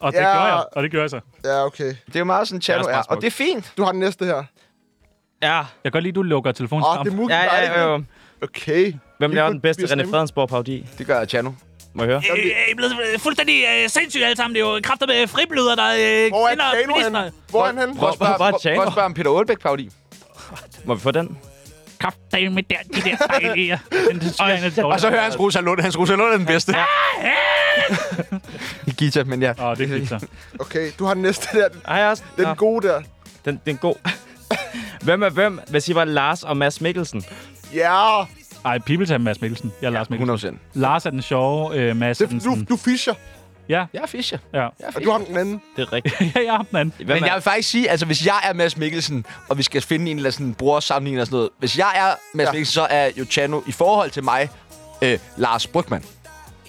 Og 0.00 0.12
det 0.12 0.18
Ja. 0.18 0.24
gør 0.24 0.46
jeg. 0.46 0.64
Og 0.72 0.82
det 0.82 0.90
gør 0.92 1.00
jeg 1.00 1.10
så. 1.10 1.20
Ja, 1.44 1.64
okay. 1.64 1.84
Det 2.06 2.14
er 2.14 2.18
jo 2.18 2.24
meget 2.24 2.48
sådan, 2.48 2.62
Chano 2.62 2.84
er 2.84 2.88
er. 2.92 3.02
Og 3.08 3.16
det 3.16 3.26
er 3.26 3.30
fint. 3.30 3.72
Du 3.76 3.84
har 3.84 3.90
den 3.90 4.00
næste 4.00 4.24
her. 4.24 4.44
Ja. 5.42 5.54
Jeg 5.56 5.64
kan 5.84 5.92
godt 5.92 6.02
lide, 6.04 6.10
at 6.12 6.14
du 6.14 6.22
lukker 6.22 6.52
telefonen 6.52 6.84
Åh, 6.98 7.04
det 7.04 7.12
er 7.12 7.16
muligt. 7.16 7.38
Ja, 7.38 7.44
ja, 7.56 7.80
ja, 7.82 7.92
ja. 7.92 7.98
Okay. 8.42 8.92
Hvem 9.18 9.30
laver 9.30 9.48
den 9.50 9.60
bedste 9.60 9.82
René 9.82 9.86
slemme. 9.86 10.10
Fredensborg 10.12 10.48
parodi? 10.48 10.86
Det 10.98 11.06
gør 11.06 11.24
Chano. 11.24 11.50
Må 11.96 12.04
jeg 12.04 12.08
høre? 12.10 12.22
Øh, 12.38 12.44
I 12.46 12.50
er 12.70 12.76
blevet 12.76 12.94
fuldstændig 13.18 13.64
øh, 13.64 13.88
sindssyge 13.90 14.24
alle 14.24 14.36
sammen. 14.36 14.54
Det 14.54 14.62
er 14.62 14.66
jo 14.66 14.80
kræfter 14.82 15.06
med 15.06 15.26
fribløder, 15.26 15.74
der 15.74 15.86
øh, 15.86 16.28
Hvor 16.30 16.46
er 16.46 16.50
kvinder 16.50 16.64
og 16.64 16.72
Tjano 16.76 16.94
henne? 16.94 17.32
Hvor 17.50 17.62
er 17.62 17.66
han 17.66 17.78
henne? 17.78 17.96
Prøv 17.96 18.08
at 18.08 18.14
spørge, 18.14 18.38
Bare 18.38 18.50
prøv, 18.50 18.60
Chano. 18.60 18.76
prøv 18.76 18.86
at 18.86 18.92
spørge 18.92 19.04
om 19.04 19.14
Peter 19.14 19.30
Aalbæk 19.36 19.58
parodi. 19.60 19.90
Må 20.84 20.94
vi 20.94 21.00
få 21.00 21.10
den? 21.10 21.38
Kræfter 22.00 22.50
med 22.50 22.62
der, 22.62 22.76
de 22.94 23.00
der 23.10 23.16
dejlige. 23.16 23.80
Den 24.10 24.20
synes 24.20 24.38
jeg, 24.38 24.72
er 24.78 24.84
Og 24.84 25.00
så 25.00 25.10
hører 25.10 25.22
hans 25.22 25.38
Rosa 25.38 25.60
Lund. 25.60 25.80
Hans 25.80 25.98
Rosa 25.98 26.14
Lund 26.14 26.32
er 26.32 26.36
den 26.36 26.46
bedste. 26.46 26.74
Gita, 28.96 29.24
men 29.24 29.42
ja. 29.42 29.52
Åh, 29.70 29.76
det 29.76 30.02
er 30.02 30.06
så. 30.06 30.26
Okay, 30.60 30.90
du 30.98 31.04
har 31.04 31.14
den 31.14 31.22
næste 31.22 31.58
der. 31.58 31.68
Den, 31.68 31.80
Ej, 31.88 32.04
også. 32.04 32.22
den 32.36 32.56
gode 32.56 32.88
der. 32.88 33.02
den, 33.44 33.60
den 33.66 33.76
god. 33.76 33.94
hvem 35.06 35.22
er 35.22 35.28
hvem, 35.28 35.60
hvis 35.68 35.88
I 35.88 35.94
var 35.94 36.04
Lars 36.04 36.42
og 36.42 36.56
Mads 36.56 36.80
Mikkelsen? 36.80 37.24
Ja. 37.74 38.24
Ej, 38.64 38.78
Pibels 38.78 39.10
er 39.10 39.18
Mads 39.18 39.40
Mikkelsen. 39.40 39.72
Jeg 39.82 39.86
er 39.86 39.90
Lars 39.90 40.10
Mikkelsen. 40.10 40.48
100 40.48 40.58
Lars 40.74 41.06
er 41.06 41.10
den 41.10 41.22
sjove, 41.22 41.74
øh, 41.76 41.96
Mads 41.96 42.20
er 42.20 42.26
Det, 42.26 42.34
du, 42.34 42.40
sådan... 42.40 42.64
du 42.64 42.76
fischer, 42.76 43.14
Ja, 43.68 43.84
Jeg 43.92 44.02
er 44.02 44.06
Fischer. 44.06 44.38
ja. 44.54 44.58
Jeg 44.58 44.68
er 44.80 44.86
og 44.94 45.02
du 45.04 45.10
har 45.10 45.18
den 45.18 45.36
anden. 45.36 45.62
Det 45.76 45.82
er 45.82 45.92
rigtigt. 45.92 46.20
ja, 46.36 46.40
jeg 46.44 46.52
har 46.52 46.66
den 46.70 46.76
anden. 46.78 46.94
Hvem 46.96 47.08
Men 47.08 47.22
er, 47.22 47.26
jeg 47.26 47.34
vil 47.34 47.42
faktisk 47.42 47.70
sige, 47.70 47.90
altså 47.90 48.06
hvis 48.06 48.26
jeg 48.26 48.34
er 48.44 48.52
Mads 48.52 48.76
Mikkelsen, 48.76 49.26
og 49.48 49.58
vi 49.58 49.62
skal 49.62 49.82
finde 49.82 50.10
en 50.10 50.16
eller 50.16 50.30
anden 50.38 50.54
bror 50.54 50.80
sammenligning 50.80 51.20
og 51.20 51.26
sådan 51.26 51.36
noget. 51.36 51.50
Hvis 51.58 51.78
jeg 51.78 51.92
er 51.96 52.14
Mads 52.34 52.44
Ja. 52.44 52.48
ja. 52.48 52.52
Mikkelsen, 52.52 52.72
så 52.74 52.86
er 52.90 53.10
jo 53.18 53.24
Chano 53.24 53.60
i 53.66 53.72
forhold 53.72 54.10
til 54.10 54.24
mig 54.24 54.48
øh, 55.02 55.18
Lars 55.36 55.66
Brygman. 55.66 56.02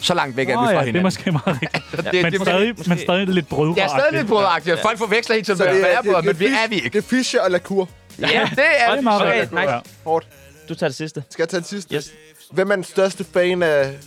Så 0.02 0.14
langt 0.14 0.38
væk 0.38 0.50
er 0.50 0.58
Åh 0.58 0.62
vi 0.64 0.66
fra 0.68 0.72
ja, 0.72 0.74
det 0.74 0.82
er 0.82 0.86
hinanden. 0.86 1.04
måske 1.04 1.32
meget 1.32 1.46
rigtigt. 1.62 2.12
det, 2.12 2.24
Men 2.24 2.32
det, 2.34 2.42
stadig, 2.42 2.74
måske- 2.78 2.90
men 2.90 2.98
stadig 3.00 3.28
lidt 3.28 3.48
brødre. 3.50 3.76
det 3.76 3.84
er 3.84 3.88
stadig 3.88 4.14
lidt 4.14 4.28
brødagtigt. 4.28 4.80
Folk 4.82 4.98
forveksler 4.98 5.36
helt 5.36 5.48
Så 5.48 5.56
hvad 5.56 5.68
det 5.68 5.74
jeg 5.74 5.82
er, 5.82 5.98
er 5.98 6.02
det, 6.02 6.12
brød, 6.12 6.16
det, 6.16 6.26
men 6.26 6.40
vi 6.40 6.46
det, 6.46 6.54
er 6.64 6.68
vi 6.70 6.76
ikke. 6.76 6.90
Det 6.90 6.98
er 6.98 7.08
fischer 7.10 7.42
og 7.42 7.52
lakur. 7.52 7.90
Ja, 8.20 8.26
det 8.26 8.32
er 8.34 8.90
Det 8.92 8.98
er 8.98 9.02
meget 9.02 9.22
rigtigt. 9.22 9.54
Ja. 9.62 9.80
Hårdt. 10.04 10.28
Du 10.70 10.76
tager 10.76 10.90
det 10.90 10.96
sidste. 10.96 11.24
Skal 11.30 11.44
jeg 11.44 11.50
tage 11.50 11.60
den 11.62 11.68
sidste? 11.68 11.96
Yes. 11.96 12.12
Hvem 12.52 12.72
er 12.72 12.76
den 12.76 12.84
største 12.84 13.24
fan 13.24 13.64
af 13.64 13.98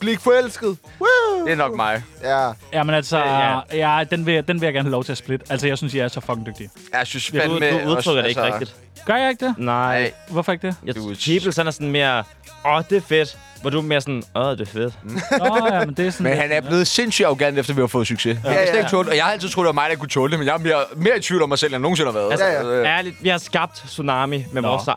Blik 0.00 0.20
Forelsket? 0.20 0.76
Woo! 1.00 1.29
Det 1.44 1.52
er 1.52 1.56
nok 1.56 1.76
mig. 1.76 2.02
Ja. 2.22 2.50
Ja, 2.72 2.82
men 2.82 2.94
altså, 2.94 3.18
Ja. 3.18 3.58
ja, 3.72 4.04
den, 4.04 4.26
vil, 4.26 4.48
den 4.48 4.60
vil 4.60 4.66
jeg 4.66 4.74
gerne 4.74 4.86
have 4.86 4.92
lov 4.92 5.04
til 5.04 5.12
at 5.12 5.18
splitte. 5.18 5.46
Altså, 5.50 5.66
jeg 5.66 5.78
synes, 5.78 5.94
I 5.94 5.98
er 5.98 6.08
så 6.08 6.20
fucking 6.20 6.46
dygtige. 6.46 6.70
Jeg 6.92 7.06
synes 7.06 7.32
Ja, 7.34 7.38
du, 7.46 7.58
fandme... 7.60 7.70
du 7.70 7.76
udtrykker 7.76 7.96
også, 7.96 8.12
det 8.22 8.28
ikke 8.28 8.40
altså, 8.40 8.58
rigtigt. 8.60 8.76
Gør 9.06 9.16
jeg 9.16 9.30
ikke 9.30 9.46
det? 9.46 9.54
Nej. 9.58 10.12
Hvorfor 10.28 10.52
ikke 10.52 10.66
det? 10.66 10.76
Jeg, 10.86 10.94
Du 10.94 11.14
Peoples, 11.26 11.56
han 11.56 11.66
er 11.66 11.70
sådan 11.70 11.90
mere, 11.90 12.24
åh, 12.66 12.82
det 12.90 12.96
er 12.96 13.00
fedt. 13.08 13.38
Hvor 13.60 13.70
du 13.70 13.78
er 13.78 13.82
mere 13.82 14.00
sådan, 14.00 14.22
åh, 14.36 14.50
det 14.50 14.60
er 14.60 14.64
fedt. 14.66 14.94
Nå, 15.38 15.68
ja, 15.72 15.84
men 15.84 15.94
det 15.94 16.06
er 16.06 16.10
sådan... 16.10 16.24
Men 16.30 16.38
han 16.40 16.52
er 16.52 16.60
blevet 16.60 16.86
sindssygt 16.86 17.26
arrogant, 17.26 17.58
efter 17.58 17.74
vi 17.74 17.80
har 17.80 17.86
fået 17.86 18.06
succes. 18.06 18.38
Ja, 18.44 18.52
ja, 18.52 18.76
ja. 18.76 18.88
Tåle, 18.88 19.08
og 19.10 19.16
jeg 19.16 19.24
har 19.24 19.32
altid 19.32 19.48
troet, 19.48 19.64
det 19.64 19.76
var 19.76 19.82
mig, 19.82 19.90
der 19.90 19.96
kunne 19.96 20.08
tåle 20.08 20.30
det, 20.30 20.38
men 20.38 20.48
jeg 20.48 20.54
er 20.54 20.58
mere, 20.58 20.74
mere 20.96 21.16
i 21.16 21.20
tvivl 21.20 21.42
om 21.42 21.48
mig 21.48 21.58
selv, 21.58 21.68
end 21.68 21.74
jeg 21.74 21.80
nogensinde 21.80 22.12
har 22.12 22.18
været. 22.18 22.30
Altså, 22.30 22.46
Ja, 22.46 22.52
ja. 22.52 22.80
Øh, 22.80 22.86
Ærligt, 22.86 23.16
vi 23.22 23.28
har 23.28 23.38
skabt 23.38 23.74
Tsunami 23.86 24.44
med 24.52 24.62
vores. 24.62 24.86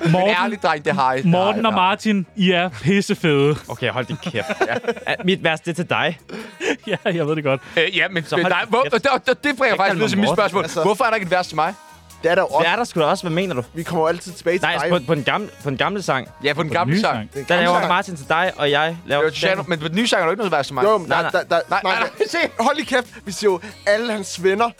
Men 0.00 0.12
Morten, 0.12 0.28
ærligt, 0.30 0.62
dreng, 0.62 0.84
det 0.84 0.92
har 0.92 1.14
I. 1.14 1.22
Morten 1.24 1.66
og 1.66 1.72
Martin, 1.74 2.26
I 2.36 2.50
er 2.50 2.68
pissefede. 2.68 3.56
Okay, 3.68 3.90
hold 3.90 4.06
din 4.06 4.16
kæft. 4.22 4.46
Ja. 4.66 5.14
Mit 5.24 5.46
er 5.46 5.56
til 5.56 5.90
dig. 5.90 6.18
ja, 6.86 6.96
jeg 7.04 7.26
ved 7.26 7.36
det 7.36 7.44
godt. 7.44 7.60
Øh, 7.76 7.96
ja, 7.96 8.08
men 8.08 8.24
Så 8.24 8.36
nej, 8.36 8.64
hvor, 8.68 8.82
det, 8.82 8.92
det, 9.26 9.44
det 9.44 9.56
bringer 9.56 9.76
faktisk 9.76 9.94
videre 9.94 10.08
til 10.10 10.18
mit 10.18 10.28
spørgsmål. 10.30 10.62
Altså- 10.62 10.82
Hvorfor 10.82 11.04
er 11.04 11.08
der 11.08 11.14
ikke 11.14 11.24
et 11.24 11.30
vers 11.30 11.46
til 11.46 11.56
mig? 11.56 11.74
Det 12.22 12.30
er 12.30 12.34
der 12.34 12.42
jo 12.42 12.46
Det 12.48 12.56
også. 12.56 12.68
er 12.70 12.76
der 12.76 12.84
sgu 12.84 13.00
da 13.00 13.04
også. 13.06 13.22
Hvad 13.22 13.30
mener 13.32 13.54
du? 13.54 13.62
Vi 13.74 13.82
kommer 13.82 14.02
jo 14.02 14.08
altid 14.08 14.32
tilbage 14.32 14.58
til 14.58 14.62
Nej, 14.62 14.76
dig. 14.88 14.90
på, 14.90 15.06
på, 15.06 15.14
den 15.14 15.24
gamle, 15.24 15.48
på 15.62 15.70
den 15.70 15.78
gamle 15.78 16.02
sang, 16.02 16.28
Ja, 16.44 16.52
på 16.52 16.62
den 16.62 16.70
På 16.70 16.74
gamle 16.74 16.94
nye 16.94 17.00
sang. 17.00 17.16
sang. 17.16 17.34
Den 17.34 17.44
der 17.48 17.60
laver 17.60 17.74
sang. 17.78 17.88
Martin 17.88 18.16
til 18.16 18.28
dig, 18.28 18.52
og 18.56 18.70
jeg 18.70 18.96
laver 19.06 19.28
til 19.30 19.38
Chano, 19.38 19.62
den. 19.62 19.70
men 19.70 19.78
på 19.78 19.88
den 19.88 19.96
nye 19.96 20.06
sang 20.06 20.20
er 20.20 20.24
der 20.24 20.30
ikke 20.32 20.38
noget 20.40 20.52
vers 20.52 20.66
til 20.66 20.74
mig. 20.74 20.84
Jo, 20.84 20.98
men 20.98 21.08
Nej, 21.08 21.22
nej. 21.22 21.30
der, 21.30 21.42
der, 21.42 21.60
Nej, 21.70 21.80
nej, 21.84 21.98
nej, 21.98 22.08
se. 22.28 22.38
Hold 22.60 22.76
lige 22.76 22.86
kæft. 22.86 23.06
Vi 23.24 23.32
siger 23.32 23.50
jo, 23.50 23.60
alle 23.86 24.12
hans 24.12 24.42
venner, 24.42 24.70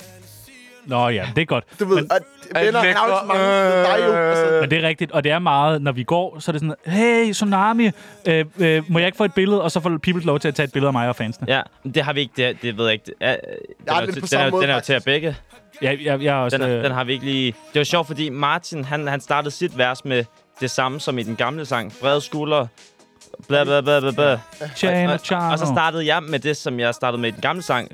Nå 0.86 1.08
ja, 1.08 1.26
det 1.36 1.42
er 1.42 1.46
godt. 1.46 1.64
du 1.80 1.84
ved, 1.84 1.96
Men, 1.96 2.10
at 2.10 2.64
venner, 2.64 2.80
han 2.80 2.96
har 2.96 3.06
jo 3.06 3.12
ikke 3.12 3.18
så 3.20 3.26
mange. 3.26 3.44
Det 3.44 3.88
er 3.90 3.96
dig 3.96 4.06
jo. 4.06 4.12
Altså, 4.14 4.58
men 4.60 4.70
det 4.70 4.84
er 4.84 4.88
rigtigt, 4.88 5.12
og 5.12 5.24
det 5.24 5.32
er 5.32 5.38
meget, 5.38 5.82
når 5.82 5.92
vi 5.92 6.02
går, 6.02 6.36
så 6.40 6.50
er 6.50 6.52
det 6.52 6.60
sådan, 6.60 6.74
hey, 6.86 7.32
Tsunami, 7.32 7.90
øh, 8.28 8.44
øh, 8.58 8.82
må 8.88 8.98
jeg 8.98 9.06
ikke 9.06 9.16
få 9.16 9.24
et 9.24 9.34
billede? 9.34 9.62
Og 9.62 9.70
så 9.70 9.80
får 9.80 9.98
People 10.02 10.22
lov 10.22 10.38
til 10.40 10.48
at 10.48 10.54
tage 10.54 10.64
et 10.64 10.72
billede 10.72 10.88
af 10.88 10.92
mig 10.92 11.08
og 11.08 11.16
fansene. 11.16 11.46
Ja, 11.50 11.62
men 11.82 11.94
det 11.94 12.02
har 12.02 12.12
vi 12.12 12.20
ikke. 12.20 12.32
Det, 12.36 12.62
det 12.62 12.78
ved 12.78 12.84
jeg 12.84 12.92
ikke. 12.92 13.04
Det 13.06 13.14
er, 13.20 13.36
den, 14.00 14.12
til- 14.12 14.12
på 14.12 14.20
den, 14.20 14.26
samme 14.28 14.46
er, 14.46 14.50
måde, 14.50 14.62
den 14.62 14.70
er 14.70 14.74
jo 14.74 14.80
til 14.80 14.92
at 14.92 15.04
begge. 15.04 15.36
Jeg, 15.82 15.98
jeg, 16.04 16.22
jeg 16.22 16.34
også... 16.34 16.58
Den, 16.58 16.66
øh, 16.70 16.84
den 16.84 16.92
har 16.92 17.04
vi 17.04 17.12
ikke 17.12 17.24
lige... 17.24 17.54
Det 17.72 17.78
var 17.80 17.84
sjovt, 17.84 18.06
fordi 18.06 18.28
Martin, 18.28 18.84
han, 18.84 19.06
han 19.08 19.20
startede 19.20 19.50
sit 19.50 19.78
vers 19.78 20.04
med 20.04 20.24
det 20.60 20.70
samme 20.70 21.00
som 21.00 21.18
i 21.18 21.22
den 21.22 21.36
gamle 21.36 21.66
sang. 21.66 21.92
Brede 22.00 22.20
skuldre. 22.20 22.68
Bla, 23.48 23.64
bla, 23.64 23.80
bla, 23.80 24.00
bla, 24.00 24.10
bla. 24.10 24.40
Chano, 24.76 25.12
og, 25.12 25.20
og, 25.30 25.50
og 25.50 25.58
så 25.58 25.66
startede 25.66 26.06
jeg 26.14 26.22
med 26.22 26.38
det, 26.38 26.56
som 26.56 26.80
jeg 26.80 26.94
startede 26.94 27.20
med 27.22 27.28
i 27.28 27.32
den 27.32 27.40
gamle 27.40 27.62
sang. 27.62 27.90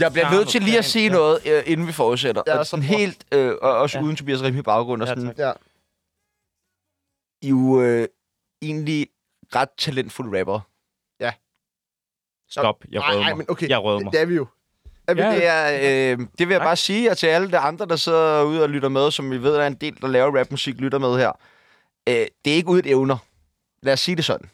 Jeg 0.00 0.12
bliver 0.12 0.30
nødt 0.30 0.48
til 0.48 0.62
lige 0.62 0.78
at 0.78 0.84
sige 0.84 1.08
noget, 1.08 1.46
øh, 1.46 1.62
inden 1.66 1.86
vi 1.86 1.92
fortsætter. 1.92 2.42
Ja, 2.46 2.56
Ja, 2.56 2.64
sådan 2.64 2.86
prøv. 2.86 2.98
helt, 2.98 3.26
øh, 3.32 3.54
og 3.62 3.76
også 3.78 3.98
Ja. 3.98 4.04
uden 4.04 4.16
Tobias 4.16 4.42
Rim 4.42 4.58
i 4.58 4.62
baggrund. 4.62 5.02
Og 5.02 5.08
Ja, 5.08 5.14
sådan, 5.14 5.34
ja. 5.38 5.52
I 7.42 7.46
er 7.46 7.50
jo 7.50 7.82
øh, 7.82 8.08
egentlig 8.62 9.06
ret 9.54 9.68
talentfulde 9.78 10.38
rapper. 10.40 10.60
Stop, 12.48 12.84
jeg 12.90 12.98
Nej, 13.00 13.10
rød 13.12 13.18
nej, 13.20 13.28
mig. 13.30 13.36
men 13.36 13.46
okay. 13.50 13.68
Jeg 13.68 13.78
rød 13.82 14.02
mig. 14.04 14.12
Det 14.12 14.20
er 14.20 14.24
vi 14.26 14.34
jo. 14.34 14.46
Er 15.06 15.14
vi 15.14 15.20
Ja. 15.20 15.34
det? 15.34 15.46
Er, 15.46 16.12
øh, 16.12 16.26
det 16.38 16.48
vil 16.48 16.54
jeg 16.54 16.60
bare 16.62 16.76
sige 16.76 17.10
og 17.10 17.18
til 17.18 17.26
alle 17.26 17.50
de 17.50 17.58
andre, 17.58 17.86
der 17.86 17.96
sidder 17.96 18.42
ude 18.42 18.62
og 18.62 18.68
lytter 18.68 18.88
med, 18.88 19.10
som 19.10 19.30
vi 19.30 19.42
ved, 19.42 19.54
der 19.54 19.62
er 19.62 19.66
en 19.66 19.74
del, 19.74 20.00
der 20.00 20.08
laver 20.08 20.38
rapmusik, 20.40 20.74
lytter 20.74 20.98
med 20.98 21.16
her. 21.18 21.32
Øh, 22.08 22.14
det 22.44 22.50
er 22.52 22.54
ikke 22.54 22.68
uden 22.68 22.86
evner. 22.88 23.16
Lad 23.82 23.92
os 23.92 24.00
sige 24.00 24.16
det 24.16 24.24
sådan. 24.24 24.50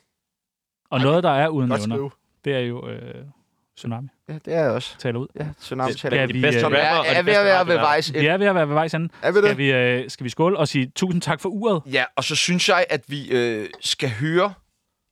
Og 0.90 1.00
noget, 1.00 1.22
der 1.24 1.30
er 1.30 1.48
uden 1.48 1.72
evner, 1.72 1.82
skrive. 1.84 2.10
det 2.44 2.54
er 2.54 2.60
jo 2.60 2.88
øh, 2.88 3.24
Tsunami. 3.76 4.08
Ja, 4.28 4.34
det 4.44 4.54
er 4.54 4.60
jeg 4.60 4.70
også. 4.70 4.98
Taler 4.98 5.18
ud. 5.18 5.26
Ja, 5.40 5.46
Tsunami 5.60 5.90
Det- 5.92 6.00
taler. 6.00 6.26
De 6.26 6.32
vi, 6.32 6.40
bedste 6.40 6.66
øh, 6.66 6.72
er, 6.72 6.76
er 6.76 7.22
ved 7.22 7.32
at 7.32 7.44
være 7.44 7.66
ved 7.66 7.74
vejs 7.74 8.12
Vi 8.14 8.26
er 8.26 8.36
ved 8.38 8.46
at 8.46 8.54
være 8.54 8.68
ved 8.68 8.74
vejs 8.74 8.94
ende. 8.94 9.08
Er 9.22 9.30
vi 9.32 9.38
Skal 9.38 9.48
det? 9.50 9.58
vi, 9.58 9.72
øh, 9.72 10.10
skal 10.10 10.24
vi 10.24 10.28
skåle 10.30 10.58
og 10.58 10.68
sige 10.68 10.92
tusind 10.96 11.22
tak 11.22 11.40
for 11.40 11.48
uret? 11.48 11.82
Ja, 11.92 12.04
og 12.16 12.24
så 12.24 12.36
synes 12.36 12.68
jeg, 12.68 12.86
at 12.90 13.04
vi 13.08 13.30
øh, 13.30 13.68
skal 13.80 14.10
høre 14.10 14.52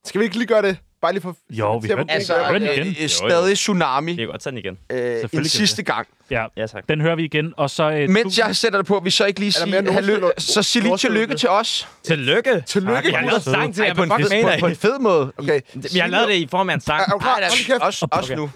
Skal 0.05 0.19
vi 0.19 0.25
ikke 0.25 0.37
lige 0.37 0.47
gøre 0.47 0.63
det? 0.63 0.77
Bare 1.03 1.13
lige 1.13 1.23
for... 1.23 1.37
Jo, 1.51 1.77
vi 1.77 1.89
hørte- 1.89 2.03
få- 2.03 2.07
altså, 2.09 2.35
Hør 2.35 2.53
den 2.59 2.63
igen. 2.63 2.87
øh, 2.87 2.95
øh, 3.03 3.09
stadig 3.09 3.57
Tsunami 3.57 4.13
Vi 4.13 4.17
kan 4.17 4.27
godt 4.29 4.43
tage 4.43 4.51
den 4.51 4.59
igen. 4.59 4.79
øh, 4.93 5.25
en 5.33 5.45
sidste 5.49 5.83
gang. 5.83 6.07
Ja, 6.31 6.45
Ja, 6.57 6.67
tak. 6.67 6.89
den 6.89 7.01
hører 7.01 7.17
vi 7.17 7.25
igen. 7.25 7.55
Og 7.57 7.71
så, 7.71 7.91
øh, 7.91 8.09
Mens 8.11 8.39
jeg 8.39 8.57
sætter 8.57 8.79
det 8.79 8.87
på, 8.87 9.01
vi 9.05 9.11
så 9.11 9.25
ikke 9.25 9.41
lige 9.41 9.53
sige, 9.53 9.93
hallo, 9.93 10.31
så 10.39 10.63
sig 10.63 10.83
lige 10.83 10.97
tillykke 10.97 11.35
til 11.35 11.49
os. 11.49 11.89
Tillykke! 12.07 12.63
Tillykke, 12.67 13.11
Jeg 13.11 13.19
har 13.19 13.27
lavet 13.27 13.43
sang 13.43 13.75
til 13.75 13.85
jer. 13.85 13.95
på, 13.95 14.05
på, 14.05 14.17
på 14.61 14.67
en 14.67 14.73
I? 14.73 14.75
fed 14.75 14.99
måde. 14.99 15.33
Okay. 15.39 15.61
Vi 15.93 15.99
har 15.99 16.07
lavet 16.09 16.29
det 16.29 16.35
i 16.35 16.49
form 16.51 16.71
af 16.71 16.75
en 16.75 16.81
sang. 16.81 17.01
Er? 17.01 17.19
Nej, 17.19 17.29
Hold 17.33 17.57
lige 17.57 17.65
kæft. 17.65 17.83
også, 17.83 18.07
også 18.13 18.33
Okay. 18.33 18.37
nu. 18.41 18.51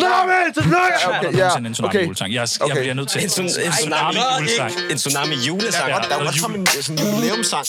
Men 0.00 0.54
tillykke! 0.54 0.76
Er 1.04 1.18
Okay, 1.18 1.38
ja. 1.38 1.48
tsunami 1.48 1.74
Okay. 1.82 2.08
Jeg, 2.20 2.28
jeg 2.34 2.48
Okay. 2.62 2.80
bliver 2.80 2.94
nødt 2.94 3.08
til 3.08 3.22
En, 3.22 3.28
tsun- 3.28 3.64
en 3.66 3.72
tsunami 3.72 4.18
julesang. 4.38 4.72
En 4.90 4.96
tsunami 4.96 5.34
julesang. 5.48 5.88
Der 5.88 5.94
er 5.94 6.18
jo 6.18 6.24
godt 6.24 6.42
komme 6.42 6.58
en 6.58 6.66
sådan 6.66 6.98
en 7.06 7.12
jubilæumssang. 7.14 7.66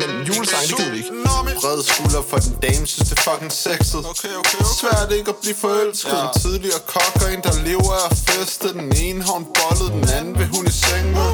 Men 0.00 0.10
julesang, 0.26 0.62
det 0.68 0.76
gider 0.76 0.92
vi 0.92 0.98
ikke. 0.98 1.60
Brede 1.60 1.82
skulder 1.92 2.22
for 2.30 2.38
den 2.46 2.54
dame, 2.62 2.86
synes 2.86 3.08
det 3.08 3.18
er 3.18 3.22
fucking 3.30 3.52
sexet. 3.52 4.02
Okay, 4.12 4.34
okay, 4.40 4.58
okay. 4.62 4.64
Svært 4.80 5.08
ikke 5.18 5.30
at 5.34 5.38
blive 5.42 5.58
forelsket. 5.64 6.12
Ja. 6.12 6.22
En 6.24 6.40
tidligere 6.44 6.80
kok 6.94 7.14
og 7.22 7.28
en, 7.34 7.40
der 7.48 7.54
lever 7.68 7.94
af 8.06 8.16
feste. 8.28 8.68
Den 8.78 8.88
ene 9.04 9.20
har 9.26 9.32
hun 9.38 9.46
bollet, 9.58 9.88
den 9.96 10.08
anden 10.16 10.34
vil 10.38 10.48
hun 10.56 10.64
i 10.72 10.74
seng 10.82 11.06
med 11.18 11.30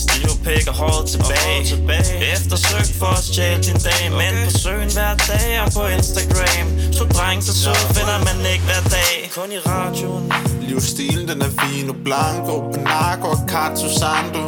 Stiv 0.00 0.30
pæk 0.44 0.66
og 0.68 0.74
håret 0.74 1.06
tilbage. 1.14 2.32
Eftersøgt 2.34 2.92
for 3.00 3.12
at 3.18 3.24
stjæle 3.24 3.62
din 3.62 3.80
dag 3.88 4.02
Men 4.20 4.34
på 4.44 4.50
søen 4.58 4.90
hver 4.96 5.14
dag 5.30 5.60
og 5.64 5.72
på 5.72 5.86
Instagram. 5.86 6.66
Så 6.92 7.04
dreng 7.04 7.42
så 7.44 7.54
sød 7.62 7.82
finder 7.96 8.18
man 8.28 8.38
ikke 8.52 8.64
hver 8.64 8.82
dag. 8.96 9.30
Kun 9.34 9.52
i 9.52 9.58
radioen. 9.58 10.32
Livsstilen 10.60 11.28
den 11.28 11.42
er 11.42 11.52
vino 11.60 11.92
blanco. 12.04 12.54
Panago 12.72 13.28
og 13.28 13.40
Katsu 13.48 13.88
Sando 13.98 14.44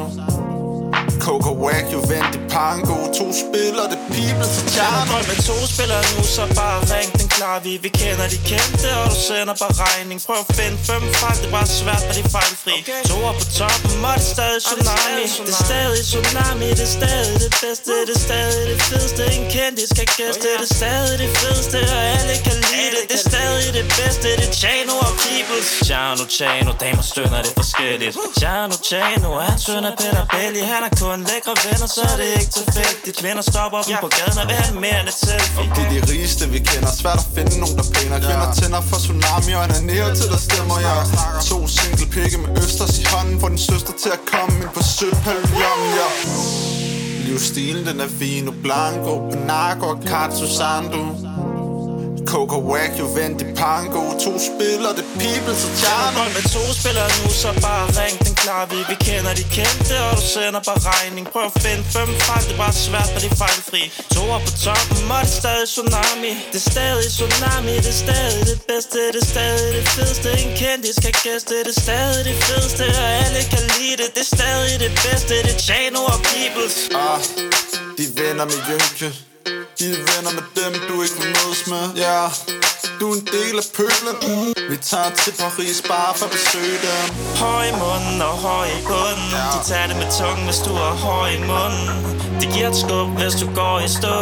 Coco 1.29 1.53
Wack, 1.65 1.85
Juventus 1.93 2.41
Pango. 2.55 2.97
To 3.19 3.27
spiller 3.43 3.87
det 3.93 4.01
people 4.15 4.47
til 4.55 4.65
Drøm 4.77 5.09
med 5.31 5.39
to 5.49 5.57
spillere 5.73 6.05
nu, 6.13 6.23
så 6.37 6.43
bare 6.61 6.79
ring 6.93 7.11
den 7.19 7.29
klar 7.37 7.57
Vi, 7.65 7.73
vi 7.85 7.91
kender 8.01 8.27
de 8.35 8.39
kendte, 8.51 8.89
og 9.01 9.07
du 9.13 9.17
sender 9.29 9.55
bare 9.63 9.75
regning. 9.85 10.19
Prøv 10.29 10.41
at 10.45 10.49
finde 10.59 10.79
fem 10.91 11.03
fra, 11.19 11.29
det 11.43 11.51
bare 11.57 11.69
svært, 11.81 12.03
men 12.09 12.15
det 12.19 12.25
er 12.29 12.33
fejlfri. 12.39 12.77
Okay. 12.83 13.03
To 13.11 13.17
er 13.31 13.35
på 13.41 13.47
toppen, 13.59 13.93
og 14.09 14.15
det 14.17 14.23
er 14.25 14.35
stadig 14.35 14.61
tsunami. 14.67 15.25
Det 15.47 15.55
er 15.57 15.61
stadig 15.69 16.03
tsunami, 16.11 16.69
det 16.79 16.87
er 16.89 16.93
stadig 16.99 17.37
det 17.45 17.53
bedste 17.63 17.93
Det 18.09 18.15
er 18.19 18.23
stadig 18.29 18.63
det 18.71 18.79
fedeste, 18.89 19.23
en 19.37 19.45
kendis 19.55 19.91
kan 19.99 20.09
gæste. 20.19 20.49
Det 20.61 20.67
er 20.69 20.75
stadig 20.81 21.17
det 21.23 21.31
fedeste, 21.39 21.79
og 21.97 22.03
alle 22.15 22.35
kan 22.47 22.57
lide 22.71 22.91
det. 22.97 23.03
Det 23.11 23.19
er 23.21 23.25
stadig 23.33 23.69
det. 23.77 23.85
bedste, 23.99 24.29
det 24.41 24.49
er 24.49 24.55
Chano 24.63 24.95
og 25.07 25.13
Peoples. 25.23 25.69
Chano, 25.89 26.25
Chano, 26.37 26.71
damer 26.83 27.05
stønner 27.13 27.41
det 27.47 27.53
forskelligt. 27.61 28.15
Chano, 28.41 28.75
Chano, 28.89 29.31
han 29.47 29.59
søn 29.67 29.85
af 29.91 29.95
Peter 30.01 30.25
Belli. 30.33 30.61
Han 30.73 30.83
er 30.89 30.93
kun 31.03 31.18
lækre 31.31 31.55
venner, 31.67 31.89
så 31.97 32.03
er 32.13 32.17
det 32.21 32.29
ikke 32.41 32.53
tilfældigt. 32.61 33.15
Kvinder 33.23 33.45
stopper 33.53 33.79
dem 33.89 33.97
på 34.05 34.09
gaden 34.17 34.39
og 34.43 34.47
vil 34.51 34.57
have 34.63 34.81
mere 34.87 34.99
end 35.03 35.09
et 35.15 35.19
selfie. 35.29 35.67
Det 35.77 35.83
er 35.87 35.91
de 35.97 36.01
rigeste 36.13 36.43
vi 36.55 36.59
kender. 36.71 36.91
Svært 37.03 37.21
at 37.25 37.29
finde 37.37 37.55
nogen 37.63 37.77
der 37.81 37.87
pæner. 37.95 38.19
Kvinder 38.27 38.49
tænder 38.61 38.83
for 38.91 38.99
tsunami 39.05 39.53
og 39.59 39.63
ananerer 39.69 40.11
til 40.19 40.29
der 40.35 40.41
stemmer. 40.49 40.77
Jeg 40.87 40.97
To 41.51 41.59
single 41.77 42.07
pikke 42.15 42.39
med 42.43 42.51
østers 42.63 42.95
i 43.03 43.05
hånden 43.13 43.41
Får 43.41 43.49
din 43.49 43.59
søster 43.59 43.93
til 44.03 44.11
at 44.19 44.23
komme 44.33 44.55
ind 44.63 44.71
på 44.77 44.83
Sølvpavillon 44.83 45.81
ja. 45.99 46.09
Livsstilen 47.27 47.87
den 47.87 48.01
er 48.01 48.07
vino 48.07 48.53
blanco 48.63 49.13
Panago 49.31 49.87
og 49.95 49.99
Katsu 50.11 50.47
Sando 50.59 51.28
Coco 52.29 52.59
Wack, 52.71 52.91
Juventus 52.99 53.49
Pango. 53.61 54.03
To 54.25 54.33
spiller 54.49 54.93
det 54.99 55.07
people 55.23 55.55
til 55.61 55.71
Tjerno 55.81 56.23
med 56.37 56.45
to 56.55 56.63
spillere 56.79 57.11
nu, 57.19 57.29
så 57.43 57.51
bare 57.67 57.87
ring. 58.01 58.17
Den 58.27 58.35
klar 58.43 58.63
Vi, 58.71 58.79
vi 58.91 58.97
kender 59.07 59.33
de 59.41 59.45
kendte, 59.57 59.95
og 60.07 60.13
du 60.21 60.25
sender 60.35 60.61
bare 60.69 60.81
regning. 60.91 61.25
Prøv 61.35 61.45
at 61.51 61.57
finde 61.65 61.85
fem 61.97 62.11
fra, 62.23 62.37
det 62.47 62.53
er 62.57 62.61
bare 62.65 62.77
svært, 62.87 63.11
men 63.13 63.21
det 63.25 63.31
er 63.35 63.39
fejlfri. 63.45 63.83
To 64.15 64.23
er 64.37 64.41
på 64.47 64.53
toppen, 64.65 65.01
og 65.15 65.21
det 65.23 65.31
er 65.31 65.39
stadig 65.41 65.69
tsunami. 65.75 66.33
Det 66.53 66.61
er 66.63 66.67
stadig 66.73 67.09
tsunami, 67.17 67.75
det 67.87 67.93
er 67.97 68.01
stadig 68.05 68.43
det 68.51 68.59
bedste 68.71 68.99
Det 69.15 69.21
er 69.25 69.29
stadig 69.35 69.69
det 69.77 69.85
fedeste, 69.95 70.29
en 70.43 70.53
kendis 70.61 70.97
kan 71.05 71.15
gæste. 71.25 71.55
Det 71.67 71.73
er 71.77 71.81
stadig 71.87 72.21
det 72.29 72.37
fedeste, 72.47 72.85
og 73.01 73.09
alle 73.23 73.41
kan 73.53 73.65
lide 73.75 73.97
det. 74.01 74.09
Det 74.17 74.25
er 74.27 74.31
stadig 74.37 74.75
det 74.85 74.93
bedste, 75.05 75.35
det 75.47 75.53
er 75.57 75.61
Chano 75.67 76.01
og 76.13 76.19
Peoples. 76.31 76.77
Ah, 77.05 77.21
de 77.99 78.05
venner 78.19 78.47
med 78.51 78.59
Jynke 78.69 79.09
De 79.79 79.87
er 79.97 80.03
venner 80.11 80.33
med 80.39 80.47
dem, 80.61 80.73
du 80.89 80.95
ikke 81.05 81.19
vil 81.23 81.31
mødes 81.39 81.63
med. 81.73 81.85
Ja, 82.07 82.21
du 83.01 83.05
er 83.11 83.15
en 83.21 83.27
del 83.37 83.55
af 83.63 83.67
pøblen. 83.79 84.17
Vi 84.71 84.77
tager 84.91 85.11
til 85.23 85.33
Paris 85.43 85.79
bare 85.93 86.13
for 86.19 86.27
at 86.29 86.33
besøge 86.37 86.79
dem. 86.87 87.03
Høj 87.43 87.65
i 87.73 87.75
munden 87.83 88.19
og 88.29 88.35
høj 88.47 88.67
i 88.79 88.81
bunden. 88.91 89.31
De 89.55 89.59
tager 89.71 89.87
det 89.91 89.97
med 90.03 90.09
tungen, 90.19 90.45
hvis 90.49 90.61
du 90.67 90.73
er 90.89 90.95
høj 91.07 91.29
i 91.39 91.41
munden. 91.53 91.87
Det 92.41 92.49
giver 92.55 92.69
et 92.73 92.79
skub, 92.83 93.09
hvis 93.21 93.35
du 93.43 93.47
går 93.61 93.77
i 93.87 93.89
stå. 93.99 94.17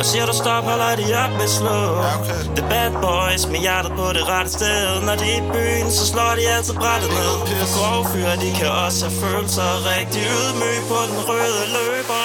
Og 0.00 0.04
siger 0.10 0.24
du 0.30 0.34
stop, 0.42 0.64
holder 0.70 0.92
de 1.00 1.06
op 1.22 1.32
med 1.40 1.48
slå. 1.58 1.78
Okay. 2.16 2.42
The 2.58 2.64
bad 2.72 2.92
boys 3.04 3.42
med 3.52 3.60
hjertet 3.64 3.92
på 4.00 4.06
det 4.16 4.24
rette 4.32 4.50
sted. 4.58 4.82
Når 5.06 5.16
de 5.22 5.26
er 5.34 5.40
i 5.42 5.44
byen, 5.54 5.88
så 5.98 6.04
slår 6.12 6.32
de 6.38 6.44
altid 6.54 6.74
brættet 6.82 7.10
ned. 7.18 7.34
For 7.60 7.68
grove 7.76 8.04
fyre, 8.12 8.34
de 8.44 8.50
kan 8.58 8.70
også 8.84 9.00
have 9.06 9.14
følelser 9.22 9.70
Rigtig 9.92 10.22
ydmyg 10.36 10.80
på 10.90 10.98
den 11.08 11.18
røde 11.28 11.64
løber. 11.76 12.22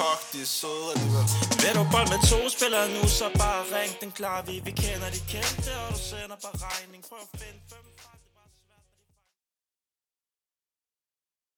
Fuck, 0.00 0.20
de 0.32 0.38
er 0.46 0.50
søde 0.58 0.88
alligevel 0.94 1.43
vil 1.64 1.74
du 1.80 1.84
bold 1.92 2.08
med 2.14 2.20
to 2.30 2.40
spillere 2.56 2.86
nu, 2.94 3.02
så 3.18 3.26
bare 3.42 3.62
ring. 3.74 3.90
Den 4.00 4.12
klar 4.18 4.38
Vi, 4.46 4.54
vi 4.66 4.72
kender 4.82 5.08
de 5.16 5.20
kendte, 5.32 5.70
og 5.82 5.88
du 5.94 6.00
sender 6.10 6.36
bare 6.44 6.56
regning. 6.66 7.00
Prøv 7.08 7.20
at 7.26 7.30
finde 7.40 7.60
fem 7.72 7.83